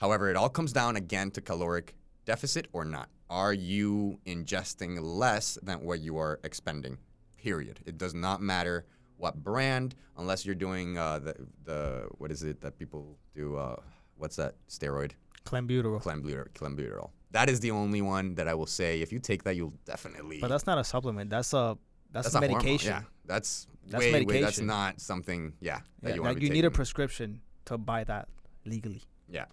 [0.00, 1.94] However, it all comes down again to caloric
[2.24, 3.08] deficit or not.
[3.28, 6.98] Are you ingesting less than what you are expending?
[7.36, 7.80] Period.
[7.86, 8.86] It does not matter
[9.16, 13.56] what brand, unless you're doing uh, the the what is it that people do?
[13.56, 13.76] Uh,
[14.16, 15.12] what's that steroid?
[15.44, 16.50] clenbuterol Clenbuterol.
[16.52, 17.10] Clenbuterol.
[17.30, 19.00] That is the only one that I will say.
[19.00, 20.38] If you take that, you'll definitely.
[20.38, 21.78] but that's not a supplement that's a
[22.12, 24.40] that's, that's a a hormone, medication Yeah, that's, That's way, way.
[24.40, 25.52] That's not something.
[25.60, 28.28] Yeah, that Yeah, you want like to you need a prescription to buy that
[28.64, 29.02] legally.
[29.28, 29.46] Yeah.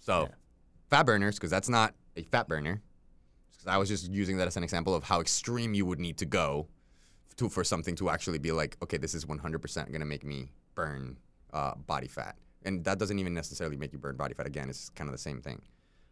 [0.00, 0.34] So Yeah.
[0.88, 2.82] fat burners, because that's not a fat burner.
[3.66, 6.26] I was just using that as an example of how extreme you would need to
[6.26, 6.68] go
[7.36, 10.50] to for something to actually be like, okay, this is 100% going to make me
[10.74, 11.18] burn
[11.52, 12.36] uh, body fat.
[12.64, 14.46] And that doesn't even necessarily make you burn body fat.
[14.46, 15.60] Again, it's kind of the same thing.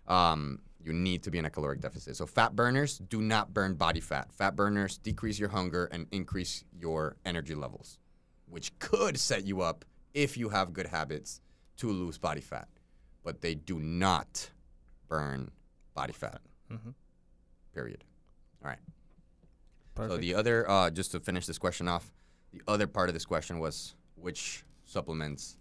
[0.07, 2.17] Um, you need to be in a caloric deficit.
[2.17, 4.33] So fat burners do not burn body fat.
[4.33, 7.99] Fat burners decrease your hunger and increase your energy levels,
[8.47, 9.85] which could set you up
[10.15, 11.41] if you have good habits
[11.79, 12.69] to lose body fat.
[13.29, 14.49] But they do not
[15.07, 15.51] burn
[15.93, 16.41] body fat.
[16.73, 16.93] Mm-hmm.
[17.75, 18.03] Period.
[18.65, 18.79] All right.
[19.95, 20.15] Perfect.
[20.15, 22.11] So the other, uh, just to finish this question off,
[22.55, 25.59] the other part of this question was which supplements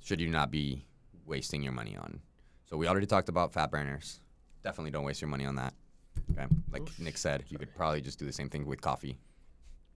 [0.00, 0.86] should you not be
[1.26, 2.18] wasting your money on.
[2.64, 4.20] So we already talked about fat burners.
[4.64, 5.74] Definitely don't waste your money on that.
[6.32, 9.18] Okay, like Oof, Nick said, you could probably just do the same thing with coffee.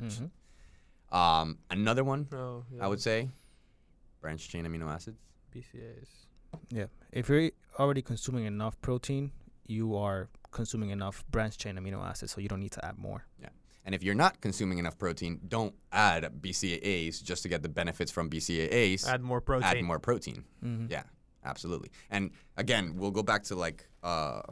[0.02, 1.16] Mm-hmm.
[1.16, 2.84] Um, another one Oh, yeah.
[2.84, 3.30] I would say,
[4.20, 5.16] branched chain amino acids.
[5.56, 6.26] BCAAs.
[6.70, 6.86] Yeah.
[7.12, 9.32] If you're already consuming enough protein,
[9.66, 13.24] you are consuming enough branch chain amino acids, so you don't need to add more.
[13.40, 13.48] Yeah.
[13.84, 18.10] And if you're not consuming enough protein, don't add BCAAs just to get the benefits
[18.10, 19.08] from BCAAs.
[19.08, 19.68] Add more protein.
[19.68, 20.44] add more protein.
[20.64, 20.86] Mm-hmm.
[20.90, 21.04] Yeah,
[21.44, 21.90] absolutely.
[22.10, 24.42] And again, we'll go back to like uh,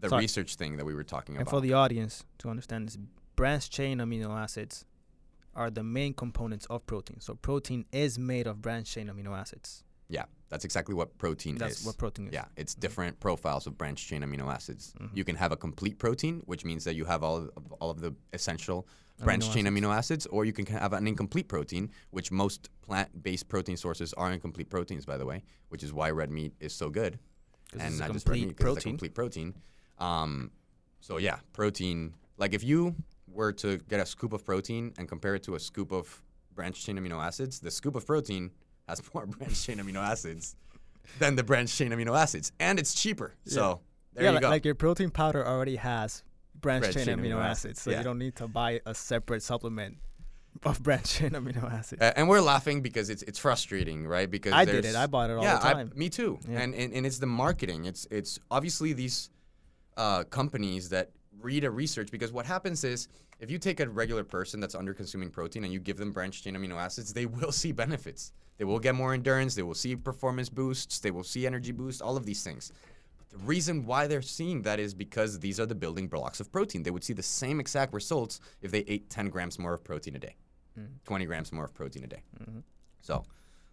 [0.00, 0.22] the Sorry.
[0.22, 1.54] research thing that we were talking And about.
[1.54, 2.98] And for the audience to understand this,
[3.36, 4.86] branch chain amino acids
[5.54, 7.20] are the main components of protein.
[7.20, 9.84] So protein is made of branch chain amino acids.
[10.14, 11.86] Yeah, that's exactly what protein That's is.
[11.86, 12.32] what protein is.
[12.38, 14.94] yeah, it's different profiles of branched chain amino acids.
[15.00, 15.10] Mhm.
[15.18, 17.98] You can have a complete protein, which means that you have all of, all of
[18.00, 18.86] the essential
[19.24, 19.80] branched amino chain acids.
[19.86, 24.30] amino acids, or you can have an incomplete protein, which most plant-based protein sources are
[24.32, 27.18] incomplete proteins, by the way, which is why red meat is so good.
[27.72, 29.54] and it's a not just red complete meat, it's a complete protein.
[29.98, 30.50] Um,
[31.00, 32.14] so yeah, protein.
[32.42, 32.94] Like if you
[33.26, 36.22] were to get a scoop of protein and compare it to a scoop of
[36.54, 38.52] branched chain amino acids, the scoop of protein
[38.88, 40.56] has more branch chain amino acids
[41.18, 43.34] than the branch chain amino acids, and it's cheaper.
[43.44, 43.80] So
[44.14, 44.48] there yeah, you like, go.
[44.48, 46.22] like your protein powder already has
[46.54, 47.98] branch, Branch chain, chain amino, amino acids, acids, so yeah.
[47.98, 49.96] you don't need to buy a separate supplement
[50.64, 52.00] of branch chain amino acids.
[52.00, 54.30] A- and we're laughing because it's it's frustrating, right?
[54.30, 54.96] Because I did it.
[54.96, 55.92] I bought it all yeah, the time.
[55.94, 56.38] I, me too.
[56.48, 56.60] Yeah.
[56.60, 57.84] And, and and it's the marketing.
[57.84, 59.30] It's it's obviously these
[59.96, 61.10] uh, companies that
[61.44, 63.08] read a research because what happens is
[63.38, 66.44] if you take a regular person that's under consuming protein and you give them branched
[66.44, 68.32] chain amino acids, they will see benefits.
[68.56, 69.54] They will get more endurance.
[69.54, 71.00] They will see performance boosts.
[71.00, 72.00] They will see energy boosts.
[72.00, 72.72] All of these things.
[73.30, 76.82] The reason why they're seeing that is because these are the building blocks of protein.
[76.84, 80.14] They would see the same exact results if they ate 10 grams more of protein
[80.16, 80.36] a day,
[80.78, 80.88] Mm.
[81.04, 82.22] 20 grams more of protein a day.
[82.40, 82.62] Mhm.
[83.00, 83.24] So,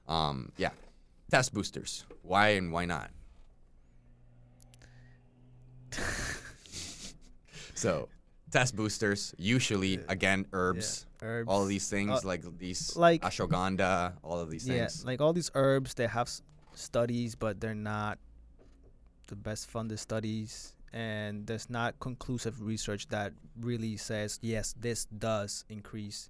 [0.07, 0.71] um, yeah,
[1.29, 2.05] test boosters.
[2.23, 3.11] Why and why not?
[7.81, 8.09] so,
[8.51, 11.47] test boosters usually again herbs, Herbs.
[11.49, 15.05] all of these things Uh, like these like- ashwagandha, all of these yeah, things.
[15.05, 16.41] like all these herbs, they have s-
[16.73, 18.19] studies, but they're not
[19.27, 25.63] the best funded studies, and there's not conclusive research that really says yes, this does
[25.69, 26.29] increase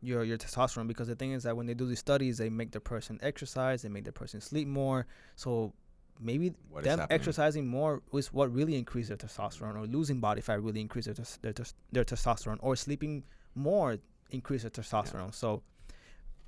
[0.00, 0.88] your your testosterone.
[0.88, 3.82] Because the thing is that when they do these studies, they make the person exercise,
[3.82, 5.06] they make the person sleep more,
[5.36, 5.74] so
[6.20, 10.62] maybe What them exercising more is what really increased their testosterone, or losing body fat
[10.62, 13.24] really increased their, tes- their, tes- their testosterone, or sleeping
[13.54, 13.98] more
[14.30, 15.34] increase their testosterone.
[15.34, 15.62] So,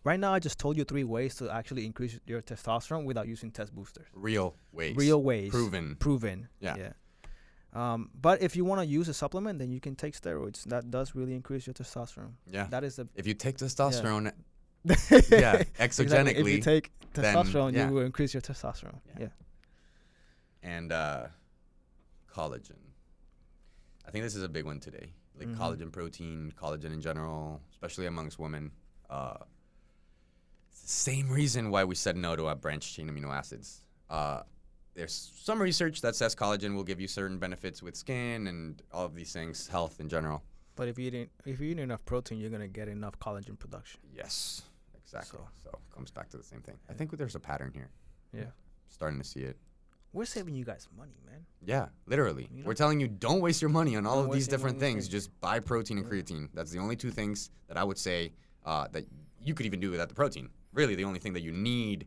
[0.04, 3.50] right now, I just told you three ways to actually increase your testosterone without using
[3.50, 4.06] test boosters.
[4.14, 4.96] Real ways.
[4.96, 5.96] Real ways, Proven.
[5.98, 6.48] proven.
[6.60, 6.76] Yeah.
[6.76, 6.92] yeah.
[7.72, 10.64] Um, but if you want to use a supplement, then you can take steroids.
[10.64, 12.32] That does really increase your testosterone.
[12.50, 12.66] Yeah.
[12.70, 14.30] That is the If you take testosterone, yeah.
[15.30, 16.32] yeah, Exactly.
[16.32, 17.88] If you exogenically, take then, testosterone, yeah.
[17.88, 18.98] you will increase your testosterone.
[19.06, 19.20] Yeah.
[19.20, 19.28] Yeah.
[20.62, 21.26] And uh,
[22.32, 22.76] collagen.
[24.06, 25.12] I think this is a big one today.
[25.38, 25.56] Like Mhm.
[25.56, 28.72] collagen protein, collagen in general, especially amongst women.
[29.08, 29.36] Uh,
[30.70, 33.84] it's the same reason why we said no to our branch chain amino acids.
[34.08, 34.42] Uh,
[34.94, 39.06] there's some research that says collagen will give you certain benefits with skin and all
[39.06, 40.42] of these things, health in general.
[40.76, 44.00] But if you eat if you eat enough protein, you're gonna get enough collagen production.
[44.12, 44.62] Yes,
[44.94, 45.38] exactly.
[45.38, 46.78] So- So, it comes back to the same thing.
[46.88, 47.90] I think there's a pattern here.
[48.32, 48.50] Yeah.
[48.88, 49.56] Starting to see it.
[50.12, 51.46] We're saving you guys money, man.
[51.64, 52.48] Yeah, literally.
[52.52, 55.04] You We're telling you don't waste your money on all Don't of these different things.
[55.04, 55.08] things.
[55.08, 56.12] Just buy protein and Yeah.
[56.12, 56.48] creatine.
[56.54, 58.32] That's the only two things that I would say
[58.64, 59.04] uh, that
[59.40, 60.50] you could even do without the protein.
[60.72, 62.06] Really, the only thing that you need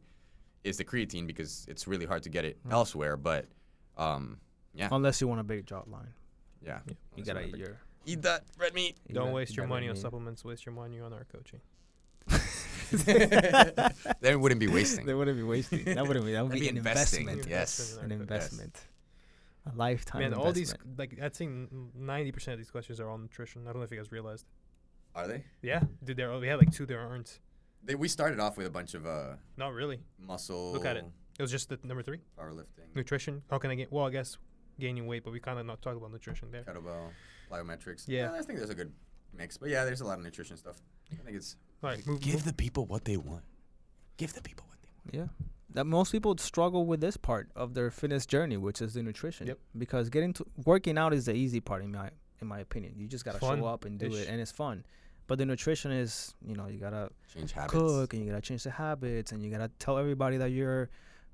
[0.63, 2.71] is the creatine because it's really hard to get it Mm.
[2.71, 3.15] elsewhere.
[3.17, 3.47] But
[3.97, 4.39] um,
[4.73, 6.13] yeah, Unless you want a big job line,
[6.61, 6.79] yeah,
[7.15, 7.79] you gotta wanna eat your.
[8.05, 8.97] eat that red meat.
[9.07, 10.43] you Don't gotta- waste your money on supplements.
[10.43, 11.61] Waste your money on our coaching.
[13.03, 15.05] then it wouldn't be wasting.
[15.05, 15.85] They wouldn't be wasting.
[15.85, 16.33] That wouldn't be.
[16.33, 17.21] That would be, be an investing.
[17.21, 17.49] investment.
[17.49, 17.93] Yes.
[17.93, 18.21] An our coaching.
[18.21, 18.81] investment.
[19.71, 20.21] A lifetime.
[20.21, 21.47] Man, all these like I'd say
[21.95, 23.63] ninety percent of these questions are all nutrition.
[23.63, 24.45] I don't know if you guys realized.
[25.15, 25.43] Are they?
[25.61, 27.39] Yeah, dude, there we had like two there aren't.
[27.83, 27.95] they?
[27.95, 29.99] We started off with a bunch of uh, Not really.
[30.19, 30.73] muscle.
[30.73, 31.05] Look at it.
[31.37, 32.93] It was just the number three, Powerlifting.
[32.95, 33.41] nutrition.
[33.49, 33.91] How can I get?
[33.91, 34.37] Well, I guess
[34.79, 36.63] gaining weight, but we kind of not talk about nutrition there.
[36.63, 37.09] kettlebell,
[37.51, 38.05] plyometrics.
[38.07, 38.31] Yeah.
[38.33, 38.91] I think there's a good
[39.35, 39.57] mix.
[39.57, 40.77] But yeah, there's a lot of nutrition stuff.
[41.11, 43.43] I think it's All right, move, give move- the people what they want.
[44.17, 45.29] Give the people what they want.
[45.29, 45.45] Yeah.
[45.73, 49.47] That most people struggle with this part of their fitness journey, which is the nutrition.
[49.47, 49.57] Yep.
[49.77, 52.09] Because getting to working out is the easy part in my
[52.41, 52.93] in my opinion.
[52.97, 54.13] You just gotta Fun show up and do ish.
[54.23, 54.85] it, and it's fun.
[55.25, 57.73] But the nutrition is, you know, you gotta Change habits.
[57.73, 60.89] cook and you gotta change the habits and you gotta tell everybody that you're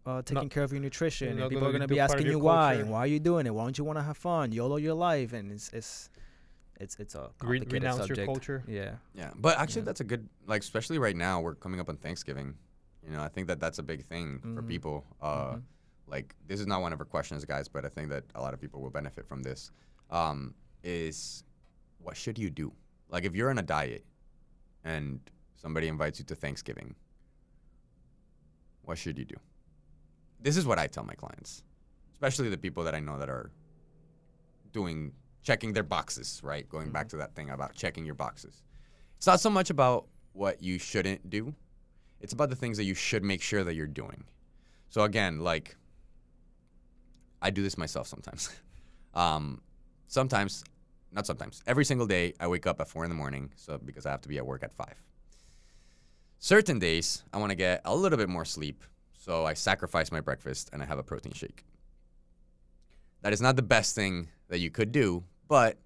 [0.05, 1.29] uh, taking Not- care of your nutrition.
[1.29, 3.45] And people gonna are gonna be asking your you why and why are you doing
[3.45, 3.53] it?
[3.53, 4.51] Why don't you want to have fun?
[4.53, 6.09] YOLO your life, and it's it's
[6.79, 8.17] it's it's a Re- complicated renounce subject.
[8.17, 8.63] your culture.
[8.67, 8.95] Yeah.
[9.13, 9.85] Yeah, but actually, Yeah.
[9.85, 11.41] that's a good like, especially right now.
[11.41, 12.55] We're coming up on Thanksgiving.
[13.05, 14.67] You know, I think that that's a big thing for Mhm.
[14.67, 15.05] people.
[15.21, 15.63] Uh, Mhm.
[16.07, 18.53] Like, this is not one of our questions, guys, but I think that a lot
[18.55, 19.71] of people will benefit from this.
[20.09, 21.43] Um, is
[21.99, 22.73] what should you do?
[23.09, 24.03] Like, if you're on a diet
[24.83, 25.19] and
[25.55, 26.95] somebody invites you to Thanksgiving,
[28.83, 29.35] what should you do?
[30.39, 31.63] This is what I tell my clients,
[32.13, 33.51] especially the people that I know that are
[34.71, 36.67] doing checking their boxes, right?
[36.69, 37.09] Going back Mhm.
[37.11, 38.61] to that thing about checking your boxes.
[39.17, 41.55] It's not so much about what you shouldn't do.
[42.19, 44.25] It's about the things that you should make sure that you're doing.
[44.89, 45.75] So again, like
[47.41, 48.49] I do this myself sometimes.
[49.13, 49.61] um,
[50.07, 50.63] sometimes,
[51.11, 51.63] not sometimes.
[51.65, 54.21] Every single day, I wake up at four in the morning, so because I have
[54.21, 55.01] to be at work at five.
[56.39, 58.83] Certain days, I want to get a little bit more sleep,
[59.13, 61.65] so I sacrifice my breakfast and I have a protein shake.
[63.21, 65.77] That is not the best thing that you could do, but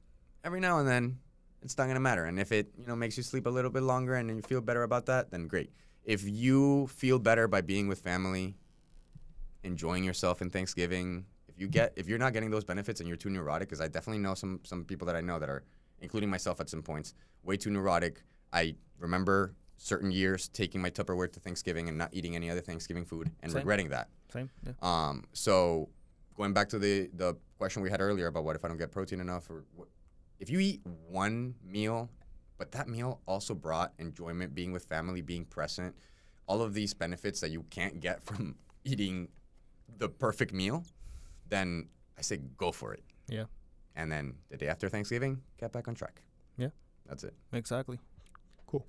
[0.43, 1.19] every now and then,
[1.61, 2.25] it's not gonna matter.
[2.25, 4.61] And if it you know makes you sleep a little bit longer and you feel
[4.61, 5.71] better about that, then great.
[6.03, 8.55] If you feel better by being with family,
[9.63, 13.17] enjoying yourself in Thanksgiving, if you get if you're not getting those benefits and you're
[13.17, 15.63] too neurotic, because I definitely know some some people that I know that are,
[16.01, 18.23] including myself at some points, way too neurotic.
[18.51, 23.05] I remember certain years taking my Tupperware to Thanksgiving and not eating any other Thanksgiving
[23.05, 23.59] food and Same.
[23.59, 24.09] regretting that.
[24.31, 24.49] Same.
[24.65, 24.73] Yeah.
[24.81, 25.89] Um, so
[26.35, 28.91] going back to the the question we had earlier about what if I don't get
[28.91, 29.87] protein enough, or what,
[30.39, 32.09] if you eat one meal,
[32.57, 35.95] but that meal also brought enjoyment, being with family, being present,
[36.47, 39.29] all of these benefits that you can't get from eating
[39.97, 40.83] the perfect meal,
[41.49, 41.87] then
[42.17, 43.03] I say go for it.
[43.27, 43.45] Yeah.
[43.95, 46.21] And then the day after Thanksgiving, get back on track.
[46.57, 46.69] Yeah.
[47.07, 47.33] That's it.
[47.53, 47.99] Exactly.
[48.65, 48.85] Cool.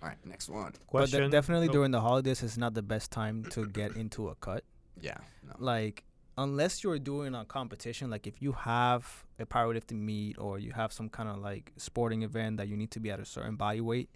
[0.00, 0.72] All right, next one.
[0.72, 1.22] But Question.
[1.22, 4.34] de- definitely oh, during the holidays is not the best time to get into a
[4.36, 4.64] cut.
[5.00, 5.18] Yeah.
[5.46, 5.54] No.
[5.58, 6.04] Like
[6.38, 10.92] unless you're doing a competition, like if you have a powerlifting meet or you have
[10.92, 13.80] some kind of like sporting event that you need to be at a certain body
[13.80, 14.08] weight,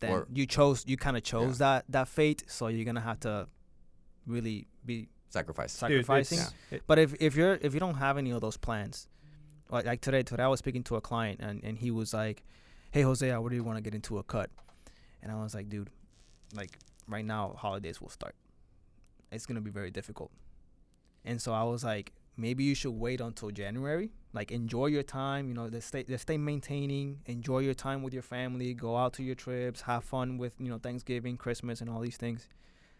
[0.00, 3.20] then Or- you chose you kind of chose that that fate, so you're gonna have
[3.20, 3.48] to
[4.26, 5.72] really be Sacrifice.
[5.80, 6.56] dude, it's- sacrificing.
[6.70, 9.08] it- But if if you're if you don't have any of those plans,
[9.70, 12.44] like like today, today I was speaking to a client and and he was like,
[12.92, 14.50] "Hey Jose, I really want to get into a cut,"
[15.20, 15.90] and I was like, "Dude,
[16.54, 18.36] like right now holidays will start.
[19.32, 20.30] It's gonna be very difficult."
[21.24, 24.10] And so I was like, maybe you should wait until January.
[24.32, 25.48] Like enjoy your time.
[25.48, 27.20] You know, just stay just stay maintaining.
[27.26, 28.74] Enjoy your time with your family.
[28.74, 29.82] Go out to your trips.
[29.82, 32.48] Have fun with you know Thanksgiving, Christmas, and all these things.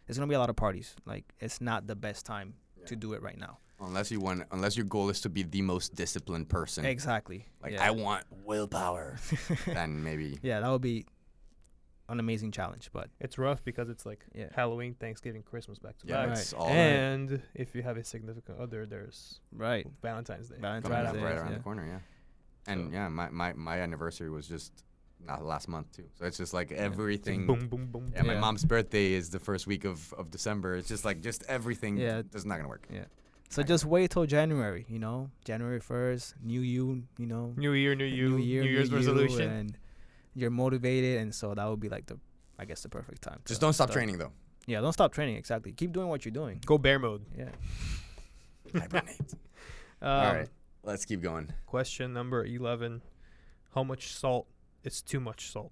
[0.06, 0.94] There's gonna be a lot of parties.
[1.06, 2.54] Like it's not the best time
[2.86, 3.58] to do it right now.
[3.80, 6.84] Unless you want, unless your goal is to be the most disciplined person.
[6.84, 7.46] Exactly.
[7.62, 7.84] Like yeah.
[7.84, 9.18] I want willpower.
[9.66, 11.06] then maybe yeah, that would be
[12.08, 12.90] an amazing challenge.
[12.92, 14.48] But It's rough because it's like Yeah.
[14.54, 16.38] Halloween, Thanksgiving, Christmas back to yeah, back.
[16.38, 20.56] it's all And if you have a significant other, there's right, Valentine's Day.
[20.60, 21.56] Valentine's coming up Day, right around yeah.
[21.58, 21.86] the corner.
[21.86, 24.72] Yeah, and So- yeah, my, my my anniversary was just
[25.24, 26.04] not last month too.
[26.18, 27.46] So it's just like everything.
[27.46, 28.06] Boom, boom, boom.
[28.12, 28.40] Yeah, my Yeah.
[28.40, 30.74] mom's birthday is the first week of, of December.
[30.74, 31.96] It's just like just everything.
[31.96, 32.16] Yeah.
[32.16, 32.86] Yeah, that's not gonna work.
[32.90, 33.04] Yeah.
[33.48, 33.68] So Right.
[33.68, 34.84] just wait till January.
[34.88, 37.04] You know, January first, new you.
[37.18, 39.76] You know, New year, new you, new year, New Year's new you, resolution.
[40.32, 42.18] And you're motivated, and so that would be like the,
[42.58, 43.40] I guess, the perfect time.
[43.44, 43.98] Just don't stop start.
[43.98, 44.32] training though.
[44.66, 45.36] Yeah, don't stop training.
[45.36, 45.72] Exactly.
[45.72, 46.60] Keep doing what you're doing.
[46.64, 47.24] Go bear mode.
[47.36, 47.48] Yeah.
[48.80, 49.34] Hibernate.
[50.00, 50.48] Um, All right,
[50.82, 51.52] let's keep going.
[51.64, 53.02] Question number 11.
[53.72, 54.48] How much salt
[54.82, 55.70] is too much salt?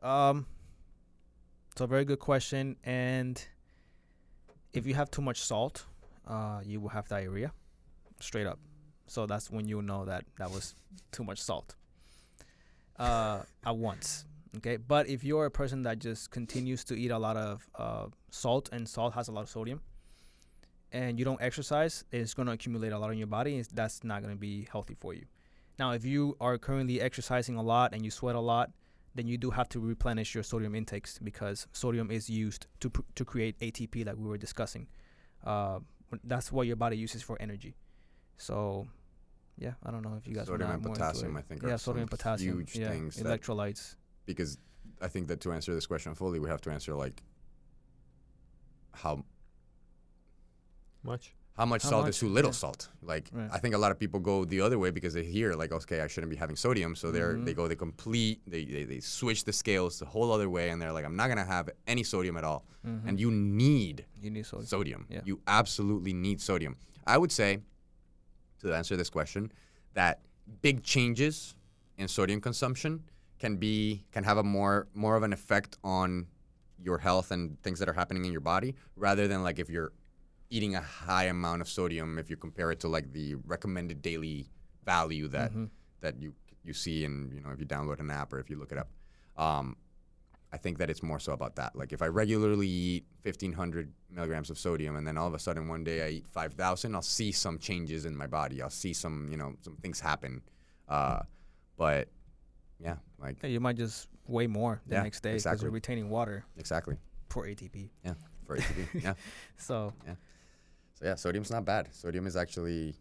[0.00, 0.46] Um,
[1.72, 2.76] it's a very good question.
[2.84, 3.44] And
[4.72, 5.86] if you have too much salt,
[6.28, 7.52] uh, you will have diarrhea,
[8.20, 8.60] straight up.
[9.08, 10.76] So that's when you'll know that that was
[11.10, 11.74] too much salt.
[12.98, 14.24] Uh, at once.
[14.58, 18.06] Okay, but if you're a person that just continues to eat a lot of uh,
[18.30, 19.80] salt and salt has a lot of sodium,
[20.92, 23.56] and you don't exercise, it's going to accumulate a lot in your body.
[23.56, 25.24] And that's not going to be healthy for you.
[25.76, 28.70] Now, if you are currently exercising a lot and you sweat a lot,
[29.16, 33.02] then you do have to replenish your sodium intakes because sodium is used to pr-
[33.16, 34.86] to create ATP like we were discussing.
[35.44, 35.80] Uh,
[36.22, 37.74] that's what your body uses for energy.
[38.36, 38.86] So,
[39.58, 41.36] yeah, I don't know if you guys Sodium wanna and more into potassium.
[41.36, 43.96] I think, yeah, are sodium and some potassium, huge yeah, things electrolytes.
[44.26, 44.58] because
[45.00, 47.22] I think that to answer this question fully, we have to answer like
[48.92, 49.24] how
[51.02, 51.34] Much?
[51.56, 52.10] how much How salt much?
[52.10, 52.52] is too little Yeah.
[52.54, 52.88] salt.
[53.02, 53.48] Like Right.
[53.52, 56.00] I think a lot of people go the other way because they hear like, okay,
[56.00, 57.56] I shouldn't be having sodium, so they're they Mhm.
[57.56, 60.92] go the complete they, they they switch the scales the whole other way, and they're
[60.92, 62.64] like, I'm not gonna have any sodium at all.
[62.84, 63.06] Mhm.
[63.08, 64.66] And you need you need sodium.
[64.66, 65.06] sodium.
[65.08, 65.20] Yeah.
[65.24, 66.76] You absolutely need sodium.
[67.06, 67.60] I would say,
[68.64, 69.52] to answer this question,
[69.94, 70.20] that
[70.62, 71.54] big changes
[71.96, 73.02] in sodium consumption
[73.38, 76.26] can be can have a more more of an effect on
[76.82, 79.92] your health and things that are happening in your body rather than like if you're
[80.50, 84.46] eating a high amount of sodium if you compare it to like the recommended daily
[84.84, 85.70] value that Mhm.
[86.00, 88.56] that you you see and you know if you download an app or if you
[88.56, 88.90] look it up.
[89.36, 89.76] Um,
[90.54, 91.74] I think that it's more so about that.
[91.74, 95.66] Like if I regularly eat 1500 milligrams of sodium and then all of a sudden
[95.66, 98.62] one day I eat 5000, I'll see some changes in my body.
[98.62, 100.42] I'll see some, you know, some things happen.
[100.88, 101.22] Uh,
[101.76, 102.06] but
[102.78, 105.64] yeah, like Yeah, you might just weigh more the Yeah, next day because exactly.
[105.64, 106.98] you're retaining water exactly
[107.30, 107.90] for ATP.
[108.04, 108.14] Yeah,
[108.46, 108.86] for ATP.
[109.02, 109.14] yeah.
[109.56, 110.14] So yeah.
[110.94, 111.92] So yeah, sodium's not bad.
[111.92, 112.94] Sodium is actually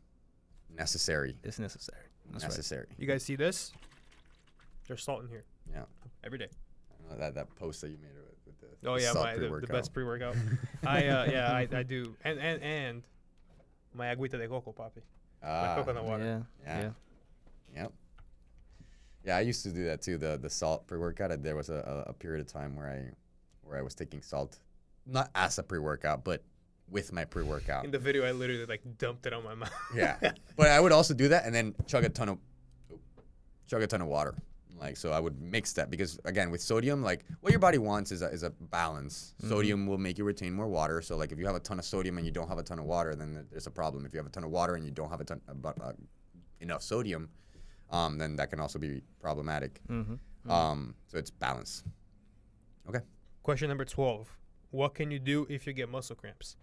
[0.75, 1.37] necessary.
[1.43, 2.01] it's necessary.
[2.31, 2.49] That's right.
[2.49, 2.87] necessary.
[2.97, 3.73] You guys see this?
[4.87, 5.43] There's salt in here.
[5.71, 5.83] Yeah.
[6.23, 6.47] Every day.
[7.13, 9.33] Uh, that that post that you made with, with the Oh the yeah, salt my
[9.35, 9.69] the, the pre-workout.
[9.69, 10.35] best pre-workout.
[10.85, 13.03] I uh, yeah, I, I do, and and and
[13.93, 15.01] my agüita de coco, papi.
[15.41, 16.23] My Ah, coconut water.
[16.23, 16.41] Yeah.
[16.65, 16.81] Yeah.
[17.75, 17.81] Yeah.
[17.81, 17.91] Yep.
[19.25, 20.17] Yeah, I used to do that too.
[20.17, 21.31] The the salt pre workout.
[21.43, 23.11] There was a, a, a period of time where I
[23.67, 24.59] where I was taking salt,
[25.05, 26.43] not as a pre workout, but
[26.89, 27.85] with my pre workout.
[27.85, 29.71] In the video, I literally like dumped it on my mouth.
[29.95, 30.17] yeah,
[30.55, 32.37] but I would also do that and then chug a ton of
[33.67, 34.35] chug a ton of water.
[34.79, 38.11] Like so, I would mix that because again, with sodium, like what your body wants
[38.11, 39.33] is a, is a balance.
[39.41, 39.49] Mhm.
[39.49, 41.01] Sodium will make you retain more water.
[41.01, 42.79] So like if you have a ton of sodium and you don't have a ton
[42.79, 44.05] of water, then there's a problem.
[44.05, 45.93] If you have a ton of water and you don't have a ton about uh,
[46.59, 47.29] enough sodium,
[47.91, 49.79] um, then that can also be problematic.
[49.89, 50.51] Mm-hmm.
[50.51, 51.83] Um, so it's balance.
[52.89, 52.99] Okay.
[53.43, 54.27] Question number twelve:
[54.71, 56.57] What can you do if you get muscle cramps?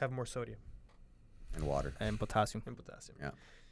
[0.00, 0.58] Have more sodium
[1.54, 2.62] And water, and potassium.
[2.66, 3.16] and potassium.
[3.20, 3.30] Yeah,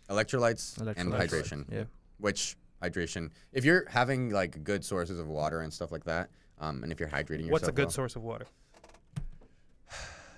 [0.08, 1.64] electrolytes, and hydration.
[1.70, 1.84] Yeah.
[2.18, 3.30] Which hydration?
[3.52, 6.98] If you're having like good sources of water and stuff like that, um, and if
[7.00, 8.46] you're hydrating yourself, What's a good well, source of water?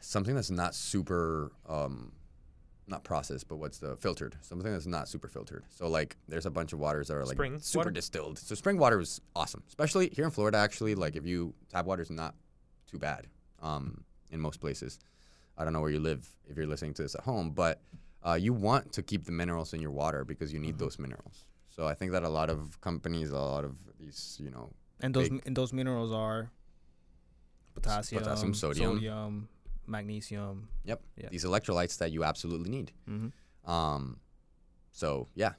[0.01, 2.13] something that's not super um
[2.87, 6.51] not processed but what's the filtered something that's not super filtered so like there's a
[6.51, 7.91] bunch of waters that are like Spring super water?
[7.91, 11.85] distilled so spring water is awesome especially here in florida actually like if you tap
[11.85, 12.35] water is not
[12.91, 13.27] too bad
[13.61, 14.99] um in most places
[15.59, 17.83] i don't know where you live if you're listening to this at home but
[18.25, 20.85] uh, you want to keep the minerals in your water because you need Mm-hmm.
[20.85, 21.45] those minerals
[21.79, 24.67] so i think that a lot of companies a lot of these you know
[25.01, 26.51] And those and those minerals are
[27.75, 28.95] potassium, potassium, sodium.
[28.95, 29.49] sodium
[29.87, 30.69] magnesium.
[30.85, 31.01] Yep.
[31.17, 31.29] Yeah.
[31.31, 33.31] these electrolytes that you absolutely need Mm-hmm.
[33.71, 34.19] Um,
[34.93, 35.53] so yeah,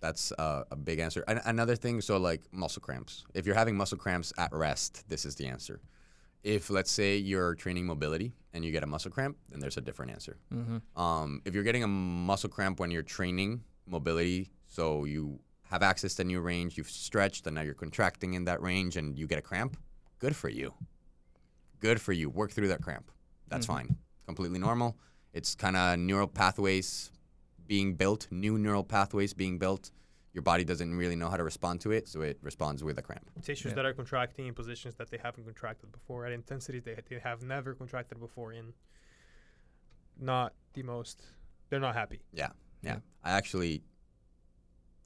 [0.00, 1.24] that's uh, a big answer.
[1.28, 3.24] An- another thing, so like muscle cramps.
[3.32, 5.80] If you're having muscle cramps at rest, this is the answer.
[6.42, 9.80] If let's say you're training mobility and you get a muscle cramp, then there's a
[9.80, 10.36] different answer.
[10.52, 10.78] Mm-hmm.
[11.00, 15.38] Um, if you're getting a muscle cramp when you're training mobility, so you
[15.70, 18.96] have access to a new range, you've stretched, and now you're contracting in that range,
[18.96, 19.76] and you get a cramp,
[20.18, 20.74] good for you.
[21.80, 22.30] Good for you.
[22.30, 23.10] Work through that cramp.
[23.48, 23.68] That's Mhm.
[23.68, 23.96] fine.
[24.26, 24.98] Completely normal.
[25.32, 27.10] It's kind of neural pathways
[27.66, 29.90] being built, new neural pathways being built.
[30.32, 33.02] Your body doesn't really know how to respond to it, so it responds with a
[33.02, 33.30] cramp.
[33.42, 33.74] Tissues Yeah.
[33.76, 37.42] that are contracting in positions that they haven't contracted before at intensities they, they have
[37.42, 38.74] never contracted before in.
[40.16, 41.24] Not the most.
[41.68, 42.20] They're not happy.
[42.32, 42.52] Yeah.
[42.82, 43.00] Yeah.
[43.22, 43.82] I actually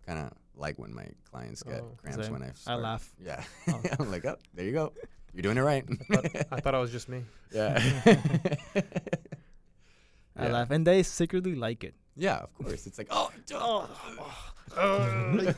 [0.07, 1.97] kind of like when my clients get Oh.
[2.03, 2.33] cramps Same.
[2.33, 2.79] when I start.
[2.79, 3.09] I laugh.
[3.25, 3.43] Yeah.
[3.69, 3.81] Oh.
[4.01, 4.93] I'm like, oh, there you go.
[5.33, 5.85] You're doing it right.
[6.51, 7.23] I thought it was just me.
[7.53, 7.79] yeah.
[10.37, 10.53] I Yeah.
[10.53, 11.95] laugh, and they secretly like it.
[12.17, 12.87] yeah, of course.
[12.87, 13.31] It's like, oh,
[14.77, 15.53] Uh,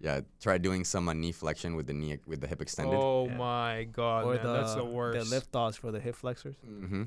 [0.00, 0.20] yeah.
[0.40, 2.94] Try doing some uh, knee flexion with the knee with the hip extended.
[2.96, 3.36] oh Yeah.
[3.36, 5.18] my god, or man, the that's the worst.
[5.18, 6.56] the lift offs for the hip flexors.
[6.66, 7.02] Mm-hmm.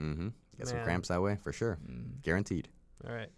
[0.00, 0.28] Mm-hmm.
[0.58, 1.78] Get some cramps that way for sure.
[1.88, 2.22] Mm.
[2.22, 2.68] Guaranteed.
[3.06, 3.30] All right.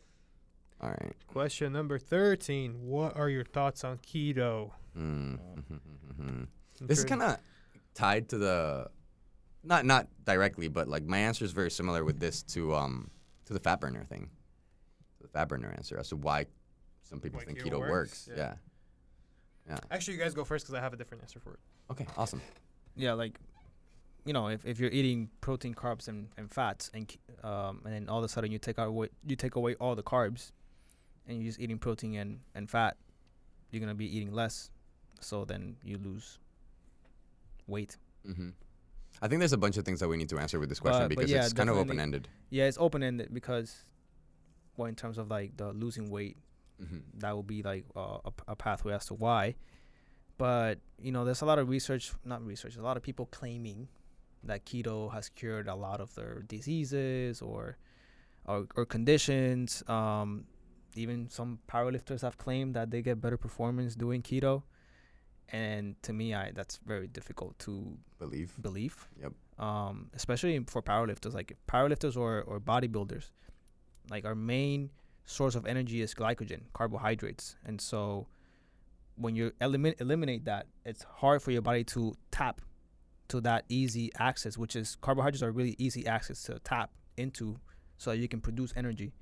[0.83, 1.15] All right.
[1.29, 2.83] Question number thirteen.
[2.83, 4.71] What are your thoughts on keto?
[4.99, 5.39] Mm.
[6.81, 7.39] This is kind of
[7.95, 8.91] tied to the,
[9.63, 13.11] not not directly, but like my answer is very similar with this to um
[13.47, 14.31] to the fat burner thing,
[15.21, 16.47] the fat burner answer as to why
[17.03, 17.91] some people Why think keto keto works?
[17.91, 18.29] works.
[18.37, 18.55] Yeah.
[19.69, 19.79] Yeah.
[19.91, 21.61] Actually, you guys go first because I have a different answer for it.
[21.91, 22.07] Okay.
[22.17, 22.43] Awesome.
[22.97, 23.39] Yeah, like
[24.25, 28.09] you know, if, if you're eating protein, carbs, and, and fats, and um, and then
[28.09, 30.53] all of a sudden you take out away, you take away all the carbs,
[31.27, 32.97] and you're just eating protein and, and fat,
[33.71, 34.71] you're gonna be eating less,
[35.21, 36.39] so then you lose
[37.67, 37.97] weight.
[38.29, 38.51] Mm-hmm.
[39.21, 41.03] I think there's a bunch of things that we need to answer with this question
[41.03, 42.29] but because yeah, it's kind of open ended.
[42.51, 43.85] Yeah, it's open ended because,
[44.77, 46.37] well, in terms of like the losing weight,
[46.83, 47.21] Mm-hmm.
[47.21, 49.55] that will be like uh, a, p- a pathway as to why.
[50.37, 53.87] But you know, there's a lot of research, not research, a lot of people claiming
[54.43, 57.77] that keto has cured a lot of their diseases or
[58.47, 59.85] or, or conditions.
[59.87, 60.47] Um,
[60.95, 64.63] even some powerlifters have claimed that they get better performance doing keto,
[65.49, 68.55] and to me, I that's very difficult to Believe.
[68.61, 69.09] believe.
[69.21, 69.33] Yep.
[69.59, 73.31] Um, especially for powerlifters, like powerlifters or or bodybuilders,
[74.11, 74.91] like our main
[75.25, 78.27] source of energy is glycogen, carbohydrates, and so
[79.17, 82.61] when you eliminate eliminate that, it's hard for your body to tap
[83.29, 87.59] to that easy access, which is carbohydrates are really easy access to tap into,
[87.99, 89.13] so that you can produce energy.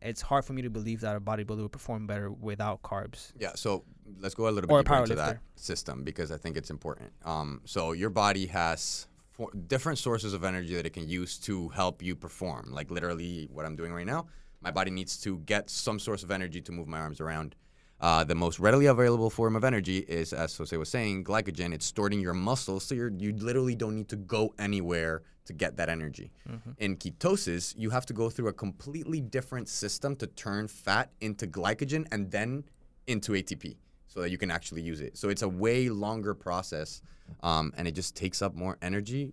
[0.00, 3.32] It's hard for me to believe that a bodybuilder would perform better without carbs.
[3.38, 3.84] Yeah, so
[4.20, 7.12] let's go a little Or bit deeper into that system because I think it's important.
[7.24, 11.68] Um, so your body has four different sources of energy that it can use to
[11.70, 12.70] help you perform.
[12.72, 14.26] Like literally, what I'm doing right now,
[14.60, 17.54] my body needs to get some source of energy to move my arms around.
[18.00, 21.74] Uh, the most readily available form of energy is, as Jose was saying, glycogen.
[21.74, 25.52] It's stored in your muscles, so you're, you literally don't need to go anywhere to
[25.52, 26.30] get that energy.
[26.78, 31.46] In ketosis, you have to go through a completely different system to turn fat into
[31.46, 32.64] glycogen and then
[33.06, 33.76] into ATP
[34.06, 35.16] so that you can actually use it.
[35.16, 37.02] So it's a way longer process,
[37.42, 39.32] um, and it just takes up more energy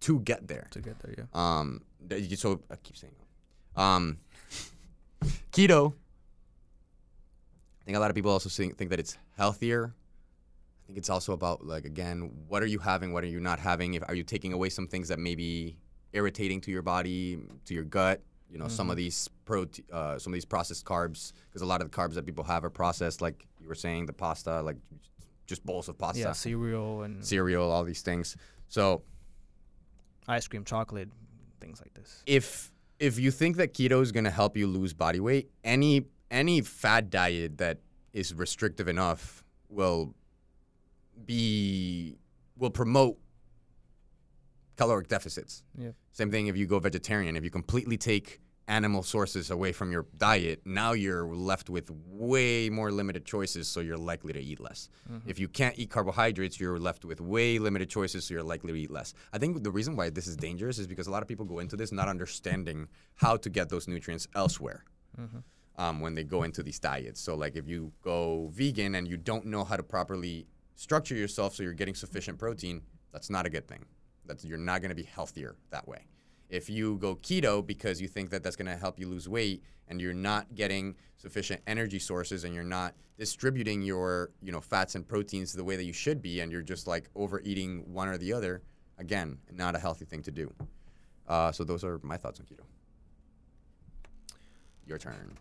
[0.00, 0.66] to get there.
[0.70, 1.24] To get there, yeah.
[1.34, 1.82] Um,
[2.36, 3.14] so I keep saying,
[3.76, 4.18] um,
[5.52, 5.92] keto.
[7.80, 9.94] I think a lot of people also think that it's healthier.
[10.86, 13.12] I think it's also about like again, what are you having?
[13.12, 13.94] What are you not having?
[13.94, 15.76] If are you taking away some things that may be
[16.12, 18.22] irritating to your body, to your gut?
[18.48, 21.82] You know, some of these prote- uh, some of these processed carbs, because a lot
[21.82, 24.76] of the carbs that people have are processed, like you were saying, the pasta, like
[25.48, 28.36] just bowls of pasta, Yeah, cereal and cereal, all these things.
[28.68, 29.02] So
[30.28, 31.08] ice cream, chocolate,
[31.60, 32.22] things like this.
[32.26, 36.06] if if you think that keto is going to help you lose body weight, any
[36.30, 37.80] any fad diet that
[38.12, 40.14] is restrictive enough will
[41.24, 42.16] be
[42.56, 43.18] will promote
[44.76, 45.62] caloric deficits.
[45.76, 45.90] Yeah.
[46.12, 47.36] Same thing if you go vegetarian.
[47.36, 52.68] If you completely take animal sources away from your diet, now you're left with way
[52.68, 54.88] more limited choices, so you're likely to eat less.
[55.26, 58.78] If you can't eat carbohydrates, you're left with way limited choices, so you're likely to
[58.78, 59.14] eat less.
[59.32, 61.60] I think the reason why this is dangerous is because a lot of people go
[61.60, 64.84] into this not understanding how to get those nutrients elsewhere.
[65.78, 67.20] Um, when they go into these diets.
[67.20, 70.46] So, like, if you go vegan and you don't know how to properly
[70.76, 72.82] structure yourself so you're getting sufficient protein,
[73.12, 73.84] that's not a good thing.
[74.26, 76.06] That's you're not going to be healthier that way.
[76.48, 79.62] If you go keto because you think that that's going to help you lose weight
[79.88, 84.94] and you're not getting sufficient energy sources and you're not distributing your you know fats
[84.94, 88.18] and proteins the way that you should be and you're just like overeating one or
[88.18, 88.62] the other,
[88.98, 90.52] again, not a healthy thing to do.
[91.28, 92.64] Uh, so those are my thoughts on keto.
[94.86, 95.36] Your turn.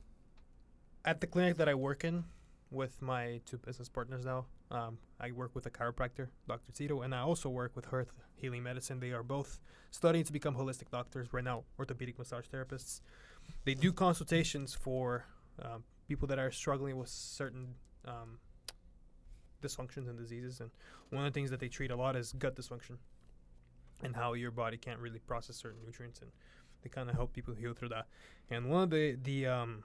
[1.03, 2.23] At the clinic that I work in
[2.71, 6.71] with my two business partners now, um, I work with a chiropractor, Dr.
[6.73, 8.99] Tito, and I also work with Hearth Healing Medicine.
[8.99, 9.59] They are both
[9.91, 13.01] studying to become holistic doctors right now, orthopedic massage therapists.
[13.63, 15.25] They do consultations for
[15.61, 17.75] um, people that are struggling with certain
[18.05, 18.39] um,
[19.61, 20.59] dysfunctions and diseases.
[20.59, 20.71] And
[21.11, 22.97] one of the things that they treat a lot is gut dysfunction
[24.03, 26.19] and how your body can't really process certain nutrients.
[26.21, 26.31] And
[26.83, 28.07] they kind of help people heal through that.
[28.49, 29.83] And one of the, the um,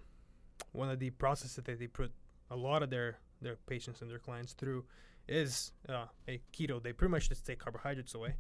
[0.73, 2.13] one of the processes that they put
[2.51, 4.85] a lot of their their patients and their clients through
[5.29, 6.83] is uh, a keto.
[6.83, 8.35] They pretty much just take carbohydrates away,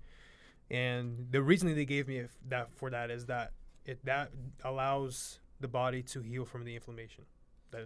[0.70, 3.52] and the reason they gave me that for that is that
[3.84, 4.30] it that
[4.64, 7.24] allows the body to heal from the inflammation.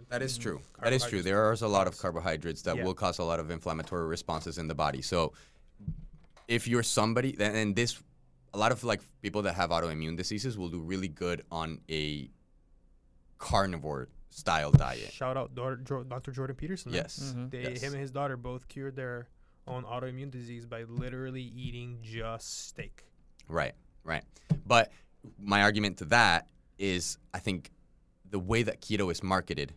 [0.09, 0.61] That is true.
[0.81, 1.21] That is true.
[1.21, 2.83] There are a lot of carbohydrates that Yeah.
[2.83, 5.03] will cause a lot of inflammatory responses in the body.
[5.03, 5.33] So,
[6.47, 8.01] if you're somebody, and this,
[8.53, 12.31] a lot of like people that have autoimmune diseases will do really good on a
[13.37, 15.11] carnivore style diet.
[15.11, 16.31] Shout out daughter, jo- Dr.
[16.31, 16.91] Jordan Peterson.
[16.91, 17.01] man.
[17.01, 17.33] Yes.
[17.35, 17.49] Mhm.
[17.51, 17.81] They, Yes.
[17.81, 19.29] him and his daughter both cured their
[19.67, 23.05] own autoimmune disease by literally eating just steak.
[23.47, 24.23] Right, right.
[24.67, 24.91] But
[25.39, 26.47] my argument to that
[26.77, 27.71] is I think
[28.29, 29.73] the way that keto is marketed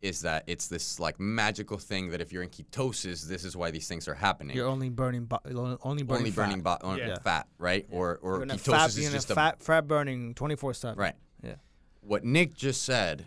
[0.00, 3.72] is that it's this like magical thing that if you're in ketosis, this is why
[3.72, 4.54] these things are happening.
[4.56, 5.40] You're only burning, bo-
[5.82, 6.80] only burning, only burning fat.
[6.80, 7.18] bo- on Yeah.
[7.18, 7.84] fat, right?
[7.90, 10.34] Or or You're in a ketosis fat, is you're in just a fat, fat burning
[10.34, 10.96] 24 seven.
[10.98, 11.16] right.
[11.42, 11.56] Yeah.
[12.00, 13.26] What Nick just said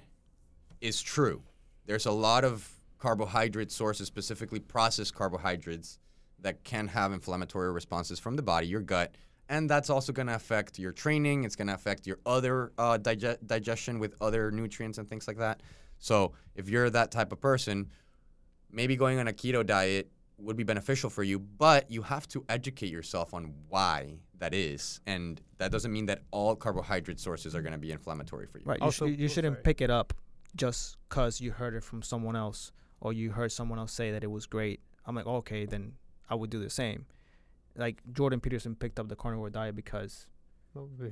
[0.81, 1.43] is true.
[1.85, 5.99] There's a lot of carbohydrate sources, specifically processed carbohydrates,
[6.39, 9.15] that can have inflammatory responses from the body, your gut,
[9.47, 11.43] and that's also going to affect your training.
[11.43, 15.37] It's going to affect your other uh, dige- digestion with other nutrients and things like
[15.37, 15.61] that.
[15.99, 17.89] So if you're that type of person,
[18.71, 22.43] maybe going on a keto diet would be beneficial for you, but you have to
[22.49, 27.61] educate yourself on why that is, and that doesn't mean that all carbohydrate sources are
[27.61, 28.65] going to be inflammatory for you.
[28.65, 28.81] Right.
[28.81, 29.63] Also- you, sh- you oh, shouldn't sorry.
[29.63, 30.13] pick it up
[30.55, 34.23] just because you heard it from someone else or you heard someone else say that
[34.23, 34.79] it was great.
[35.05, 35.93] I'm like, okay, then
[36.29, 37.05] I would do the same.
[37.75, 40.27] Like Jordan Peterson picked up the carnivore diet because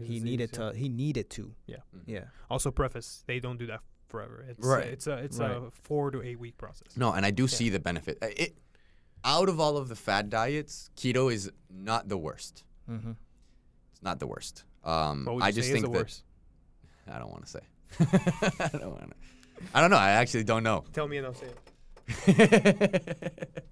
[0.06, 0.72] he needed to.
[0.74, 1.54] He needed to.
[1.68, 1.78] Yeah.
[1.96, 2.02] Mhm.
[2.06, 2.26] Yeah.
[2.50, 4.46] Also, preface they don't do that forever.
[4.48, 4.86] It's Right.
[4.88, 5.52] It's a it's Right.
[5.52, 6.96] a four to eight week process.
[6.98, 8.18] No, and I do see the benefit.
[8.22, 8.58] It
[9.24, 12.64] out of all of the fad diets, keto is not the worst.
[12.90, 13.12] Mm-hmm.
[13.92, 14.64] It's not the worst.
[14.84, 16.24] Um, What would you I say just is think the that worst?
[17.08, 17.60] I don't want to say.
[18.00, 19.16] I don't want to.
[19.74, 19.98] I don't know.
[19.98, 20.84] I actually don't know.
[20.94, 21.58] Tell me and I'll say it.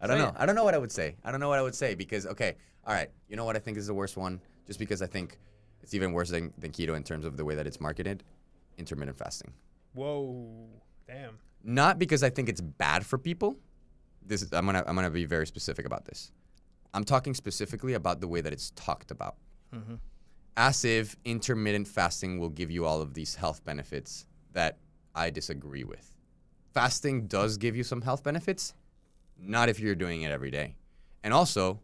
[0.00, 0.28] I don't Say know.
[0.28, 0.34] it.
[0.36, 1.16] I don't know what I would say.
[1.24, 3.10] I don't know what I would say because okay, all right.
[3.28, 4.40] You know what I think is the worst one?
[4.66, 5.38] Just because I think
[5.82, 8.22] it's even worse than, than keto in terms of the way that it's marketed.
[8.78, 9.52] intermittent fasting.
[9.94, 10.68] Whoa,
[11.06, 11.38] damn.
[11.64, 13.56] Not because I think it's bad for people.
[14.24, 16.30] This is I'm gonna I'm gonna be very specific about this.
[16.94, 19.36] I'm talking specifically about the way that it's talked about.
[19.74, 19.94] Mm-hmm.
[20.56, 24.78] As if intermittent fasting will give you all of these health benefits that
[25.14, 26.14] I disagree with.
[26.74, 28.74] Fasting does give you some health benefits,
[29.38, 30.76] not if you're doing it every day.
[31.24, 31.80] And also,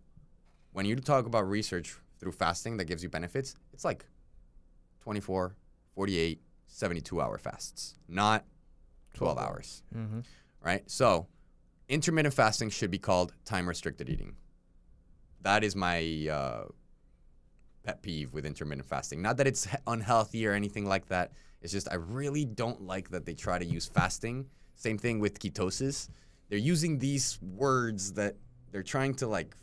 [0.72, 4.04] when you talk about research through fasting that gives you benefits, it's like
[5.00, 5.54] 24,
[5.94, 8.44] 48, 72 hour fasts, not
[9.14, 10.20] 12 hours Mm-hmm.
[10.62, 10.88] right?
[10.90, 11.26] So,
[11.88, 14.36] intermittent fasting should be called time restricted eating.
[15.42, 16.64] That is my uh,
[17.88, 19.22] pet peeve with intermittent fasting.
[19.22, 21.32] Not that it's unhealthy or anything like that.
[21.62, 24.46] It's just I really don't like that they try to use fasting.
[24.76, 26.10] Same thing with ketosis.
[26.50, 28.36] They're using these words that
[28.70, 29.56] they're trying to like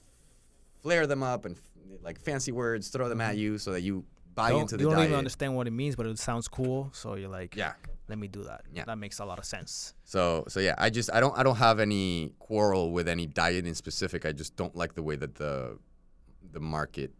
[0.81, 3.41] flare them up and f- like fancy words, throw them at mm-hmm.
[3.41, 4.03] you so that you
[4.33, 5.09] buy don't, into the you don't diet.
[5.09, 6.89] even understand what it means, but it sounds cool.
[6.93, 7.73] So you're like, Yeah.
[8.09, 8.63] let me do that.
[8.73, 8.85] Yeah.
[8.85, 9.93] That makes a lot of sense.
[10.03, 13.67] So so yeah, I just I don't I don't have any quarrel with any diet
[13.67, 14.25] in specific.
[14.25, 15.77] I just don't like the way that the
[16.51, 17.13] the market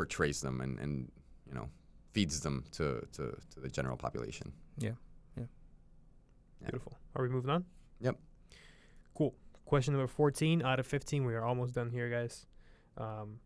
[0.00, 1.12] portrays them and, and
[1.46, 1.68] you know
[2.12, 4.52] feeds them to, to, to the general population.
[4.78, 4.96] Yeah.
[5.36, 5.44] Yeah.
[6.62, 6.96] Beautiful.
[7.14, 7.64] Are we moving on?
[8.00, 8.16] Yep.
[9.14, 9.34] Cool.
[9.66, 11.24] Question number 14 out of 15.
[11.24, 12.46] We are almost done here, guys.
[12.96, 13.40] Um,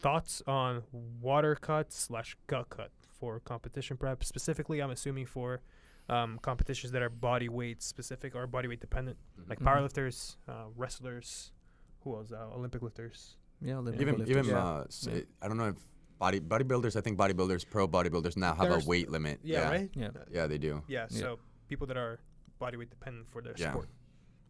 [0.00, 0.82] thoughts on
[1.20, 2.90] water cut slash gut cut
[3.20, 4.24] for competition prep?
[4.24, 5.60] Specifically, I'm assuming for
[6.08, 9.66] um, competitions that are body weight specific or body weight dependent, like Mhm.
[9.66, 11.52] powerlifters, uh, wrestlers,
[12.00, 12.32] who else?
[12.32, 13.36] Uh, Olympic lifters.
[13.60, 13.76] Yeah.
[13.78, 14.30] Olympic Even lifters.
[14.36, 14.64] even Yeah.
[14.66, 15.20] uh, s- Yeah.
[15.42, 15.76] I don't know if
[16.18, 16.96] body bodybuilders.
[16.96, 19.40] I think bodybuilders, pro bodybuilders now have There's- a weight limit.
[19.42, 19.90] Yeah, right?
[19.94, 20.08] Yeah.
[20.08, 20.82] Uh, Yeah, they do.
[20.88, 21.20] yeah, Yeah.
[21.20, 21.38] so
[21.68, 22.18] people that are
[22.60, 23.70] bodyweight dependent for their Yeah.
[23.72, 23.88] sport,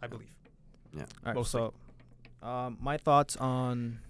[0.03, 0.28] I believe.
[0.95, 1.61] All right, mostly.
[1.61, 1.74] so
[2.47, 4.01] um, my thoughts on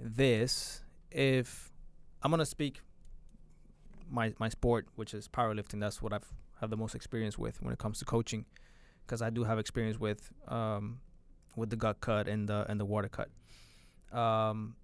[0.00, 1.72] this, if
[2.22, 2.80] I'm gonna speak
[4.10, 7.72] my my sport, which is powerlifting, that's what I've have the most experience with when
[7.72, 8.44] it comes to coaching,
[9.06, 11.00] because I do have experience with um,
[11.56, 13.30] with the gut cut and the and the water cut.
[14.12, 14.76] Um,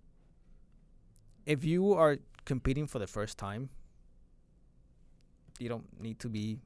[1.46, 3.70] if you are competing for the first time,
[5.58, 6.58] you don't need to be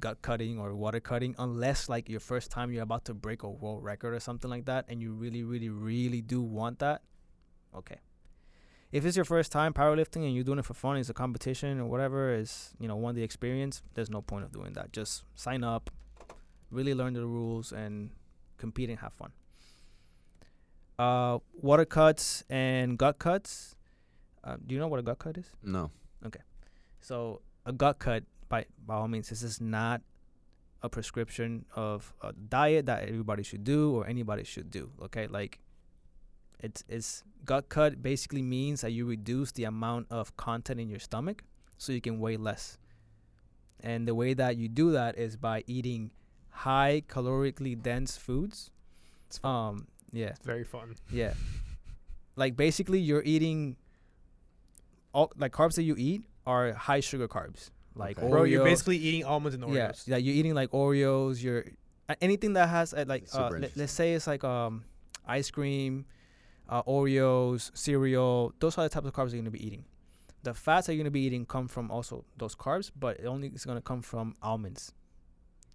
[0.00, 3.48] gut cutting or water cutting unless like your first time you're about to break a
[3.48, 7.02] world record or something like that and you really really really do want that
[7.74, 7.98] okay.
[8.92, 11.80] If it's your first time powerlifting and you're doing it for fun it's a competition
[11.80, 14.92] or whatever is you know one the experience there's no point of doing that.
[14.92, 15.90] Just sign up
[16.70, 18.10] really learn the rules and
[18.58, 19.32] compete and have fun
[20.98, 23.74] uh water cuts and gut cuts
[24.44, 25.90] uh, do you know what a gut cut is No.
[26.24, 26.40] Okay.
[27.00, 30.02] So a gut cut, by by all means, this is not
[30.82, 34.90] a prescription of a diet that everybody should do or anybody should do.
[35.02, 35.60] Okay, like
[36.60, 41.00] it's it's gut cut basically means that you reduce the amount of content in your
[41.00, 41.42] stomach
[41.78, 42.78] so you can weigh less.
[43.80, 46.10] And the way that you do that is by eating
[46.50, 48.70] high calorically dense foods.
[49.42, 50.94] Um, yeah, It's very fun.
[51.10, 51.34] yeah.
[52.36, 53.76] Like basically you're eating
[55.12, 57.70] all like carbs that you eat are high sugar carbs.
[57.94, 58.28] Like Okay.
[58.28, 60.08] Bro, you're basically eating almonds and Oreos.
[60.08, 61.64] Yeah, yeah, you're eating like Oreos, you're
[62.08, 63.80] uh, anything that has uh, like uh, super let, interesting.
[63.80, 64.82] let's say it's like um
[65.26, 66.06] ice cream,
[66.68, 68.52] uh, Oreos, cereal.
[68.58, 69.84] Those are the types of carbs you're gonna be eating.
[70.42, 73.48] The fats that you're gonna be eating come from also those carbs, but it only
[73.48, 74.92] is gonna come from almonds,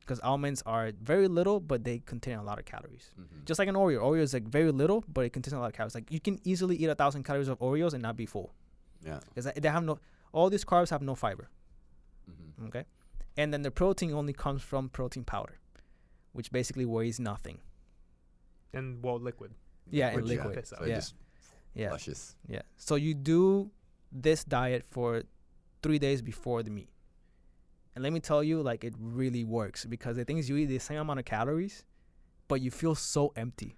[0.09, 3.11] because almonds are very little, but they contain a lot of calories.
[3.19, 3.45] Mhm.
[3.45, 5.73] Just like an Oreo, Oreo is like very little, but it contains a lot of
[5.73, 5.93] calories.
[5.93, 8.49] Like you can easily eat a thousand calories of Oreos and not be full,
[9.05, 9.19] yeah.
[9.29, 9.99] because they have no.
[10.31, 11.47] All these carbs have no fiber.
[12.31, 12.67] Mhm.
[12.69, 12.85] Okay.
[13.37, 15.57] And then the protein only comes from protein powder,
[16.33, 17.59] which basically weighs nothing.
[18.73, 19.51] And well, liquid.
[19.91, 20.55] Yeah, and Which you liquid.
[20.55, 20.87] piss So out.
[20.87, 20.95] Yeah.
[20.95, 21.15] just
[21.73, 21.89] Yeah.
[21.89, 22.35] flushes.
[22.47, 22.63] Yeah.
[22.77, 23.71] So you do
[24.11, 25.23] this diet for
[25.83, 26.89] three days before the meet.
[27.95, 30.79] And let me tell you, like, it really works because the things you eat the
[30.79, 31.83] same amount of calories,
[32.47, 33.75] but you feel so empty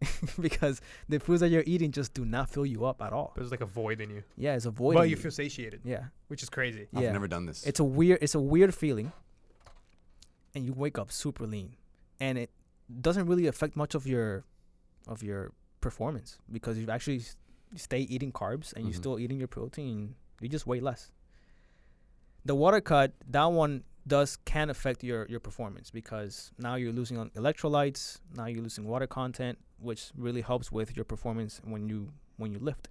[0.40, 3.32] because the foods that you're eating just do not fill you up at all.
[3.36, 4.22] There's like a void in you.
[4.36, 4.94] Yeah, it's a void.
[4.94, 6.04] but in you feel satiated, Yeah.
[6.28, 6.86] which is crazy.
[6.94, 7.12] I've Yeah.
[7.12, 7.64] never done this.
[7.64, 9.12] It's a weird it's a weird feeling.
[10.54, 11.76] And you wake up super lean.
[12.20, 12.50] And it
[13.00, 14.44] doesn't really affect much of your
[15.06, 17.36] of your performance because you actually s-
[17.76, 18.96] stay eating carbs and you're Mhm.
[18.98, 20.14] still eating your protein.
[20.40, 21.10] You just weigh less.
[22.46, 26.34] The water cut, that one does can affect your your performance because
[26.66, 28.02] now you're losing on electrolytes,
[28.38, 29.58] now you're losing water content,
[29.88, 31.98] which really helps with your performance when you
[32.40, 32.88] when you lift.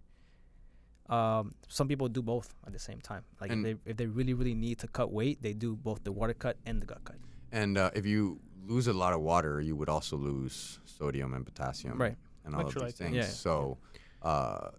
[1.07, 3.23] Um, some people do both at the same time.
[3.39, 6.11] Like if they if they really really need to cut weight, they do both the
[6.11, 7.17] water cut and the gut cut.
[7.51, 11.45] And uh, if you lose a lot of water, you would also lose sodium and
[11.45, 12.17] potassium Right.
[12.43, 13.15] and all of these things.
[13.15, 13.23] yeah.
[13.45, 13.77] So,
[14.23, 14.71] uh,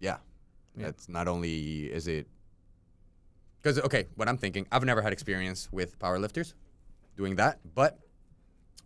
[0.00, 0.18] yeah,
[0.78, 0.88] Yeah.
[0.90, 2.28] it's not only is it
[3.66, 6.54] because okay, what I'm thinking, I've never had experience with powerlifters
[7.16, 7.98] doing that, but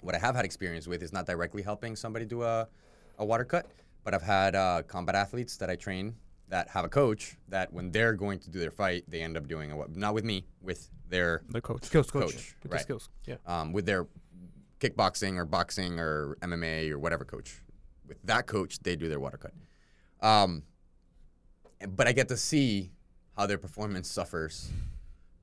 [0.00, 2.66] what I have had experience with is not directly helping somebody do a,
[3.18, 3.66] a water cut,
[4.04, 6.14] but I've had uh, combat athletes that I train
[6.48, 9.46] that have a coach that when they're going to do their fight, they end up
[9.48, 11.84] doing a wa- not with me, with their The coach.
[11.84, 12.22] Skills coach.
[12.32, 12.80] Coach, With the right.
[12.80, 13.10] skills.
[13.26, 13.34] Yeah.
[13.46, 14.06] um, with their
[14.80, 17.60] kickboxing or boxing or MMA or whatever coach.
[18.08, 19.52] With that coach, they do their water cut.
[20.26, 20.62] Um,
[21.86, 22.92] but I get to see
[23.36, 24.70] how their performance suffers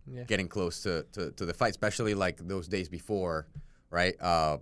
[0.06, 0.24] Yeah.
[0.24, 3.48] getting close to, to, to the fight, especially like those days before,
[3.90, 4.16] right?
[4.22, 4.58] Uh,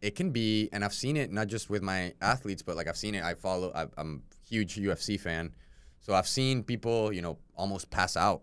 [0.00, 2.96] it can be, and I've seen it not just with my athletes, but like I've
[2.96, 3.22] seen it.
[3.22, 3.70] I follow.
[3.74, 5.54] I, I'm a huge UFC fan,
[6.00, 8.42] so I've seen people, you know, almost pass out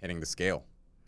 [0.00, 0.64] hitting the scale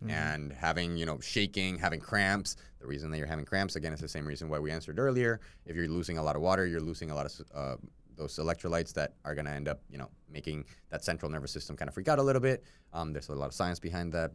[0.09, 2.57] and having, you know, shaking, having cramps.
[2.81, 5.39] The reason that you're having cramps again is the same reason why we answered earlier.
[5.65, 7.75] If you're losing a lot of water, you're losing a lot of uh,
[8.15, 11.75] those electrolytes that are going to end up, you know, making that central nervous system
[11.75, 12.63] kind of freak out a little bit.
[12.93, 14.31] Um, there's a lot of science behind that,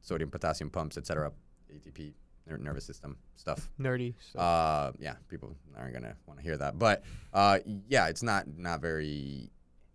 [0.00, 1.32] sodium, potassium pumps, etc.
[1.72, 2.12] ATP,
[2.46, 3.70] ner- nervous system stuff.
[3.80, 4.14] Nerdy.
[4.32, 4.38] So.
[4.38, 7.58] Uh, yeah, people aren't gonna want to hear that, but uh,
[7.88, 9.50] yeah, it's not not very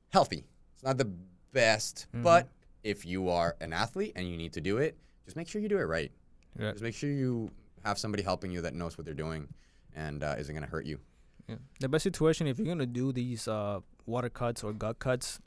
[0.09, 0.43] healthy.
[0.73, 1.11] It's not the
[1.51, 2.47] best, but
[2.83, 5.69] if you are an athlete and you need to do it, just make sure you
[5.69, 6.11] do it right.
[6.59, 6.71] Yeah.
[6.71, 7.51] Just make sure you
[7.83, 9.47] have somebody helping you that knows what they're doing
[9.95, 10.99] and uh, isn't gonna hurt you.
[11.49, 11.55] Yeah.
[11.79, 15.39] The best situation if you're gonna do these uh, water cuts or gut cuts,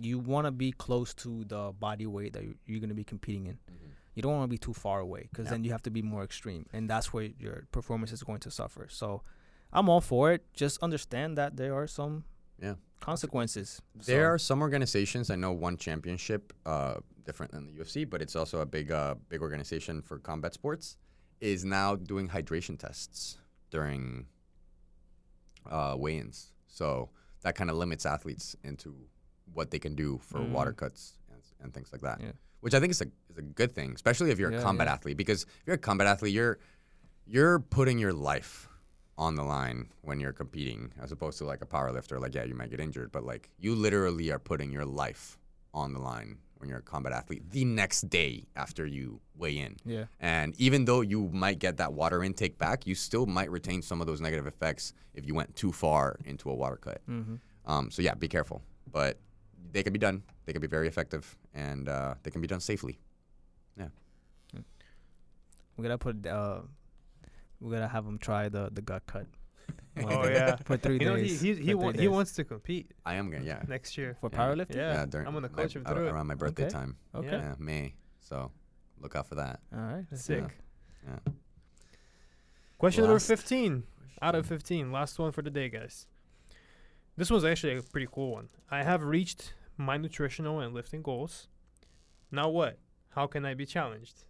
[0.00, 3.46] you want to be close to the body weight that you- you're gonna be competing
[3.46, 3.58] in.
[4.14, 5.52] You don't want to be too far away because Yeah.
[5.52, 8.50] then you have to be more extreme, and that's where your performance is going to
[8.50, 8.88] suffer.
[8.88, 9.22] So,
[9.72, 10.42] I'm all for it.
[10.54, 12.24] Just understand that there are some
[12.60, 12.74] Yeah.
[13.00, 13.80] consequences.
[13.94, 15.30] There So- are some organizations.
[15.30, 19.14] I know one championship, uh, different than the UFC, but it's also a big, uh,
[19.28, 20.96] big organization for combat sports,
[21.40, 23.38] is now doing hydration tests
[23.70, 24.26] during
[25.68, 26.52] uh, weigh-ins.
[26.66, 27.10] So
[27.42, 28.94] that kind of limits athletes into
[29.54, 32.20] what they can do for water cuts and, and things like that.
[32.20, 32.32] Yeah.
[32.60, 34.88] Which I think is a is a good thing, especially if you're Yeah, a combat
[34.88, 34.94] yeah.
[34.94, 35.16] athlete.
[35.16, 36.58] Because if you're a combat athlete, you're
[37.26, 38.68] you're putting your life
[39.16, 42.18] on the line when you're competing, as opposed to like a power lifter.
[42.18, 45.38] Like, yeah, you might get injured, but like you literally are putting your life
[45.74, 49.76] on the line when you're a combat athlete the next day after you weigh in.
[49.84, 50.04] Yeah.
[50.20, 54.00] And even though you might get that water intake back, you still might retain some
[54.00, 57.00] of those negative effects if you went too far into a water cut.
[57.08, 57.36] Mm-hmm.
[57.70, 58.62] Um, so yeah, be careful.
[58.90, 59.18] But
[59.72, 60.22] they can be done.
[60.46, 62.98] They can be very effective, and uh, they can be done safely.
[63.78, 63.88] Yeah.
[65.76, 66.26] We gotta put.
[66.26, 66.60] Uh,
[67.60, 69.26] we gotta have them try the the gut cut.
[69.94, 70.56] one Oh day yeah.
[70.64, 71.40] For three you know, he days.
[71.40, 73.62] he For he, three wa- he wants to compete I am gonna yeah.
[73.68, 74.16] next year.
[74.20, 74.38] for Yeah.
[74.38, 74.76] powerlifting.
[74.76, 75.06] Yeah.
[75.06, 76.10] during I'm gonna my- coach him ar- through it.
[76.12, 76.72] around my birthday Okay.
[76.72, 76.96] time.
[77.14, 77.28] Okay.
[77.28, 77.94] Yeah, May.
[78.20, 78.50] So
[79.00, 79.60] look out for that.
[79.72, 80.04] All right.
[80.14, 80.44] Sick.
[80.44, 80.50] it.
[81.06, 81.32] Yeah.
[82.78, 83.82] Question number Last 15
[84.22, 84.92] out of 15.
[84.92, 86.06] Last one for the day, guys.
[87.16, 88.48] This was actually a pretty cool one.
[88.70, 91.48] I have reached my nutritional and lifting goals.
[92.30, 92.78] Now what?
[93.10, 94.24] How can I be challenged?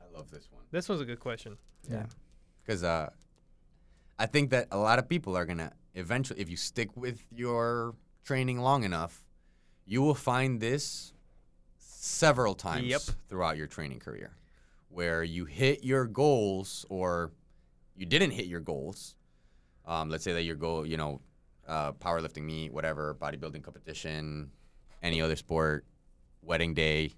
[0.00, 1.56] I love this one This was a good question.
[1.88, 2.06] Yeah.
[2.64, 3.10] because uh,
[4.18, 7.94] I think that a lot of people are gonna eventually, if you stick with your
[8.24, 9.24] training long enough,
[9.84, 11.12] you will find this
[11.78, 13.02] several times Yep.
[13.28, 14.36] throughout your training career,
[14.88, 17.32] where you hit your goals or
[17.94, 19.16] you didn't hit your goals.
[19.84, 21.20] Um, let's say that your goal, you know,
[21.66, 24.50] uh, powerlifting meet, whatever, bodybuilding competition,
[25.02, 25.84] any other sport,
[26.42, 27.12] wedding day,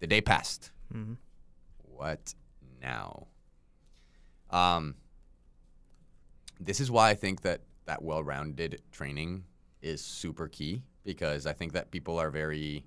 [0.00, 0.70] the day passed.
[0.92, 1.14] Mm-hmm.
[1.82, 2.34] What
[2.80, 3.26] now?
[4.50, 4.94] Um,
[6.60, 9.44] this is why I think that that well-rounded training
[9.82, 12.84] is super key because I think that people are very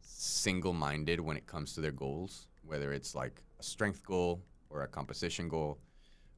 [0.00, 4.88] single-minded when it comes to their goals, whether it's like a strength goal or a
[4.88, 5.78] composition goal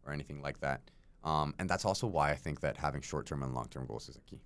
[0.04, 0.80] or anything like that.
[1.22, 4.20] Um, and that's also why I think that having short-term and long-term goals is a
[4.20, 4.40] key.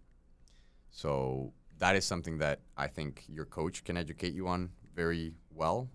[0.91, 5.89] So that is something that I think your coach can educate you on very well.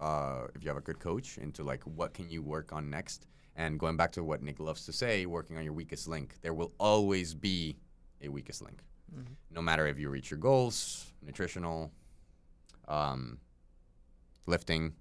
[0.00, 3.26] Uh, if you have a good coach into like what can you work on next,
[3.56, 6.36] and going back to what Nick loves to say, working on your weakest link.
[6.42, 7.76] There will always be
[8.22, 8.82] a weakest link,
[9.50, 11.92] no matter if you reach your goals, nutritional,
[12.88, 13.38] um,
[14.46, 14.94] lifting,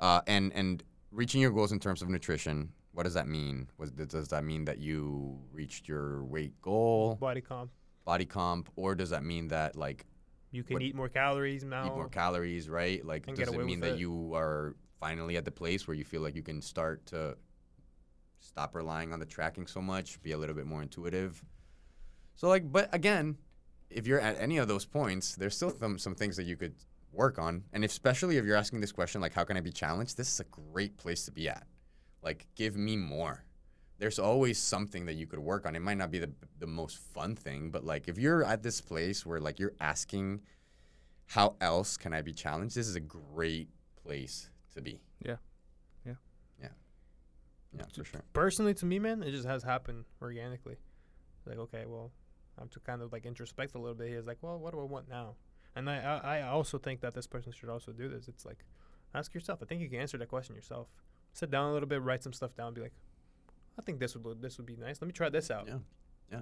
[0.00, 2.72] uh, and and reaching your goals in terms of nutrition.
[2.92, 3.68] What does that mean?
[3.78, 7.70] Was does that mean that you reached your weight goal, Body comp.
[8.04, 10.06] body comp, or does that mean that like
[10.50, 11.86] You can What- eat more calories now.
[11.86, 13.02] eat more calories, right?
[13.02, 14.00] Like, does it mean that it.
[14.00, 17.38] you are finally at the place where you feel like you can start to
[18.42, 21.42] stop relying on the tracking so much, be a little bit more intuitive?
[22.34, 23.38] So, like, but again,
[23.90, 26.74] if you're at any of those points, there's still some some things that you could
[27.12, 30.16] work on, and especially if you're asking this question, like, how can I be challenged?
[30.16, 31.66] This is a great place to be at.
[32.22, 33.44] Like, give me more.
[33.98, 35.76] There's always something that you could work on.
[35.76, 38.80] It might not be the the most fun thing, but like if you're at this
[38.80, 40.40] place where like you're asking
[41.26, 42.74] how else can I be challenged?
[42.74, 43.68] This is a great
[44.02, 45.00] place to be.
[45.24, 45.30] Yeah.
[45.30, 45.36] Yeah.
[47.74, 47.80] Yeah.
[47.80, 48.22] Yeah, for sure.
[48.32, 50.76] Personally, to me, man, it just has happened organically.
[51.46, 52.12] Like, okay, well,
[52.58, 54.12] I'm to kind of like introspect a little bit.
[54.14, 55.36] He's like, well, what do I want now?
[55.74, 58.28] And I, I, I also think that this person should also do this.
[58.28, 58.64] It's like,
[59.14, 59.60] ask yourself.
[59.62, 60.88] I think you can answer that question yourself.
[61.32, 62.92] Sit down a little bit, write some stuff down, be like,
[63.78, 65.00] I think this would look- this would be nice.
[65.00, 65.66] Let me try this out.
[65.66, 65.78] Yeah.
[66.30, 66.40] Yeah.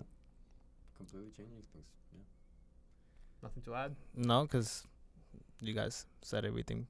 [0.96, 1.86] Completely changing things.
[2.12, 2.22] Yeah.
[3.42, 3.94] Nothing to add.
[4.16, 4.84] No, because
[5.60, 6.88] you guys said everything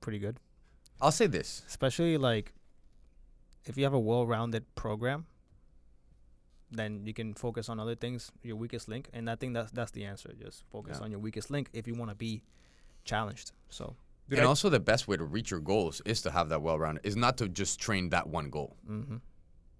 [0.00, 0.38] pretty good.
[1.00, 1.62] I'll say this.
[1.66, 2.52] Especially like
[3.68, 5.26] if you have a well-rounded program,
[6.70, 8.30] then you can focus on other things.
[8.42, 10.32] Your weakest link, and I think that's that's the answer.
[10.38, 11.04] Just focus Yeah.
[11.04, 12.42] on your weakest link if you want to be
[13.04, 13.52] challenged.
[13.70, 13.96] So,
[14.28, 16.60] Dude, and I- also the best way to reach your goals is to have that
[16.62, 18.76] well rounded is not to just train that one goal.
[18.88, 19.16] mm-hmm.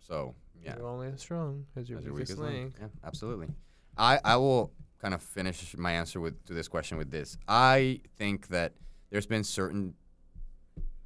[0.01, 0.35] So
[0.65, 0.77] yeah.
[0.77, 2.79] You're only as strong as your As your weakest weakest link.
[2.81, 2.93] link.
[2.93, 3.49] Yeah, absolutely.
[3.97, 7.37] I, I will kind of finish my answer with to this question with this.
[7.47, 8.73] I think that
[9.11, 9.95] there's been certain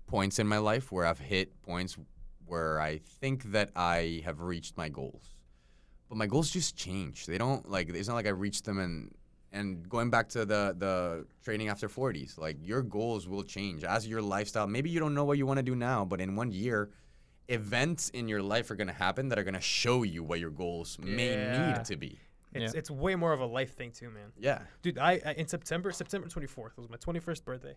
[0.06, 1.96] points in my life where I've hit points
[2.52, 5.24] where I think that I have reached my goals.
[6.08, 7.24] But my goals just change.
[7.26, 8.96] They don't like it's not like I reached them and
[9.52, 14.06] and going back to the the training after 40s, like your goals will change as
[14.06, 14.66] your lifestyle.
[14.66, 16.90] Maybe you don't know what you want to do now, but in one year
[17.48, 20.38] events in your life are going to happen that are going to show you what
[20.38, 22.12] your goals may need to be.
[22.54, 22.78] It's Yeah.
[22.80, 24.30] it's way more of a life thing too, man.
[24.38, 24.60] Yeah.
[24.82, 27.76] Dude, I, I in September, September 24th was my 21st birthday.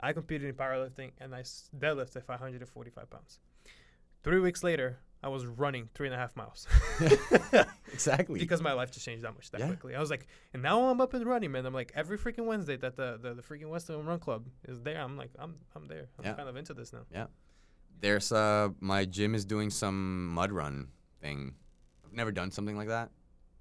[0.00, 1.42] I competed in powerlifting and I
[1.84, 3.40] deadlifted 545 pounds.
[4.22, 6.66] Three weeks later, I was running three and a half miles
[7.92, 8.38] Exactly.
[8.38, 9.66] because my life just changed that much that Yeah.
[9.66, 9.94] quickly.
[9.94, 11.66] I was like, and now I'm up and running, man.
[11.66, 15.00] I'm like every freaking Wednesday that the the, the freaking Western Run Club is there.
[15.00, 16.08] I'm like, I'm I'm there.
[16.18, 16.34] I'm Yeah.
[16.34, 17.04] kind of into this now.
[17.12, 17.26] Yeah.
[18.00, 20.88] There's uh my gym is doing some mud run
[21.20, 21.54] thing.
[22.04, 23.10] I've never done something like that.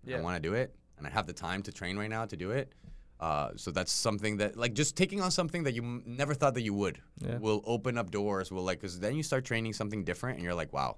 [0.05, 0.17] Yeah.
[0.17, 2.35] I want to do it and I have the time to train right now to
[2.38, 2.71] do it.
[3.19, 6.53] Uh, so that's something that like just taking on something that you m- never thought
[6.53, 7.38] that you would Yeah.
[7.39, 8.52] will open up doors.
[8.52, 10.98] Will like because then you start training something different and you're like, wow,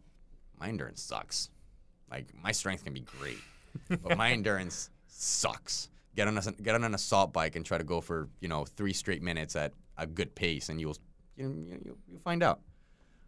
[0.59, 1.49] my endurance sucks.
[2.11, 3.37] Like my strength can be great,
[4.03, 5.89] but my endurance sucks.
[6.15, 8.65] Get on a get on an assault bike and try to go for you know
[8.65, 10.97] three straight minutes at a good pace, and you'll
[11.37, 12.59] you know, you you'll, you'll find out.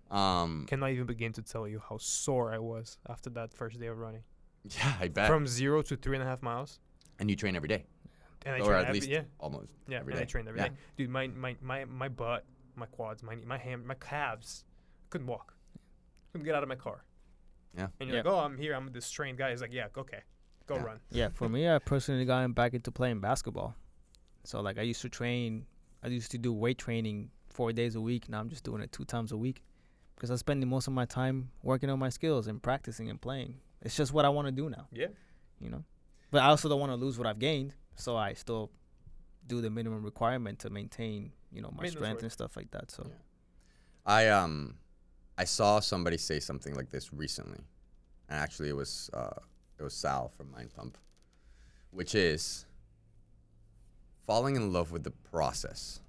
[0.10, 3.88] Um, Cannot even begin to tell you how sore I was after that first day
[3.88, 4.24] of running.
[4.78, 5.28] yeah, I bet.
[5.28, 6.80] From zero to three and a half miles.
[7.20, 7.86] and you train every day,
[8.46, 9.22] And I or trained at every, least yeah.
[9.40, 10.30] almost Yeah, every and I day.
[10.32, 10.68] trained every Yeah.
[10.70, 10.74] day.
[10.98, 12.46] Dude, my, my, my, my butt,
[12.76, 14.66] my quads, my knee, my hand, my calves,
[15.10, 15.54] couldn't walk.
[16.32, 17.04] Couldn't get out of my car.
[17.78, 17.88] Yeah.
[18.00, 18.24] And you're Yeah.
[18.24, 18.74] like, oh, I'm here.
[18.74, 19.52] I'm this trained guy.
[19.52, 20.22] He's like, yeah, okay,
[20.66, 20.84] go Yeah.
[20.84, 21.00] run.
[21.12, 23.76] Yeah, for me, I personally got back into playing basketball.
[24.44, 25.66] So like I used to train,
[26.04, 28.28] I used to do weight training four days a week.
[28.28, 29.62] Now I'm just doing it two times a week
[30.16, 33.60] because I'm spending most of my time working on my skills and practicing and playing.
[33.84, 35.08] It's just what I want to do now, Yeah.
[35.60, 35.84] you know.
[36.32, 38.72] But I also don't want to lose what I've gained, so I still
[39.48, 42.24] do the minimum requirement to maintain, you know, my Maintenance strength work.
[42.24, 42.92] and stuff like that.
[42.92, 43.16] So Yeah.
[44.06, 44.76] I um
[45.38, 47.60] I saw somebody say something like this recently,
[48.30, 49.40] and actually it was uh,
[49.80, 50.98] it was Sal from Mind Pump,
[51.92, 52.66] which is
[54.28, 56.00] falling in love with the process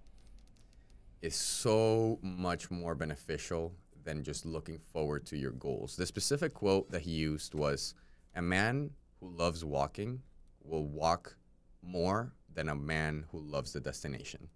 [1.22, 3.72] is so much more beneficial
[4.04, 5.96] than just looking forward to your goals.
[5.96, 7.94] The specific quote that he used was,
[8.34, 8.90] "A man
[9.20, 10.22] who loves walking
[10.64, 11.36] will walk
[11.82, 14.48] more than a man who loves the destination."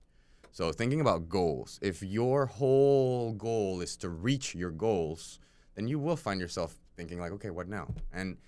[0.52, 5.38] So thinking about goals, if your whole goal is to reach your goals,
[5.74, 7.94] then you will find yourself thinking like, okay, what now?
[8.12, 8.38] And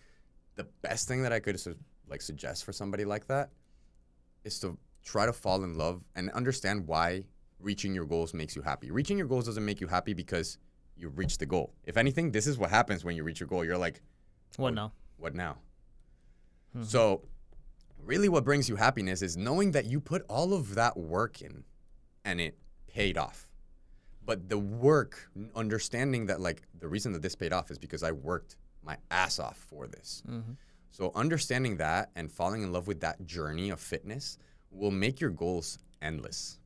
[0.55, 1.77] the best thing that I could su-
[2.09, 3.51] like suggest for somebody like that
[4.45, 7.25] is to try to fall in love and understand why
[7.61, 8.91] reaching your goals makes you happy.
[8.91, 10.57] Reaching your goals doesn't make you happy because
[10.97, 11.75] you reach the goal.
[11.85, 13.65] If anything, this is what happens when you reach your goal.
[13.65, 14.01] You're like,
[14.57, 14.93] what Oh, now?
[15.19, 15.59] what now?
[16.75, 16.87] Mhm.
[16.87, 17.23] So,
[18.03, 21.65] really, what brings you happiness is knowing that you put all of that work in
[22.25, 22.57] and it
[22.87, 23.49] paid off.
[24.25, 28.13] But the work, understanding that, like, the reason that this paid off is because I
[28.13, 30.23] worked my ass off for this.
[30.29, 30.53] Mm-hmm.
[30.91, 34.39] So, understanding that and falling in love with that journey of fitness
[34.71, 36.59] will make your goals endless.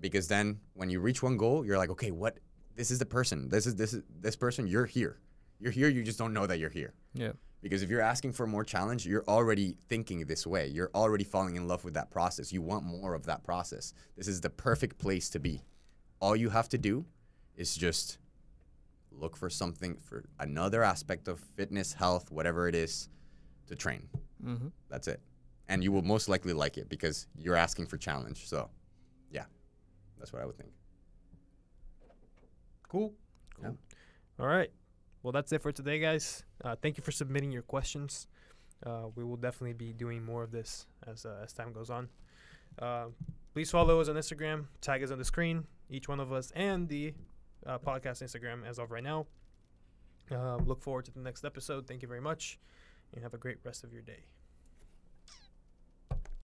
[0.00, 2.38] Because then when you reach one goal, you're like, okay, what?
[2.74, 3.48] This is the person.
[3.48, 4.66] This is this is this person.
[4.66, 5.18] You're here.
[5.58, 5.88] You're here.
[5.88, 6.92] You just don't know that you're here.
[7.14, 7.32] Yeah.
[7.66, 10.68] Because if you're asking for more challenge, you're already thinking this way.
[10.68, 12.52] You're already falling in love with that process.
[12.52, 13.92] You want more of that process.
[14.16, 15.62] This is the perfect place to be.
[16.20, 17.06] All you have to do
[17.56, 18.18] is just
[19.10, 23.08] look for something for another aspect of fitness, health, whatever it is
[23.66, 24.08] to train.
[24.44, 24.68] Mm-hmm.
[24.88, 25.20] That's it.
[25.66, 28.46] And you will most likely like it because you're asking for challenge.
[28.46, 28.70] So,
[29.32, 29.46] yeah,
[30.20, 30.70] that's what I would think.
[32.88, 33.12] Cool.
[33.60, 33.70] Yeah.
[34.38, 34.70] All right.
[35.26, 36.44] Well, that's it for today, guys.
[36.64, 38.28] Uh, thank you for submitting your questions.
[38.86, 42.08] Uh, we will definitely be doing more of this as uh, as time goes on.
[42.78, 43.06] Uh,
[43.52, 44.66] please follow us on Instagram.
[44.80, 47.12] Tag us on the screen, each one of us, and the
[47.66, 49.26] uh, podcast Instagram as of right now.
[50.30, 51.88] Uh, look forward to the next episode.
[51.88, 52.60] Thank you very much,
[53.12, 54.26] and have a great rest of your day.